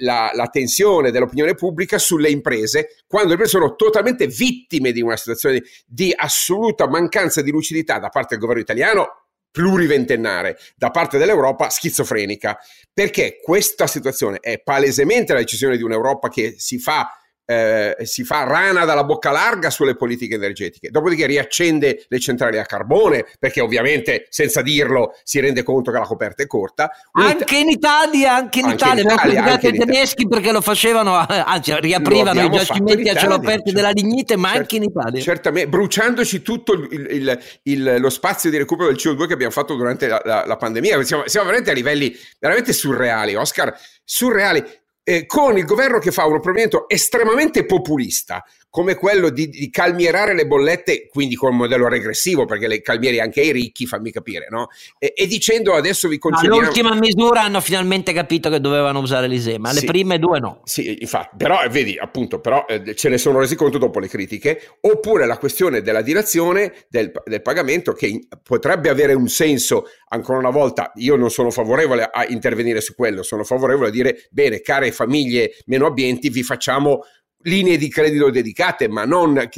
la, 0.00 0.30
la, 0.34 0.46
tensione 0.48 1.12
dell'opinione 1.12 1.54
pubblica 1.54 1.98
sulle 1.98 2.30
imprese 2.30 2.96
quando 3.06 3.28
le 3.28 3.34
imprese 3.34 3.56
sono 3.58 3.76
totalmente 3.76 4.26
vittime 4.26 4.90
di 4.90 5.00
una 5.00 5.16
situazione 5.16 5.62
di, 5.86 6.12
assoluta 6.14 6.88
mancanza 6.88 7.42
di 7.42 7.52
lucidità 7.52 7.98
da 7.98 8.08
parte 8.08 8.30
del 8.30 8.40
governo 8.40 8.62
italiano 8.62 9.26
pluriventennale 9.52 10.58
da 10.76 10.90
parte 10.90 11.18
dell'Europa 11.18 11.70
schizofrenica, 11.70 12.58
perché 12.92 13.38
questa 13.42 13.86
situazione 13.86 14.38
è 14.40 14.60
palesemente 14.60 15.32
la 15.32 15.40
decisione 15.40 15.76
di 15.76 15.82
un'Europa 15.82 16.28
che 16.28 16.54
si 16.58 16.78
fa 16.78 17.19
eh, 17.50 17.96
si 18.06 18.22
fa 18.22 18.44
rana 18.44 18.84
dalla 18.84 19.02
bocca 19.02 19.32
larga 19.32 19.70
sulle 19.70 19.96
politiche 19.96 20.36
energetiche, 20.36 20.90
dopodiché 20.90 21.26
riaccende 21.26 22.04
le 22.06 22.20
centrali 22.20 22.58
a 22.58 22.64
carbone, 22.64 23.26
perché 23.40 23.60
ovviamente 23.60 24.26
senza 24.28 24.62
dirlo 24.62 25.16
si 25.24 25.40
rende 25.40 25.64
conto 25.64 25.90
che 25.90 25.98
la 25.98 26.04
coperta 26.04 26.44
è 26.44 26.46
corta. 26.46 26.92
Anche 27.10 27.56
in 27.56 27.68
Italia, 27.68 28.36
anche 28.36 28.60
in 28.60 28.66
anche 28.66 28.76
Italia, 28.76 29.02
in 29.02 29.10
Italia, 29.10 29.44
anche 29.44 29.68
i 29.68 29.78
tedeschi 29.78 30.28
perché 30.28 30.52
lo 30.52 30.60
facevano, 30.60 31.16
anzi 31.26 31.74
riaprivano 31.80 32.40
i 32.40 32.50
giacimenti 32.50 33.08
a 33.08 33.16
cielo 33.16 33.34
aperto 33.34 33.64
cioè, 33.64 33.74
della 33.74 33.90
lignite, 33.90 34.36
ma 34.36 34.50
cert- 34.50 34.60
anche 34.60 34.76
in 34.76 34.82
Italia. 34.84 35.20
Certamente, 35.20 35.68
bruciandoci 35.68 36.42
tutto 36.42 36.74
il, 36.74 37.06
il, 37.10 37.42
il, 37.64 37.96
lo 37.98 38.10
spazio 38.10 38.48
di 38.50 38.58
recupero 38.58 38.90
del 38.90 38.96
CO2 38.96 39.26
che 39.26 39.32
abbiamo 39.32 39.52
fatto 39.52 39.74
durante 39.74 40.06
la, 40.06 40.22
la, 40.24 40.44
la 40.46 40.56
pandemia, 40.56 41.02
siamo, 41.02 41.24
siamo 41.26 41.46
veramente 41.46 41.72
a 41.72 41.74
livelli 41.74 42.16
veramente 42.38 42.72
surreali, 42.72 43.34
Oscar, 43.34 43.76
surreali 44.04 44.62
eh, 45.02 45.26
con 45.26 45.56
il 45.56 45.64
governo 45.64 45.98
che 45.98 46.12
fa 46.12 46.26
un 46.26 46.40
provvedimento 46.40 46.88
estremamente 46.88 47.64
populista, 47.64 48.44
come 48.70 48.94
quello 48.94 49.30
di, 49.30 49.48
di, 49.48 49.68
calmierare 49.68 50.32
le 50.32 50.46
bollette, 50.46 51.08
quindi 51.08 51.34
con 51.34 51.50
un 51.50 51.56
modello 51.56 51.88
regressivo, 51.88 52.44
perché 52.44 52.68
le 52.68 52.80
calmieri 52.80 53.18
anche 53.18 53.40
ai 53.40 53.50
ricchi, 53.50 53.84
fammi 53.84 54.12
capire, 54.12 54.46
no? 54.48 54.68
E, 54.96 55.12
e 55.16 55.26
dicendo 55.26 55.74
adesso 55.74 56.06
vi 56.06 56.18
concediamo... 56.18 56.56
All'ultima 56.56 56.94
misura 56.94 57.42
hanno 57.42 57.60
finalmente 57.60 58.12
capito 58.12 58.48
che 58.48 58.60
dovevano 58.60 59.00
usare 59.00 59.26
l'ISE, 59.26 59.58
ma 59.58 59.70
sì, 59.70 59.80
le 59.80 59.86
prime 59.86 60.18
due 60.20 60.38
no. 60.38 60.60
Sì, 60.64 60.98
infatti, 61.00 61.34
però 61.36 61.58
vedi, 61.68 61.98
appunto, 61.98 62.38
però 62.38 62.64
eh, 62.68 62.94
ce 62.94 63.08
ne 63.08 63.18
sono 63.18 63.40
resi 63.40 63.56
conto 63.56 63.76
dopo 63.76 63.98
le 63.98 64.06
critiche, 64.06 64.76
oppure 64.82 65.26
la 65.26 65.38
questione 65.38 65.82
della 65.82 66.02
dilazione 66.02 66.72
del, 66.88 67.10
del 67.24 67.42
pagamento 67.42 67.92
che 67.92 68.28
potrebbe 68.40 68.88
avere 68.88 69.14
un 69.14 69.28
senso, 69.28 69.86
ancora 70.10 70.38
una 70.38 70.50
volta, 70.50 70.92
io 70.94 71.16
non 71.16 71.30
sono 71.30 71.50
favorevole 71.50 72.08
a 72.08 72.24
intervenire 72.28 72.80
su 72.80 72.94
quello, 72.94 73.24
sono 73.24 73.42
favorevole 73.42 73.88
a 73.88 73.92
dire, 73.92 74.28
bene, 74.30 74.60
care 74.60 74.92
famiglie 74.92 75.56
meno 75.66 75.86
abbienti, 75.86 76.28
vi 76.30 76.44
facciamo 76.44 77.00
linee 77.42 77.76
di 77.76 77.88
credito 77.88 78.30
dedicate, 78.30 78.88
ma 78.88 79.04
non 79.04 79.48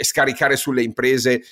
scaricare 0.00 0.56
sulle 0.56 0.82
imprese 0.82 1.42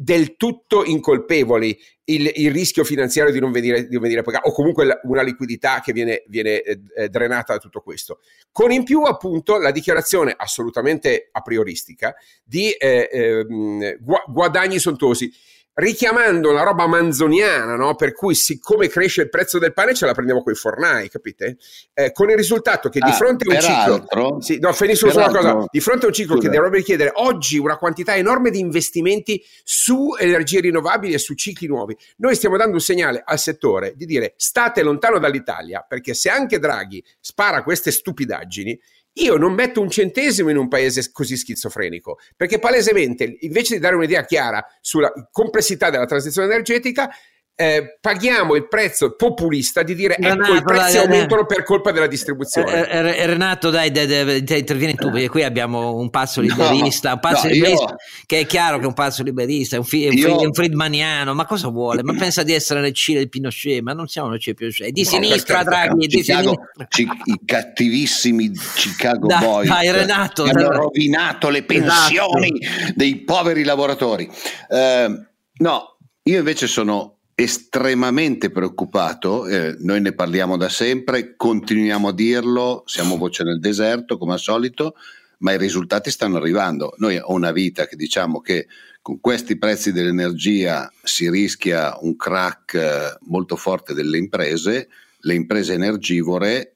del 0.00 0.36
tutto 0.36 0.84
incolpevoli 0.84 1.76
il, 2.04 2.30
il 2.36 2.52
rischio 2.52 2.84
finanziario 2.84 3.32
di 3.32 3.40
non 3.40 3.50
venire, 3.50 3.88
di 3.88 3.98
venire 3.98 4.22
pagato 4.22 4.48
o 4.48 4.52
comunque 4.52 4.84
la, 4.84 5.00
una 5.02 5.22
liquidità 5.22 5.80
che 5.80 5.92
viene, 5.92 6.22
viene 6.28 6.62
eh, 6.62 7.08
drenata 7.08 7.54
da 7.54 7.58
tutto 7.58 7.80
questo. 7.80 8.20
Con 8.52 8.70
in 8.70 8.84
più 8.84 9.02
appunto 9.02 9.58
la 9.58 9.72
dichiarazione 9.72 10.32
assolutamente 10.36 11.28
a 11.32 11.40
prioristica 11.40 12.14
di 12.44 12.70
eh, 12.70 13.08
eh, 13.10 13.98
guadagni 14.28 14.78
sontuosi 14.78 15.32
richiamando 15.78 16.50
la 16.50 16.62
roba 16.62 16.86
manzoniana, 16.86 17.76
no? 17.76 17.94
per 17.94 18.12
cui 18.12 18.34
siccome 18.34 18.88
cresce 18.88 19.22
il 19.22 19.28
prezzo 19.28 19.58
del 19.58 19.72
pane 19.72 19.94
ce 19.94 20.06
la 20.06 20.12
prendiamo 20.12 20.42
con 20.42 20.52
i 20.52 20.56
fornai, 20.56 21.08
capite? 21.08 21.56
Eh, 21.94 22.10
con 22.12 22.28
il 22.30 22.36
risultato 22.36 22.88
che 22.88 22.98
di 22.98 23.10
ah, 23.10 23.12
fronte 23.12 23.44
a 23.48 23.54
un 23.54 23.60
ciclo... 23.60 24.40
Sì, 24.40 24.58
no, 24.58 24.72
finisco 24.72 25.08
solo 25.10 25.28
una 25.28 25.38
cosa. 25.38 25.64
Di 25.70 25.80
fronte 25.80 26.06
a 26.06 26.08
un 26.08 26.14
ciclo 26.14 26.34
scusa. 26.34 26.48
che 26.48 26.54
dovrebbe 26.54 26.78
richiedere 26.78 27.12
oggi 27.14 27.58
una 27.58 27.76
quantità 27.76 28.16
enorme 28.16 28.50
di 28.50 28.58
investimenti 28.58 29.40
su 29.62 30.16
energie 30.18 30.60
rinnovabili 30.60 31.14
e 31.14 31.18
su 31.18 31.34
cicli 31.34 31.68
nuovi, 31.68 31.96
noi 32.16 32.34
stiamo 32.34 32.56
dando 32.56 32.74
un 32.74 32.80
segnale 32.80 33.22
al 33.24 33.38
settore 33.38 33.92
di 33.94 34.04
dire 34.04 34.34
state 34.36 34.82
lontano 34.82 35.20
dall'Italia, 35.20 35.84
perché 35.88 36.12
se 36.12 36.28
anche 36.28 36.58
Draghi 36.58 37.02
spara 37.20 37.62
queste 37.62 37.92
stupidaggini, 37.92 38.78
io 39.18 39.36
non 39.36 39.52
metto 39.52 39.80
un 39.80 39.90
centesimo 39.90 40.50
in 40.50 40.56
un 40.56 40.68
paese 40.68 41.10
così 41.12 41.36
schizofrenico, 41.36 42.18
perché 42.36 42.58
palesemente, 42.58 43.36
invece 43.40 43.74
di 43.74 43.80
dare 43.80 43.96
un'idea 43.96 44.24
chiara 44.24 44.64
sulla 44.80 45.12
complessità 45.30 45.90
della 45.90 46.06
transizione 46.06 46.48
energetica, 46.48 47.10
eh, 47.60 47.98
paghiamo 48.00 48.54
il 48.54 48.68
prezzo 48.68 49.16
populista 49.16 49.82
di 49.82 49.96
dire 49.96 50.14
Renato, 50.16 50.52
ecco 50.52 50.54
i 50.54 50.62
prezzi 50.62 50.92
dai, 50.92 51.04
aumentano 51.06 51.42
dai, 51.42 51.56
per 51.56 51.64
colpa 51.64 51.90
della 51.90 52.06
distribuzione. 52.06 52.88
Eh, 52.88 52.98
eh, 52.98 53.26
Renato, 53.26 53.70
dai, 53.70 53.90
dai, 53.90 54.06
dai, 54.06 54.58
intervieni 54.60 54.94
tu 54.94 55.10
perché 55.10 55.28
qui 55.28 55.42
abbiamo 55.42 55.96
un 55.96 56.08
pazzo 56.08 56.40
liberista, 56.40 57.08
no, 57.08 57.14
un 57.14 57.20
pazzo 57.20 57.48
no, 57.48 57.52
liberista 57.52 57.90
io, 57.90 57.96
che 58.26 58.38
è 58.38 58.46
chiaro 58.46 58.76
che 58.78 58.84
è 58.84 58.86
un 58.86 58.94
pazzo 58.94 59.24
liberista, 59.24 59.74
è 59.74 59.78
un, 59.80 59.84
fi, 59.84 60.06
io, 60.06 60.40
un, 60.40 60.52
friedmaniano, 60.52 61.34
ma 61.34 61.46
cosa 61.46 61.66
vuole? 61.66 62.04
Ma 62.04 62.14
pensa 62.14 62.44
di 62.44 62.52
essere 62.52 62.78
nel 62.78 62.92
Cile 62.92 63.18
del 63.18 63.28
Pinochet, 63.28 63.80
ma 63.80 63.92
non 63.92 64.06
siamo 64.06 64.28
nel 64.28 64.38
Cile 64.38 64.54
del 64.56 64.72
Pinochet, 64.72 64.94
di 64.94 65.02
no, 65.02 65.08
sinistra 65.08 65.64
Draghi, 65.64 66.06
di 66.06 66.22
Chicago, 66.22 66.60
sinistra. 66.88 67.24
I 67.24 67.40
cattivissimi 67.44 68.52
Chicago 68.52 69.26
dai, 69.26 69.44
Boys 69.44 69.68
dai, 69.68 69.90
Renato, 69.90 70.44
che 70.44 70.50
hanno 70.50 70.70
rovinato 70.70 71.48
le 71.48 71.64
pensioni 71.64 72.52
esatto. 72.60 72.92
dei 72.94 73.16
poveri 73.16 73.64
lavoratori. 73.64 74.30
Uh, 74.68 75.26
no, 75.54 75.96
io 76.22 76.38
invece 76.38 76.68
sono 76.68 77.17
estremamente 77.40 78.50
preoccupato, 78.50 79.46
eh, 79.46 79.76
noi 79.78 80.00
ne 80.00 80.12
parliamo 80.12 80.56
da 80.56 80.68
sempre, 80.68 81.36
continuiamo 81.36 82.08
a 82.08 82.12
dirlo, 82.12 82.82
siamo 82.84 83.16
voce 83.16 83.44
nel 83.44 83.60
deserto 83.60 84.18
come 84.18 84.32
al 84.32 84.40
solito, 84.40 84.96
ma 85.38 85.52
i 85.52 85.56
risultati 85.56 86.10
stanno 86.10 86.38
arrivando. 86.38 86.94
Noi 86.96 87.16
ho 87.16 87.32
una 87.32 87.52
vita 87.52 87.86
che 87.86 87.94
diciamo 87.94 88.40
che 88.40 88.66
con 89.00 89.20
questi 89.20 89.56
prezzi 89.56 89.92
dell'energia 89.92 90.92
si 91.00 91.30
rischia 91.30 91.96
un 92.00 92.16
crack 92.16 92.74
eh, 92.74 93.18
molto 93.26 93.54
forte 93.54 93.94
delle 93.94 94.18
imprese, 94.18 94.88
le 95.20 95.34
imprese 95.34 95.74
energivore, 95.74 96.74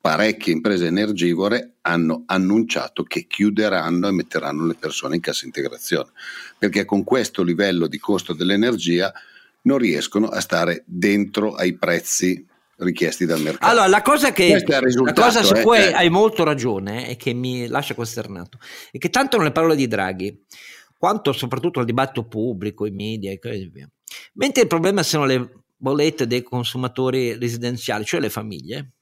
parecchie 0.00 0.52
imprese 0.52 0.86
energivore 0.86 1.78
hanno 1.80 2.22
annunciato 2.26 3.02
che 3.02 3.26
chiuderanno 3.26 4.06
e 4.06 4.12
metteranno 4.12 4.66
le 4.66 4.76
persone 4.78 5.16
in 5.16 5.20
cassa 5.20 5.46
integrazione, 5.46 6.10
perché 6.56 6.84
con 6.84 7.02
questo 7.02 7.42
livello 7.42 7.88
di 7.88 7.98
costo 7.98 8.34
dell'energia 8.34 9.12
non 9.66 9.78
riescono 9.78 10.28
a 10.28 10.40
stare 10.40 10.82
dentro 10.86 11.54
ai 11.54 11.76
prezzi 11.76 12.44
richiesti 12.78 13.24
dal 13.24 13.40
mercato. 13.40 13.70
Allora, 13.70 13.86
la 13.86 14.02
cosa, 14.02 14.32
che, 14.32 14.62
la 14.66 15.12
cosa 15.12 15.42
su 15.42 15.54
eh, 15.54 15.62
cui 15.62 15.78
eh. 15.78 15.92
hai 15.92 16.08
molto 16.08 16.44
ragione 16.44 17.08
e 17.08 17.16
che 17.16 17.32
mi 17.32 17.66
lascia 17.66 17.94
costernato 17.94 18.58
è 18.90 18.98
che 18.98 19.10
tanto 19.10 19.38
nelle 19.38 19.52
parole 19.52 19.76
di 19.76 19.86
Draghi, 19.86 20.44
quanto 20.98 21.32
soprattutto 21.32 21.80
al 21.80 21.86
dibattito 21.86 22.26
pubblico, 22.26 22.86
i 22.86 22.90
media 22.90 23.30
e 23.30 23.38
così 23.38 23.68
via, 23.72 23.88
mentre 24.34 24.62
il 24.62 24.68
problema 24.68 25.02
sono 25.02 25.24
le 25.24 25.64
bollette 25.76 26.26
dei 26.26 26.42
consumatori 26.42 27.38
residenziali, 27.38 28.04
cioè 28.04 28.20
le 28.20 28.30
famiglie, 28.30 28.92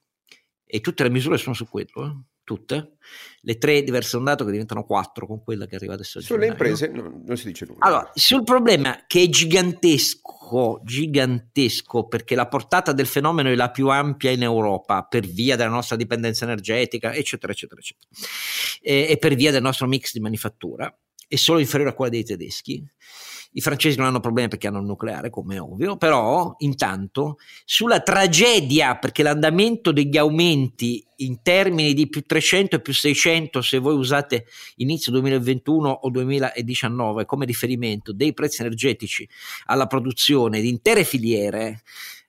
e 0.65 0.81
tutte 0.81 1.03
le 1.03 1.09
misure 1.09 1.37
sono 1.37 1.53
su 1.53 1.67
quello, 1.67 2.05
eh, 2.05 2.34
tutte, 2.45 2.93
le 3.41 3.57
tre 3.57 3.83
diverse 3.83 4.15
ondate 4.15 4.45
che 4.45 4.51
diventano 4.51 4.85
quattro 4.85 5.27
con 5.27 5.43
quella 5.43 5.65
che 5.65 5.75
arriva 5.75 5.95
adesso. 5.95 6.21
Sulle 6.21 6.47
imprese 6.47 6.87
no, 6.87 7.21
non 7.25 7.35
si 7.35 7.47
dice 7.47 7.65
nulla. 7.65 7.79
Allora, 7.81 8.11
sul 8.13 8.43
problema 8.45 9.03
che 9.05 9.23
è 9.23 9.27
gigantesco, 9.27 10.79
gigantesco, 10.85 12.07
perché 12.07 12.35
la 12.35 12.47
portata 12.47 12.93
del 12.93 13.07
fenomeno 13.07 13.49
è 13.49 13.55
la 13.55 13.71
più 13.71 13.89
ampia 13.89 14.31
in 14.31 14.43
Europa 14.43 15.03
per 15.03 15.25
via 15.25 15.57
della 15.57 15.69
nostra 15.69 15.97
dipendenza 15.97 16.45
energetica, 16.45 17.13
eccetera, 17.13 17.51
eccetera, 17.51 17.81
eccetera, 17.81 18.07
e, 18.81 19.07
e 19.09 19.17
per 19.17 19.35
via 19.35 19.51
del 19.51 19.61
nostro 19.61 19.87
mix 19.87 20.13
di 20.13 20.21
manifattura, 20.21 20.95
è 21.27 21.35
solo 21.35 21.59
inferiore 21.59 21.91
a 21.91 21.95
quella 21.95 22.11
dei 22.11 22.23
tedeschi. 22.23 22.81
I 23.57 23.61
francesi 23.61 23.97
non 23.97 24.07
hanno 24.07 24.19
problemi 24.19 24.49
perché 24.49 24.67
hanno 24.67 24.79
il 24.79 24.85
nucleare, 24.85 25.29
come 25.29 25.55
è 25.55 25.61
ovvio, 25.61 25.95
però 25.95 26.55
intanto 26.59 27.37
sulla 27.63 28.01
tragedia, 28.01 28.97
perché 28.97 29.23
l'andamento 29.23 29.93
degli 29.93 30.17
aumenti 30.17 31.01
in 31.17 31.41
termini 31.41 31.93
di 31.93 32.09
più 32.09 32.23
300 32.25 32.75
e 32.75 32.81
più 32.81 32.91
600, 32.91 33.61
se 33.61 33.77
voi 33.77 33.95
usate 33.95 34.45
inizio 34.77 35.13
2021 35.13 35.89
o 35.89 36.09
2019 36.09 37.23
come 37.23 37.45
riferimento 37.45 38.11
dei 38.11 38.33
prezzi 38.33 38.61
energetici 38.61 39.27
alla 39.67 39.87
produzione 39.87 40.59
di 40.59 40.67
intere 40.67 41.05
filiere, 41.05 41.83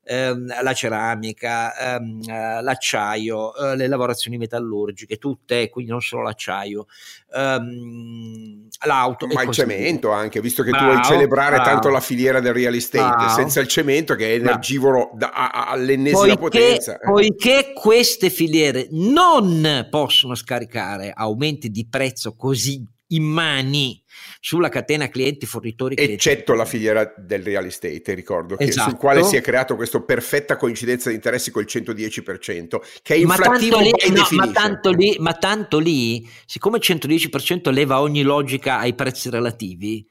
ehm, 0.06 0.62
la 0.62 0.72
ceramica, 0.72 1.76
ehm, 1.76 2.20
eh, 2.28 2.62
l'acciaio, 2.62 3.54
eh, 3.56 3.76
le 3.76 3.88
lavorazioni 3.88 4.38
metallurgiche, 4.38 5.16
tutte, 5.16 5.68
quindi 5.68 5.90
non 5.90 6.00
solo 6.00 6.22
l'acciaio, 6.22 6.86
ehm, 7.34 8.68
l'auto. 8.86 9.26
Ma 9.26 9.42
il 9.42 9.50
cemento 9.50 10.08
via. 10.08 10.18
anche, 10.18 10.40
visto 10.40 10.62
che 10.62 10.70
bravo, 10.70 10.86
tu 10.86 10.92
vuoi 10.92 11.04
celebrare 11.04 11.56
bravo. 11.56 11.70
tanto 11.70 11.88
la 11.88 12.00
filiera 12.00 12.40
del 12.40 12.54
real 12.54 12.74
estate, 12.74 13.16
bravo. 13.16 13.34
senza 13.34 13.60
il 13.60 13.66
cemento 13.66 14.14
che 14.14 14.32
è 14.32 14.34
energivoro 14.36 15.10
da, 15.14 15.32
a, 15.32 15.66
all'ennesima 15.70 16.36
poiché, 16.36 16.58
potenza. 16.58 16.98
Poiché 17.02 17.72
queste 17.74 18.30
filiere 18.30 18.86
non 18.92 19.88
possono 19.90 20.34
scaricare 20.34 21.12
aumenti 21.14 21.70
di 21.70 21.86
prezzo 21.88 22.36
così 22.36 22.94
immani 23.08 24.02
sulla 24.40 24.68
catena 24.68 25.08
clienti 25.08 25.46
fornitori 25.46 25.94
eccetto 25.96 26.54
la 26.54 26.64
filiera 26.64 27.12
del 27.16 27.42
real 27.42 27.66
estate 27.66 28.14
ricordo 28.14 28.58
esatto. 28.58 28.90
sul 28.90 28.98
quale 28.98 29.22
si 29.22 29.36
è 29.36 29.40
creato 29.40 29.76
questa 29.76 30.00
perfetta 30.00 30.56
coincidenza 30.56 31.08
di 31.08 31.14
interessi 31.14 31.50
col 31.50 31.66
110% 31.68 32.78
che 33.02 33.14
è 33.14 33.18
inflattivo 33.18 33.76
ma 33.78 33.82
tanto, 33.82 34.08
lì, 34.08 34.12
no, 34.12 34.26
ma, 34.30 34.50
tanto 34.50 34.90
lì, 34.90 35.16
ma 35.20 35.32
tanto 35.34 35.78
lì 35.78 36.28
siccome 36.46 36.78
il 36.78 36.82
110% 36.84 37.70
leva 37.70 38.00
ogni 38.00 38.22
logica 38.22 38.78
ai 38.78 38.94
prezzi 38.94 39.30
relativi 39.30 40.06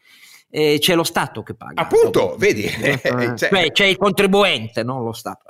eh, 0.50 0.78
c'è 0.80 0.96
lo 0.96 1.04
Stato 1.04 1.44
che 1.44 1.54
paga. 1.54 1.82
Appunto, 1.82 2.36
vedi? 2.38 2.64
Eh, 2.80 3.00
cioè, 3.02 3.34
cioè, 3.36 3.72
c'è 3.72 3.86
il 3.86 3.98
contribuente, 3.98 4.84
non 4.84 5.04
lo 5.04 5.12
Stato. 5.12 5.44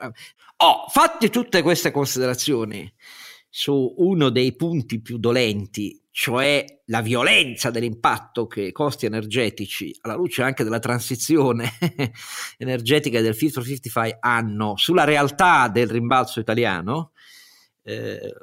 Oh, 0.57 0.85
fatti 0.87 1.29
tutte 1.29 1.61
queste 1.61 1.91
considerazioni 1.91 2.91
su 3.47 3.93
uno 3.97 4.29
dei 4.29 4.55
punti 4.55 5.01
più 5.01 5.17
dolenti 5.17 6.01
cioè 6.17 6.63
la 6.85 7.01
violenza 7.01 7.69
dell'impatto 7.71 8.47
che 8.47 8.61
i 8.61 8.71
costi 8.71 9.05
energetici, 9.05 9.93
alla 9.99 10.15
luce 10.15 10.43
anche 10.43 10.63
della 10.63 10.79
transizione 10.79 11.71
energetica 12.57 13.19
del 13.19 13.35
Fit 13.35 13.51
for 13.51 13.63
55 13.63 14.19
hanno 14.21 14.77
sulla 14.77 15.03
realtà 15.03 15.67
del 15.67 15.89
rimbalzo 15.89 16.39
italiano, 16.39 17.11
eh, 17.83 18.33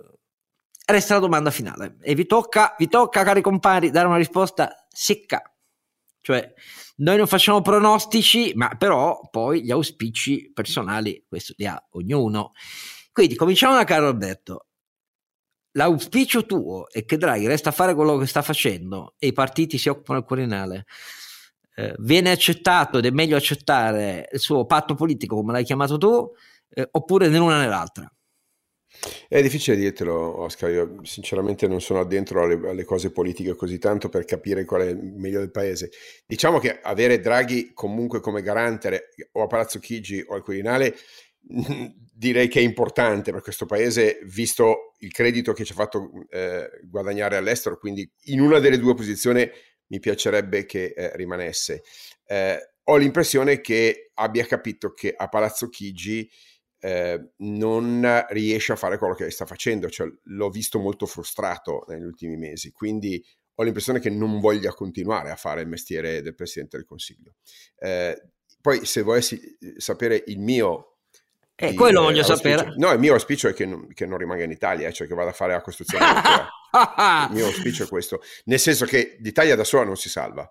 resta 0.84 1.14
la 1.14 1.20
domanda 1.20 1.50
finale. 1.50 1.96
E 2.02 2.14
vi 2.14 2.26
tocca, 2.26 2.74
vi 2.76 2.88
tocca, 2.88 3.24
cari 3.24 3.40
compari, 3.40 3.90
dare 3.90 4.06
una 4.06 4.18
risposta 4.18 4.86
secca. 4.90 5.42
Cioè, 6.20 6.52
noi 6.96 7.16
non 7.16 7.26
facciamo 7.26 7.62
pronostici, 7.62 8.52
ma 8.54 8.68
però 8.76 9.18
poi 9.30 9.64
gli 9.64 9.70
auspici 9.70 10.52
personali, 10.52 11.24
questo 11.26 11.54
li 11.56 11.64
ha 11.64 11.82
ognuno. 11.92 12.52
Quindi 13.12 13.34
cominciamo 13.34 13.76
da 13.76 13.84
caro 13.84 14.08
Alberto 14.08 14.66
l'auspicio 15.72 16.44
tuo 16.46 16.88
è 16.90 17.04
che 17.04 17.16
Draghi 17.16 17.46
resta 17.46 17.70
a 17.70 17.72
fare 17.72 17.94
quello 17.94 18.16
che 18.18 18.26
sta 18.26 18.42
facendo 18.42 19.14
e 19.18 19.28
i 19.28 19.32
partiti 19.32 19.78
si 19.78 19.88
occupano 19.88 20.20
del 20.20 20.28
Quirinale. 20.28 20.86
Eh, 21.74 21.94
viene 21.98 22.30
accettato 22.30 22.98
ed 22.98 23.06
è 23.06 23.10
meglio 23.10 23.36
accettare 23.36 24.28
il 24.30 24.40
suo 24.40 24.66
patto 24.66 24.94
politico, 24.94 25.36
come 25.36 25.52
l'hai 25.52 25.64
chiamato 25.64 25.96
tu, 25.96 26.30
eh, 26.74 26.88
oppure 26.90 27.28
né 27.28 27.38
l'una 27.38 27.60
né 27.60 27.66
l'altra. 27.66 28.10
È 29.26 29.40
difficile 29.40 29.76
dirtelo, 29.76 30.42
Oscar. 30.42 30.70
Io 30.70 30.96
sinceramente 31.02 31.66
non 31.66 31.80
sono 31.80 32.00
addentro 32.00 32.42
alle, 32.42 32.60
alle, 32.68 32.84
cose 32.84 33.10
politiche 33.10 33.56
così 33.56 33.78
tanto 33.78 34.08
per 34.08 34.24
capire 34.24 34.64
qual 34.66 34.82
è 34.82 34.94
meglio 34.94 35.38
del 35.38 35.50
paese. 35.50 35.90
Diciamo 36.26 36.58
che 36.58 36.78
avere 36.80 37.18
Draghi 37.18 37.72
comunque 37.72 38.20
come 38.20 38.42
garante 38.42 39.08
o 39.32 39.42
a 39.42 39.46
Palazzo 39.46 39.78
Chigi 39.78 40.22
o 40.26 40.34
al 40.34 40.42
Quirinale 40.42 40.94
direi 42.22 42.46
che 42.46 42.60
è 42.60 42.62
importante 42.62 43.32
per 43.32 43.42
questo 43.42 43.66
paese, 43.66 44.20
visto 44.26 44.92
il 44.98 45.10
credito 45.10 45.52
che 45.52 45.64
ci 45.64 45.72
ha 45.72 45.74
fatto 45.74 46.08
eh, 46.30 46.70
guadagnare 46.84 47.36
all'estero, 47.36 47.76
quindi 47.76 48.08
in 48.26 48.40
una 48.40 48.60
delle 48.60 48.78
due 48.78 48.94
posizioni 48.94 49.50
mi 49.88 49.98
piacerebbe 49.98 50.64
che 50.64 50.94
eh, 50.96 51.16
rimanesse. 51.16 51.82
Eh, 52.24 52.74
ho 52.84 52.96
l'impressione 52.96 53.60
che 53.60 54.12
abbia 54.14 54.46
capito 54.46 54.92
che 54.92 55.12
a 55.16 55.28
Palazzo 55.28 55.68
Chigi 55.68 56.30
eh, 56.78 57.32
non 57.38 58.24
riesce 58.28 58.70
a 58.70 58.76
fare 58.76 58.98
quello 58.98 59.14
che 59.14 59.28
sta 59.32 59.44
facendo, 59.44 59.90
cioè, 59.90 60.06
l'ho 60.22 60.48
visto 60.48 60.78
molto 60.78 61.06
frustrato 61.06 61.84
negli 61.88 62.04
ultimi 62.04 62.36
mesi, 62.36 62.70
quindi 62.70 63.20
ho 63.56 63.64
l'impressione 63.64 63.98
che 63.98 64.10
non 64.10 64.38
voglia 64.38 64.72
continuare 64.72 65.30
a 65.32 65.36
fare 65.36 65.62
il 65.62 65.68
mestiere 65.68 66.22
del 66.22 66.36
Presidente 66.36 66.76
del 66.76 66.86
Consiglio. 66.86 67.34
Eh, 67.78 68.16
poi 68.60 68.86
se 68.86 69.02
volessi 69.02 69.40
eh, 69.58 69.74
sapere 69.78 70.22
il 70.28 70.38
mio 70.38 70.91
eh, 71.62 71.74
quello 71.74 72.02
voglio 72.02 72.24
sapere. 72.24 72.74
No, 72.76 72.90
il 72.90 72.98
mio 72.98 73.12
auspicio 73.12 73.48
è 73.48 73.52
che 73.52 73.64
non, 73.64 73.86
che 73.94 74.04
non, 74.04 74.18
rimanga 74.18 74.42
in 74.42 74.50
Italia, 74.50 74.90
cioè 74.90 75.06
che 75.06 75.14
vada 75.14 75.30
a 75.30 75.32
fare 75.32 75.52
la 75.52 75.60
costruzione 75.60 76.04
il 76.10 77.28
mio 77.30 77.46
auspicio 77.46 77.84
è 77.84 77.86
questo. 77.86 78.20
Nel 78.46 78.58
senso 78.58 78.84
che 78.84 79.16
l'Italia 79.20 79.54
da 79.54 79.62
sola 79.62 79.84
non 79.84 79.96
si 79.96 80.08
salva. 80.08 80.50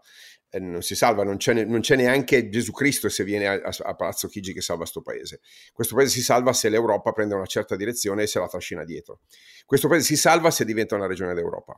Eh, 0.49 0.59
non 0.59 0.81
si 0.81 0.95
salva, 0.95 1.23
non 1.23 1.35
c'è, 1.35 1.65
non 1.65 1.81
c'è, 1.81 1.97
neanche 1.97 2.49
Gesù 2.49 2.71
Cristo 2.71 3.09
se 3.09 3.25
viene 3.25 3.47
a, 3.47 3.61
a 3.61 3.95
Palazzo 3.95 4.27
Chigi 4.29 4.53
che 4.53 4.61
salva 4.61 4.83
questo 4.83 5.01
paese. 5.01 5.41
Questo 5.73 5.95
paese 5.95 6.11
si 6.11 6.21
salva 6.21 6.53
se 6.53 6.69
l'Europa 6.69 7.11
prende 7.11 7.35
una 7.35 7.45
certa 7.45 7.75
direzione 7.75 8.23
e 8.23 8.27
se 8.27 8.39
la 8.39 8.47
trascina 8.47 8.85
dietro. 8.85 9.19
Questo 9.65 9.89
paese 9.89 10.05
si 10.05 10.15
salva 10.15 10.49
se 10.49 10.63
diventa 10.63 10.95
una 10.95 11.07
regione 11.07 11.33
d'Europa. 11.33 11.77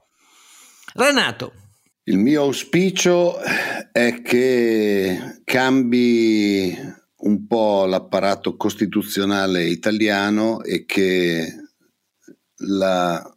Renato. 0.94 1.54
Il 2.04 2.18
mio 2.18 2.42
auspicio 2.42 3.40
è 3.40 4.22
che 4.22 5.42
cambi 5.44 7.02
un 7.24 7.48
po' 7.48 7.86
l'apparato 7.86 8.56
costituzionale 8.56 9.66
italiano 9.66 10.62
e 10.64 10.86
che 10.86 11.48
la 12.66 13.36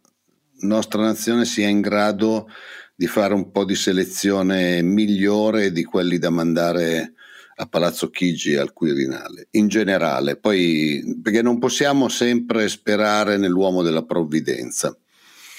nostra 0.59 1.03
nazione 1.03 1.45
sia 1.45 1.67
in 1.67 1.81
grado 1.81 2.49
di 2.95 3.07
fare 3.07 3.33
un 3.33 3.51
po' 3.51 3.63
di 3.63 3.75
selezione 3.75 4.81
migliore 4.81 5.71
di 5.71 5.83
quelli 5.83 6.17
da 6.17 6.29
mandare 6.29 7.13
a 7.59 7.67
Palazzo 7.67 8.09
Chigi 8.09 8.55
al 8.55 8.73
Quirinale, 8.73 9.47
in 9.51 9.67
generale, 9.67 10.37
poi 10.37 11.19
perché 11.21 11.41
non 11.41 11.57
possiamo 11.57 12.07
sempre 12.07 12.67
sperare 12.69 13.37
nell'uomo 13.37 13.81
della 13.81 14.03
provvidenza 14.03 14.95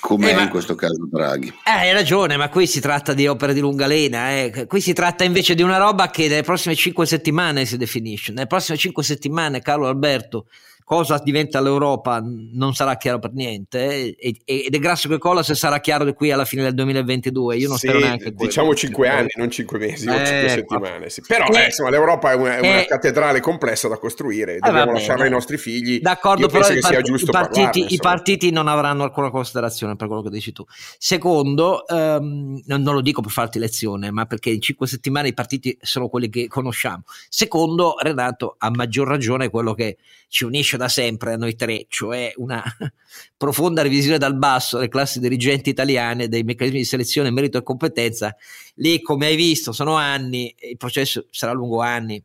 come 0.00 0.30
eh, 0.30 0.42
in 0.42 0.48
questo 0.48 0.74
caso 0.74 1.06
Draghi. 1.10 1.48
Eh, 1.48 1.70
hai 1.70 1.92
ragione, 1.92 2.36
ma 2.36 2.48
qui 2.48 2.66
si 2.66 2.80
tratta 2.80 3.14
di 3.14 3.26
opere 3.26 3.54
di 3.54 3.60
lunga 3.60 3.86
lena. 3.86 4.30
Eh. 4.32 4.66
Qui 4.66 4.80
si 4.80 4.92
tratta 4.92 5.24
invece 5.24 5.54
di 5.54 5.62
una 5.62 5.78
roba 5.78 6.10
che 6.10 6.28
nelle 6.28 6.42
prossime 6.42 6.74
cinque 6.74 7.06
settimane 7.06 7.64
si 7.64 7.76
definisce. 7.76 8.32
Nelle 8.32 8.46
prossime 8.46 8.78
cinque 8.78 9.02
settimane, 9.02 9.60
Carlo 9.60 9.86
Alberto, 9.86 10.46
cosa 10.88 11.20
diventa 11.22 11.60
l'Europa 11.60 12.22
non 12.24 12.72
sarà 12.72 12.96
chiaro 12.96 13.18
per 13.18 13.32
niente 13.34 14.16
eh? 14.16 14.36
ed 14.44 14.74
è 14.74 14.78
grasso 14.78 15.08
che 15.08 15.18
colla 15.18 15.42
se 15.42 15.54
sarà 15.54 15.80
chiaro 15.80 16.04
di 16.04 16.14
qui 16.14 16.30
alla 16.30 16.46
fine 16.46 16.62
del 16.62 16.74
2022 16.74 17.56
io 17.56 17.68
non 17.68 17.76
sì, 17.76 17.88
spero 17.88 18.02
neanche 18.02 18.32
diciamo 18.32 18.74
cinque 18.74 19.08
anni 19.08 19.28
non 19.36 19.50
cinque 19.50 19.78
mesi 19.78 20.06
eh, 20.06 20.10
o 20.10 20.24
cinque 20.24 20.48
settimane 20.48 21.10
sì. 21.10 21.22
però 21.26 21.46
eh, 21.48 21.66
insomma 21.66 21.90
l'Europa 21.90 22.32
è 22.32 22.34
una, 22.34 22.56
è 22.56 22.60
una 22.60 22.80
eh, 22.80 22.86
cattedrale 22.86 23.40
complessa 23.40 23.88
da 23.88 23.98
costruire 23.98 24.56
eh, 24.56 24.58
dobbiamo 24.60 24.92
lasciarla 24.92 25.24
ai 25.24 25.30
nostri 25.30 25.58
figli. 25.58 26.00
D'accordo 26.00 26.42
io 26.42 26.48
però 26.48 26.68
i, 26.68 26.80
part- 26.80 27.08
i, 27.08 27.10
partiti, 27.10 27.30
parlarne, 27.30 27.86
i, 27.94 27.96
partiti, 27.98 28.50
non 28.50 28.68
avranno 28.68 29.02
alcuna 29.02 29.30
considerazione 29.30 29.96
per 29.96 30.06
quello 30.06 30.22
che 30.22 30.30
dici 30.30 30.52
tu. 30.52 30.64
Secondo 30.98 31.84
um, 31.88 32.60
non, 32.64 32.82
non 32.82 32.94
lo 32.94 33.00
dico 33.00 33.20
per 33.20 33.30
farti 33.30 33.58
lezione 33.58 34.10
ma 34.10 34.26
perché 34.26 34.50
in 34.50 34.60
cinque 34.60 34.86
settimane 34.86 35.28
i 35.28 35.34
partiti 35.34 35.76
sono 35.80 36.08
quelli 36.08 36.28
che 36.28 36.48
conosciamo. 36.48 37.02
Secondo 37.28 37.96
Renato 38.00 38.56
a 38.58 38.70
maggior 38.70 39.06
ragione 39.06 39.50
quello 39.50 39.74
che 39.74 39.98
ci 40.28 40.44
unisce 40.44 40.76
da 40.78 40.88
sempre 40.88 41.34
a 41.34 41.36
noi 41.36 41.54
tre, 41.54 41.84
cioè 41.88 42.32
una 42.36 42.62
profonda 43.36 43.82
revisione 43.82 44.16
dal 44.16 44.38
basso 44.38 44.76
delle 44.76 44.88
classi 44.88 45.20
dirigenti 45.20 45.68
italiane, 45.68 46.28
dei 46.28 46.42
meccanismi 46.42 46.78
di 46.78 46.84
selezione, 46.86 47.30
merito 47.30 47.58
e 47.58 47.62
competenza. 47.62 48.34
Lì, 48.76 49.02
come 49.02 49.26
hai 49.26 49.36
visto, 49.36 49.72
sono 49.72 49.94
anni, 49.96 50.54
il 50.60 50.78
processo 50.78 51.26
sarà 51.30 51.52
lungo 51.52 51.82
anni. 51.82 52.22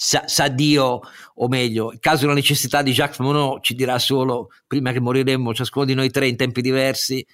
Sa, 0.00 0.24
sa 0.26 0.46
Dio, 0.48 1.00
o 1.34 1.48
meglio, 1.48 1.90
il 1.90 1.98
caso 1.98 2.26
una 2.26 2.34
necessità 2.34 2.82
di 2.82 2.92
Jacques 2.92 3.18
Monod 3.18 3.62
ci 3.62 3.74
dirà 3.74 3.98
solo, 3.98 4.50
prima 4.66 4.92
che 4.92 5.00
moriremo 5.00 5.54
ciascuno 5.54 5.86
di 5.86 5.94
noi 5.94 6.10
tre 6.10 6.28
in 6.28 6.36
tempi 6.36 6.60
diversi, 6.60 7.26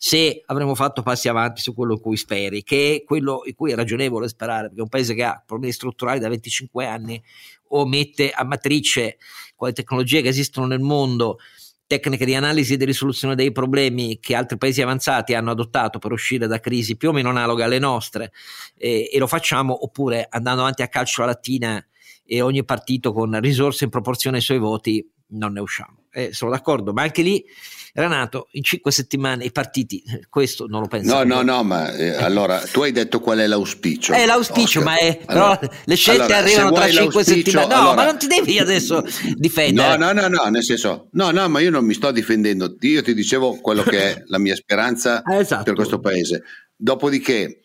se 0.00 0.42
avremo 0.46 0.76
fatto 0.76 1.02
passi 1.02 1.28
avanti 1.28 1.60
su 1.60 1.74
quello 1.74 1.94
in 1.94 2.00
cui 2.00 2.16
speri, 2.16 2.62
che 2.62 2.94
è 2.94 3.04
quello 3.04 3.42
in 3.44 3.54
cui 3.56 3.72
è 3.72 3.74
ragionevole 3.74 4.28
sperare, 4.28 4.68
perché 4.68 4.78
è 4.78 4.82
un 4.82 4.88
paese 4.88 5.14
che 5.14 5.24
ha 5.24 5.42
problemi 5.44 5.72
strutturali 5.72 6.20
da 6.20 6.28
25 6.28 6.86
anni 6.86 7.20
o 7.70 7.84
mette 7.84 8.30
a 8.30 8.44
matrice 8.44 9.18
con 9.56 9.66
le 9.66 9.74
tecnologie 9.74 10.22
che 10.22 10.28
esistono 10.28 10.66
nel 10.66 10.78
mondo 10.78 11.38
tecniche 11.88 12.24
di 12.24 12.34
analisi 12.36 12.74
e 12.74 12.76
di 12.76 12.84
risoluzione 12.84 13.34
dei 13.34 13.50
problemi 13.50 14.20
che 14.20 14.36
altri 14.36 14.56
paesi 14.56 14.82
avanzati 14.82 15.34
hanno 15.34 15.50
adottato 15.50 15.98
per 15.98 16.12
uscire 16.12 16.46
da 16.46 16.60
crisi 16.60 16.96
più 16.96 17.08
o 17.08 17.12
meno 17.12 17.30
analoghe 17.30 17.64
alle 17.64 17.78
nostre 17.80 18.30
eh, 18.76 19.10
e 19.12 19.18
lo 19.18 19.26
facciamo 19.26 19.84
oppure 19.84 20.26
andando 20.30 20.60
avanti 20.60 20.82
a 20.82 20.88
calcio 20.88 21.22
alla 21.22 21.32
lattina 21.32 21.84
e 22.24 22.40
ogni 22.40 22.64
partito 22.64 23.12
con 23.12 23.40
risorse 23.40 23.84
in 23.84 23.90
proporzione 23.90 24.36
ai 24.36 24.42
suoi 24.42 24.58
voti 24.58 25.04
non 25.28 25.54
ne 25.54 25.60
usciamo. 25.60 25.97
Eh, 26.12 26.32
sono 26.32 26.50
d'accordo, 26.50 26.92
ma 26.92 27.02
anche 27.02 27.22
lì 27.22 27.44
Renato, 28.00 28.48
in 28.52 28.62
cinque 28.62 28.92
settimane 28.92 29.44
i 29.44 29.50
partiti, 29.50 30.02
eh, 30.06 30.26
questo 30.28 30.66
non 30.66 30.82
lo 30.82 30.86
penso. 30.86 31.12
No, 31.12 31.22
no, 31.24 31.42
no, 31.42 31.62
ma 31.64 31.92
eh, 31.92 32.14
allora 32.16 32.60
tu 32.60 32.82
hai 32.82 32.92
detto 32.92 33.20
qual 33.20 33.38
è 33.38 33.46
l'auspicio. 33.46 34.12
È 34.12 34.24
l'auspicio, 34.24 34.80
Oscar. 34.80 34.84
ma 34.84 34.98
è, 34.98 35.20
allora, 35.26 35.56
però 35.56 35.72
le 35.84 35.94
scelte 35.96 36.22
allora, 36.22 36.38
arrivano 36.38 36.72
tra 36.72 36.90
cinque 36.90 37.24
settimane. 37.24 37.66
No, 37.66 37.80
allora, 37.80 37.94
ma 37.94 38.04
non 38.04 38.18
ti 38.18 38.26
devi 38.26 38.58
adesso 38.58 39.04
difendere. 39.34 39.96
No, 39.96 40.12
no, 40.12 40.20
no, 40.20 40.28
no, 40.28 40.44
nel 40.48 40.62
senso, 40.62 41.08
no, 41.12 41.30
no, 41.30 41.48
ma 41.48 41.60
io 41.60 41.70
non 41.70 41.84
mi 41.84 41.94
sto 41.94 42.10
difendendo. 42.10 42.76
Io 42.80 43.02
ti 43.02 43.14
dicevo 43.14 43.56
quello 43.56 43.82
che 43.82 44.14
è 44.14 44.22
la 44.26 44.38
mia 44.38 44.54
speranza 44.54 45.22
esatto. 45.26 45.64
per 45.64 45.74
questo 45.74 45.98
paese. 45.98 46.44
Dopodiché, 46.76 47.62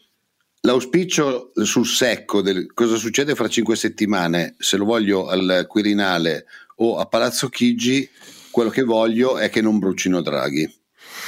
l'auspicio 0.61 1.51
sul 1.53 1.85
secco 1.85 2.41
del 2.41 2.73
cosa 2.73 2.95
succede 2.95 3.35
fra 3.35 3.47
cinque 3.47 3.75
settimane, 3.75 4.55
se 4.57 4.77
lo 4.77 4.85
voglio 4.85 5.27
al 5.27 5.65
Quirinale 5.67 6.45
o 6.83 6.97
a 6.97 7.05
Palazzo 7.05 7.49
Chigi, 7.49 8.09
quello 8.51 8.69
che 8.69 8.83
voglio 8.83 9.37
è 9.37 9.49
che 9.49 9.61
non 9.61 9.79
brucino 9.79 10.21
Draghi. 10.21 10.81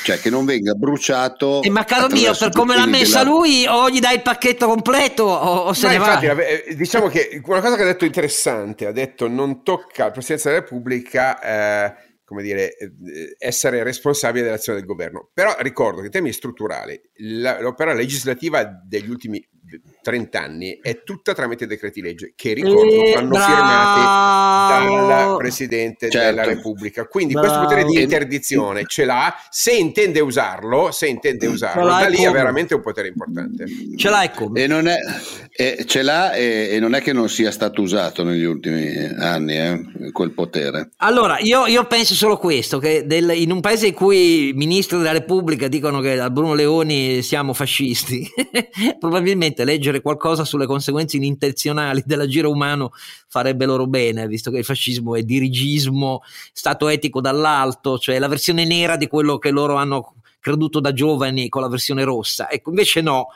Cioè 0.03 0.19
che 0.19 0.29
non 0.29 0.45
venga 0.45 0.73
bruciato. 0.73 1.63
Eh, 1.63 1.69
ma 1.69 1.83
caro 1.83 2.07
mio, 2.09 2.35
per 2.35 2.51
come 2.51 2.75
l'ha 2.75 2.85
messa 2.85 3.23
della... 3.23 3.31
lui, 3.31 3.65
o 3.65 3.89
gli 3.89 3.99
dai 3.99 4.15
il 4.15 4.21
pacchetto 4.21 4.67
completo 4.67 5.23
o, 5.23 5.55
o 5.67 5.73
se 5.73 5.85
ma 5.85 5.91
ne 5.91 5.97
infatti, 5.97 6.25
va. 6.27 6.45
Eh, 6.45 6.75
diciamo 6.75 7.07
che 7.07 7.41
una 7.43 7.61
cosa 7.61 7.75
che 7.75 7.81
ha 7.81 7.85
detto 7.85 8.05
interessante, 8.05 8.85
ha 8.85 8.91
detto 8.91 9.27
non 9.27 9.63
tocca 9.63 10.05
al 10.05 10.11
Presidente 10.11 10.49
della 10.49 10.61
Repubblica. 10.61 11.41
Eh, 11.41 11.93
come 12.25 12.41
dire, 12.41 12.75
eh, 12.75 12.91
essere 13.37 13.83
responsabile 13.83 14.45
dell'azione 14.45 14.79
del 14.79 14.87
governo. 14.87 15.29
Però 15.33 15.55
ricordo 15.59 15.99
che 15.99 16.07
in 16.07 16.11
termini 16.11 16.33
strutturali 16.33 16.99
l'opera 17.17 17.93
legislativa 17.93 18.63
degli 18.63 19.09
ultimi 19.09 19.47
30 20.01 20.39
anni 20.39 20.79
è 20.81 21.03
tutta 21.03 21.33
tramite 21.33 21.65
decreti 21.65 22.01
legge 22.01 22.33
che 22.35 22.53
ricordo 22.53 22.91
eh, 22.91 23.13
vanno 23.15 23.29
bravo. 23.29 23.53
firmati 23.53 25.07
dal 25.07 25.37
Presidente 25.37 26.09
certo. 26.09 26.29
della 26.29 26.43
Repubblica. 26.43 27.05
Quindi 27.05 27.33
bravo. 27.33 27.47
questo 27.47 27.63
potere 27.63 27.85
di 27.85 28.01
interdizione 28.01 28.83
ce 28.85 29.05
l'ha, 29.05 29.35
se 29.49 29.71
intende 29.71 30.19
usarlo, 30.19 30.91
se 30.91 31.07
intende 31.07 31.47
usarlo, 31.47 31.87
da 31.87 32.07
lì 32.07 32.17
come. 32.17 32.27
ha 32.27 32.31
veramente 32.31 32.75
un 32.75 32.81
potere 32.81 33.07
importante. 33.09 33.65
Ce 33.95 34.09
l'hai 34.09 34.31
come? 34.31 34.61
E 34.61 34.67
non 34.67 34.87
è, 34.87 34.97
e 35.51 35.83
ce 35.85 36.01
l'ha 36.01 36.33
e, 36.33 36.69
e, 36.71 36.79
non 36.79 36.93
è 36.93 37.01
che 37.01 37.13
non 37.13 37.29
sia 37.29 37.51
stato 37.51 37.81
usato 37.81 38.23
negli 38.23 38.43
ultimi 38.43 38.95
anni 39.17 39.57
eh, 39.57 40.11
quel 40.11 40.31
potere. 40.31 40.91
Allora, 40.97 41.39
io, 41.39 41.65
io 41.65 41.85
penso 41.85 42.13
solo 42.13 42.37
questo, 42.37 42.79
che 42.79 43.05
del, 43.05 43.31
in 43.31 43.51
un 43.51 43.61
paese 43.61 43.87
in 43.87 43.93
cui 43.93 44.49
i 44.49 44.53
ministri 44.53 44.97
della 44.97 45.11
Repubblica 45.11 45.67
dicono 45.67 45.99
che 45.99 46.19
a 46.19 46.29
Bruno 46.29 46.53
Leoni 46.53 47.21
siamo 47.21 47.53
fascisti, 47.53 48.27
probabilmente 48.99 49.63
leggere 49.65 50.01
qualcosa 50.01 50.45
sulle 50.45 50.65
conseguenze 50.65 51.17
inintenzionali 51.17 52.03
dell'agire 52.07 52.47
umano 52.47 52.91
farebbe 53.27 53.65
loro 53.65 53.87
bene, 53.87 54.27
visto 54.27 54.51
che 54.51 54.59
il 54.59 54.63
fascismo 54.63 55.15
è 55.15 55.23
dirigismo, 55.23 56.21
stato 56.53 56.87
etico 56.87 57.19
dall'alto, 57.19 57.97
cioè 57.97 58.17
la 58.17 58.29
versione 58.29 58.63
nera 58.63 58.95
di 58.95 59.07
quello 59.07 59.37
che 59.37 59.51
loro 59.51 59.75
hanno 59.75 60.13
creduto 60.39 60.79
da 60.79 60.93
giovani 60.93 61.49
con 61.49 61.61
la 61.61 61.67
versione 61.67 62.03
rossa. 62.03 62.49
Ecco, 62.49 62.69
invece 62.69 63.01
no. 63.01 63.27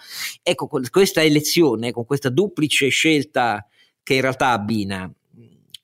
Ecco, 0.42 0.70
questa 0.90 1.22
elezione, 1.22 1.92
con 1.92 2.06
questa 2.06 2.30
duplice 2.30 2.88
scelta 2.88 3.68
che 4.04 4.14
in 4.14 4.22
realtà 4.22 4.52
abbina 4.52 5.12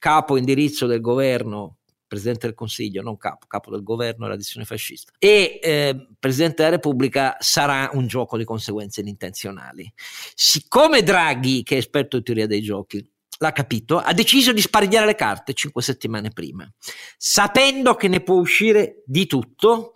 capo 0.06 0.38
indirizzo 0.38 0.86
del 0.86 1.02
governo 1.02 1.78
Presidente 2.08 2.48
del 2.48 2.56
Consiglio, 2.56 3.02
non 3.02 3.18
capo, 3.18 3.46
capo 3.48 3.72
del 3.72 3.84
governo 3.84 4.26
e 4.26 4.30
la 4.30 4.36
decisione 4.36 4.66
fascista, 4.66 5.12
e 5.18 5.60
eh, 5.62 6.08
Presidente 6.20 6.64
della 6.64 6.76
Repubblica 6.76 7.36
sarà 7.40 7.90
un 7.94 8.08
gioco 8.08 8.38
di 8.38 8.44
conseguenze 8.44 9.02
inintenzionali. 9.02 9.92
Siccome 10.34 11.04
Draghi, 11.04 11.64
che 11.64 11.76
è 11.76 11.80
esperto 11.80 12.18
di 12.18 12.24
teoria 12.24 12.48
dei 12.48 12.62
giochi, 12.62 13.08
l'ha 13.40 13.52
capito, 13.52 13.98
ha 13.98 14.14
deciso 14.14 14.54
di 14.54 14.62
sparigliare 14.62 15.06
le 15.06 15.16
carte 15.16 15.54
cinque 15.54 15.82
settimane 15.82 16.30
prima, 16.30 16.70
sapendo 17.18 17.96
che 17.96 18.08
ne 18.08 18.22
può 18.22 18.36
uscire 18.36 19.04
di 19.06 19.26
tutto 19.26 19.94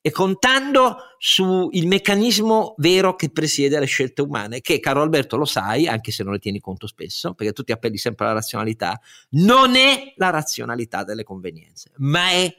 e 0.00 0.10
contando 0.10 0.96
sul 1.28 1.70
meccanismo 1.86 2.76
vero 2.76 3.16
che 3.16 3.30
presiede 3.30 3.76
alle 3.76 3.86
scelte 3.86 4.22
umane, 4.22 4.60
che 4.60 4.78
caro 4.78 5.02
Alberto 5.02 5.36
lo 5.36 5.44
sai, 5.44 5.88
anche 5.88 6.12
se 6.12 6.22
non 6.22 6.34
ne 6.34 6.38
tieni 6.38 6.60
conto 6.60 6.86
spesso, 6.86 7.34
perché 7.34 7.52
tu 7.52 7.64
ti 7.64 7.72
appelli 7.72 7.96
sempre 7.96 8.26
alla 8.26 8.34
razionalità, 8.34 9.00
non 9.30 9.74
è 9.74 10.12
la 10.18 10.30
razionalità 10.30 11.02
delle 11.02 11.24
convenienze, 11.24 11.90
ma 11.96 12.30
è 12.30 12.56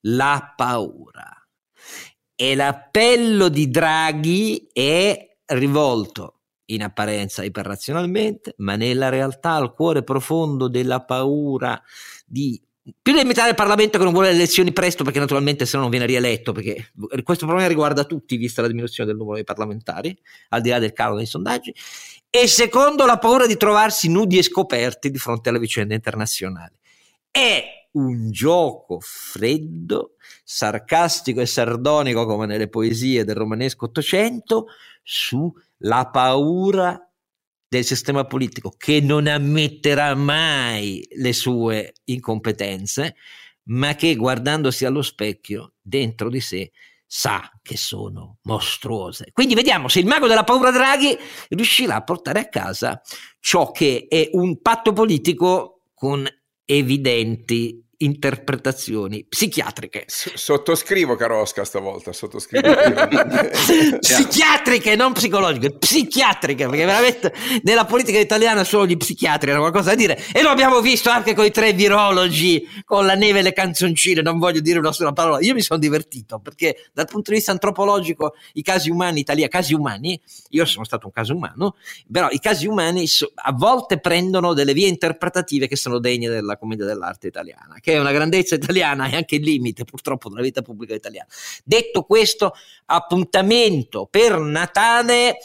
la 0.00 0.52
paura. 0.54 1.34
E 2.34 2.54
l'appello 2.54 3.48
di 3.48 3.70
Draghi 3.70 4.68
è 4.70 5.38
rivolto 5.46 6.40
in 6.66 6.82
apparenza 6.82 7.42
iperrazionalmente, 7.42 8.52
ma 8.58 8.76
nella 8.76 9.08
realtà 9.08 9.52
al 9.52 9.72
cuore 9.72 10.04
profondo 10.04 10.68
della 10.68 11.02
paura 11.06 11.82
di 12.26 12.62
più 13.00 13.12
di 13.12 13.24
metà 13.24 13.44
del 13.44 13.54
Parlamento 13.54 13.98
che 13.98 14.04
non 14.04 14.12
vuole 14.12 14.28
le 14.28 14.34
elezioni 14.34 14.72
presto 14.72 15.04
perché 15.04 15.18
naturalmente 15.18 15.66
se 15.66 15.76
no 15.76 15.82
non 15.82 15.90
viene 15.90 16.06
rieletto 16.06 16.52
perché 16.52 16.92
questo 17.22 17.46
problema 17.46 17.68
riguarda 17.68 18.04
tutti 18.04 18.36
vista 18.36 18.62
la 18.62 18.68
diminuzione 18.68 19.08
del 19.08 19.18
numero 19.18 19.36
dei 19.36 19.44
parlamentari 19.44 20.16
al 20.50 20.60
di 20.60 20.70
là 20.70 20.78
del 20.78 20.92
calo 20.92 21.16
dei 21.16 21.26
sondaggi. 21.26 21.74
E 22.30 22.46
secondo 22.46 23.06
la 23.06 23.18
paura 23.18 23.46
di 23.46 23.56
trovarsi 23.56 24.08
nudi 24.08 24.38
e 24.38 24.42
scoperti 24.42 25.10
di 25.10 25.18
fronte 25.18 25.48
alle 25.48 25.58
vicende 25.58 25.94
internazionali. 25.94 26.74
È 27.30 27.64
un 27.92 28.30
gioco 28.30 28.98
freddo 29.00 30.14
sarcastico 30.44 31.40
e 31.40 31.46
sardonico 31.46 32.26
come 32.26 32.46
nelle 32.46 32.68
poesie 32.68 33.24
del 33.24 33.34
romanesco 33.34 33.86
Ottocento 33.86 34.66
sulla 35.02 36.08
paura 36.10 37.09
del 37.70 37.84
sistema 37.84 38.24
politico 38.24 38.74
che 38.76 39.00
non 39.00 39.28
ammetterà 39.28 40.16
mai 40.16 41.06
le 41.12 41.32
sue 41.32 41.92
incompetenze, 42.06 43.14
ma 43.68 43.94
che 43.94 44.16
guardandosi 44.16 44.84
allo 44.84 45.02
specchio 45.02 45.74
dentro 45.80 46.28
di 46.28 46.40
sé 46.40 46.72
sa 47.06 47.48
che 47.62 47.76
sono 47.76 48.38
mostruose. 48.42 49.30
Quindi 49.32 49.54
vediamo 49.54 49.86
se 49.86 50.00
il 50.00 50.06
mago 50.06 50.26
della 50.26 50.42
paura 50.42 50.72
Draghi 50.72 51.16
riuscirà 51.50 51.94
a 51.94 52.02
portare 52.02 52.40
a 52.40 52.48
casa 52.48 53.00
ciò 53.38 53.70
che 53.70 54.06
è 54.08 54.30
un 54.32 54.60
patto 54.60 54.92
politico 54.92 55.82
con 55.94 56.26
evidenti 56.64 57.84
interpretazioni 58.02 59.24
psichiatriche. 59.28 60.04
S- 60.06 60.32
sottoscrivo 60.34 61.16
Carosca 61.16 61.64
stavolta, 61.64 62.12
sottoscrivo. 62.12 62.68
psichiatriche, 64.00 64.96
non 64.96 65.12
psicologiche, 65.12 65.76
psichiatriche, 65.76 66.66
perché 66.66 66.84
veramente 66.84 67.32
nella 67.62 67.84
politica 67.84 68.18
italiana 68.18 68.64
solo 68.64 68.86
gli 68.86 68.96
psichiatri 68.96 69.50
hanno 69.50 69.60
qualcosa 69.60 69.90
da 69.90 69.96
dire 69.96 70.22
e 70.32 70.42
lo 70.42 70.48
abbiamo 70.48 70.80
visto 70.80 71.10
anche 71.10 71.34
con 71.34 71.44
i 71.44 71.50
tre 71.50 71.72
virologi, 71.72 72.66
con 72.84 73.04
la 73.04 73.14
neve 73.14 73.40
e 73.40 73.42
le 73.42 73.52
canzoncine, 73.52 74.22
non 74.22 74.38
voglio 74.38 74.60
dire 74.60 74.78
una 74.78 74.92
sola 74.92 75.12
parola. 75.12 75.40
Io 75.40 75.54
mi 75.54 75.62
sono 75.62 75.78
divertito 75.78 76.38
perché 76.38 76.88
dal 76.92 77.06
punto 77.06 77.30
di 77.30 77.36
vista 77.36 77.52
antropologico 77.52 78.34
i 78.54 78.62
casi 78.62 78.90
umani 78.90 79.20
italiani, 79.20 79.50
casi 79.50 79.74
umani, 79.74 80.20
io 80.50 80.64
sono 80.64 80.84
stato 80.84 81.06
un 81.06 81.12
caso 81.12 81.34
umano, 81.34 81.76
però 82.10 82.28
i 82.30 82.38
casi 82.38 82.66
umani 82.66 83.04
a 83.34 83.52
volte 83.52 84.00
prendono 84.00 84.54
delle 84.54 84.72
vie 84.72 84.88
interpretative 84.88 85.68
che 85.68 85.76
sono 85.76 85.98
degne 85.98 86.28
della 86.30 86.56
commedia 86.56 86.86
dell'arte 86.86 87.26
italiana, 87.26 87.76
che 87.80 87.89
che 87.90 87.96
è 87.96 88.00
una 88.00 88.12
grandezza 88.12 88.54
italiana 88.54 89.08
e 89.08 89.16
anche 89.16 89.36
il 89.36 89.42
limite 89.42 89.84
purtroppo 89.84 90.28
della 90.28 90.42
vita 90.42 90.62
pubblica 90.62 90.94
italiana. 90.94 91.28
Detto 91.64 92.02
questo, 92.02 92.52
appuntamento 92.86 94.06
per 94.08 94.38
Natale 94.38 95.38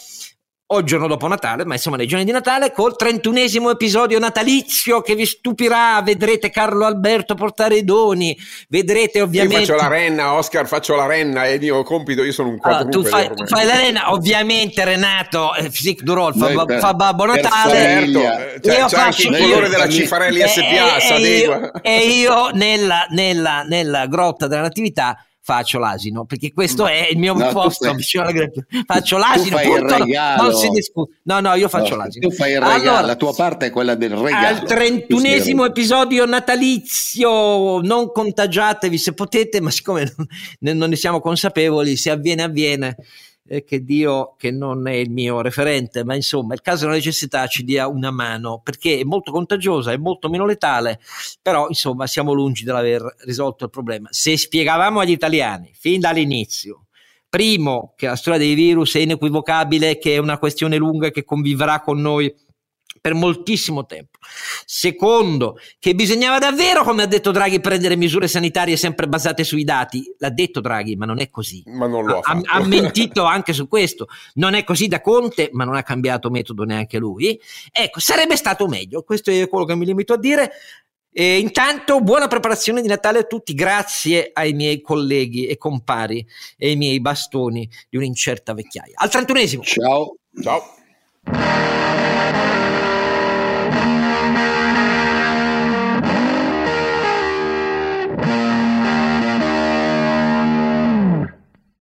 o 0.76 0.80
il 0.80 0.86
giorno 0.86 1.08
dopo 1.08 1.28
Natale, 1.28 1.66
ma 1.66 1.74
insomma 1.74 1.98
nei 1.98 2.08
giorni 2.08 2.26
di 2.26 2.32
Natale, 2.32 2.72
col 2.72 2.96
trentunesimo 2.96 3.70
episodio 3.70 4.20
natalizio 4.20 5.02
che 5.02 5.16
vi 5.16 5.26
stupirà, 5.26 6.02
vedrete 6.04 6.50
Carlo 6.50 6.86
Alberto 6.86 7.36
portare 7.36 7.78
i 7.78 7.84
doni, 7.84 8.38
vedrete 8.70 9.22
ovviamente... 9.22 9.62
Io 9.62 9.66
faccio 9.66 9.82
la 9.82 9.88
renna, 9.88 10.34
Oscar, 10.34 10.68
faccio 10.68 10.96
la 10.96 11.06
renna, 11.06 11.46
è 11.46 11.50
il 11.50 11.60
mio 11.60 11.84
compito, 11.84 12.24
io 12.24 12.32
sono 12.32 12.50
un 12.50 12.58
quadrupede. 12.58 13.08
Allora, 13.08 13.28
tu, 13.28 13.34
fai, 13.34 13.36
tu 13.36 13.46
fai, 13.46 13.66
la 13.66 13.76
renna, 13.76 14.12
ovviamente 14.12 14.84
Renato, 14.84 15.54
eh, 15.56 15.70
Psic 15.70 16.02
Durol 16.02 16.34
fa, 16.36 16.50
Noi, 16.50 16.80
fa 16.80 16.94
Babbo 16.94 17.26
Natale. 17.26 17.76
Certo, 17.76 18.20
cioè, 18.62 18.78
io 18.78 18.90
faccio, 18.90 19.30
il 19.30 19.38
colore 19.38 19.70
della 19.70 19.90
Cifarelli 19.90 20.42
SPA, 20.48 20.98
e, 20.98 21.24
e, 21.24 21.38
io, 21.38 21.72
e 21.82 21.98
io 22.08 22.50
nella, 22.54 23.06
nella, 23.10 23.64
nella 23.64 24.06
grotta 24.08 24.48
della 24.48 24.62
natività 24.62 25.18
faccio 25.46 25.78
l'asino, 25.78 26.26
perché 26.26 26.52
questo 26.52 26.88
è 26.88 27.08
il 27.12 27.20
mio 27.20 27.36
no, 27.36 27.50
posto 27.50 27.86
fai, 27.86 28.52
Faccio 28.84 29.18
l'asino, 29.18 29.58
punto, 29.60 29.98
non 30.38 30.54
si 30.56 30.70
discute. 30.70 31.18
No, 31.22 31.40
no, 31.40 31.54
io 31.54 31.70
faccio 31.70 31.96
no, 31.96 32.02
l'asino. 32.02 32.28
Tu 32.28 32.34
fai 32.34 32.54
il 32.54 32.60
regalo, 32.60 32.82
allora, 32.82 33.02
la 33.02 33.16
tua 33.16 33.32
parte 33.32 33.68
è 33.68 33.70
quella 33.70 33.94
del 33.94 34.16
regalo. 34.16 34.48
Al 34.48 34.64
trentunesimo 34.64 35.64
episodio 35.64 36.26
natalizio, 36.26 37.80
non 37.82 38.12
contagiatevi 38.12 38.98
se 38.98 39.14
potete, 39.14 39.62
ma 39.62 39.70
siccome 39.70 40.12
non 40.62 40.90
ne 40.90 40.96
siamo 40.96 41.20
consapevoli, 41.20 41.96
se 41.96 42.10
avviene 42.10 42.42
avviene 42.42 42.96
eh, 43.48 43.64
che 43.64 43.84
Dio, 43.84 44.36
che 44.38 44.52
non 44.52 44.88
è 44.88 44.94
il 44.94 45.12
mio 45.12 45.42
referente, 45.42 46.04
ma 46.04 46.16
insomma, 46.16 46.54
il 46.54 46.62
caso 46.62 46.86
della 46.86 46.96
necessità 46.96 47.48
ci 47.48 47.64
dia 47.64 47.88
una 47.88 48.12
mano 48.12 48.62
perché 48.64 49.00
è 49.00 49.04
molto 49.04 49.32
contagiosa, 49.32 49.92
è 49.92 49.98
molto 49.98 50.30
meno 50.30 50.46
letale, 50.46 51.00
però 51.42 51.68
insomma 51.68 52.08
siamo 52.08 52.34
lungi 52.34 52.64
dall'aver 52.64 53.16
risolto 53.20 53.66
il 53.66 53.70
problema. 53.70 54.08
Se 54.12 54.38
spiegavamo 54.38 55.00
agli 55.00 55.12
italiani 55.12 55.72
fin 55.74 56.00
dall'inizio, 56.00 56.86
primo, 57.30 57.94
che 57.98 58.08
la 58.08 58.16
storia 58.16 58.40
dei 58.40 58.54
virus 58.54 58.96
è 58.96 59.00
inequivocabile, 59.00 59.98
che 59.98 60.16
è 60.16 60.18
una 60.18 60.38
questione 60.38 60.78
lunga 60.78 61.12
che 61.12 61.24
convivrà 61.24 61.82
con 61.82 62.00
noi 62.00 62.34
per 63.06 63.14
moltissimo 63.14 63.86
tempo. 63.86 64.18
Secondo, 64.66 65.60
che 65.78 65.94
bisognava 65.94 66.40
davvero, 66.40 66.84
come 66.84 67.04
ha 67.04 67.06
detto 67.06 67.30
Draghi, 67.30 67.60
prendere 67.60 67.96
misure 67.96 68.28
sanitarie 68.28 68.78
sempre 68.78 69.08
basate 69.08 69.44
sui 69.44 69.64
dati. 69.64 70.12
L'ha 70.18 70.32
detto 70.32 70.60
Draghi, 70.60 70.96
ma 70.96 71.06
non 71.06 71.20
è 71.22 71.30
così. 71.30 71.62
Ma 71.68 71.86
non 71.86 72.04
lo 72.04 72.18
ha, 72.18 72.32
ha, 72.32 72.42
ha 72.58 72.66
mentito 72.66 73.24
anche 73.24 73.54
su 73.54 73.68
questo. 73.68 74.08
Non 74.36 74.56
è 74.56 74.64
così 74.64 74.88
da 74.88 75.02
Conte, 75.02 75.52
ma 75.54 75.66
non 75.66 75.76
ha 75.76 75.84
cambiato 75.84 76.32
metodo 76.32 76.64
neanche 76.64 76.98
lui. 76.98 77.40
Ecco, 77.72 78.00
sarebbe 78.00 78.36
stato 78.38 78.66
meglio. 78.66 79.04
Questo 79.04 79.30
è 79.30 79.48
quello 79.48 79.66
che 79.66 79.76
mi 79.76 79.86
limito 79.86 80.14
a 80.14 80.18
dire. 80.18 80.54
E 81.14 81.38
intanto, 81.38 82.02
buona 82.02 82.26
preparazione 82.26 82.82
di 82.82 82.88
Natale 82.88 83.20
a 83.20 83.24
tutti, 83.26 83.54
grazie 83.54 84.32
ai 84.34 84.54
miei 84.54 84.82
colleghi 84.82 85.46
e 85.46 85.58
compari 85.58 86.26
e 86.58 86.70
ai 86.70 86.76
miei 86.76 87.00
bastoni 87.00 87.70
di 87.88 87.98
un'incerta 87.98 88.56
vecchiaia. 88.56 88.96
Al 88.96 89.12
trentunesimo. 89.12 89.62
Ciao. 89.62 90.16
Ciao. 90.42 91.74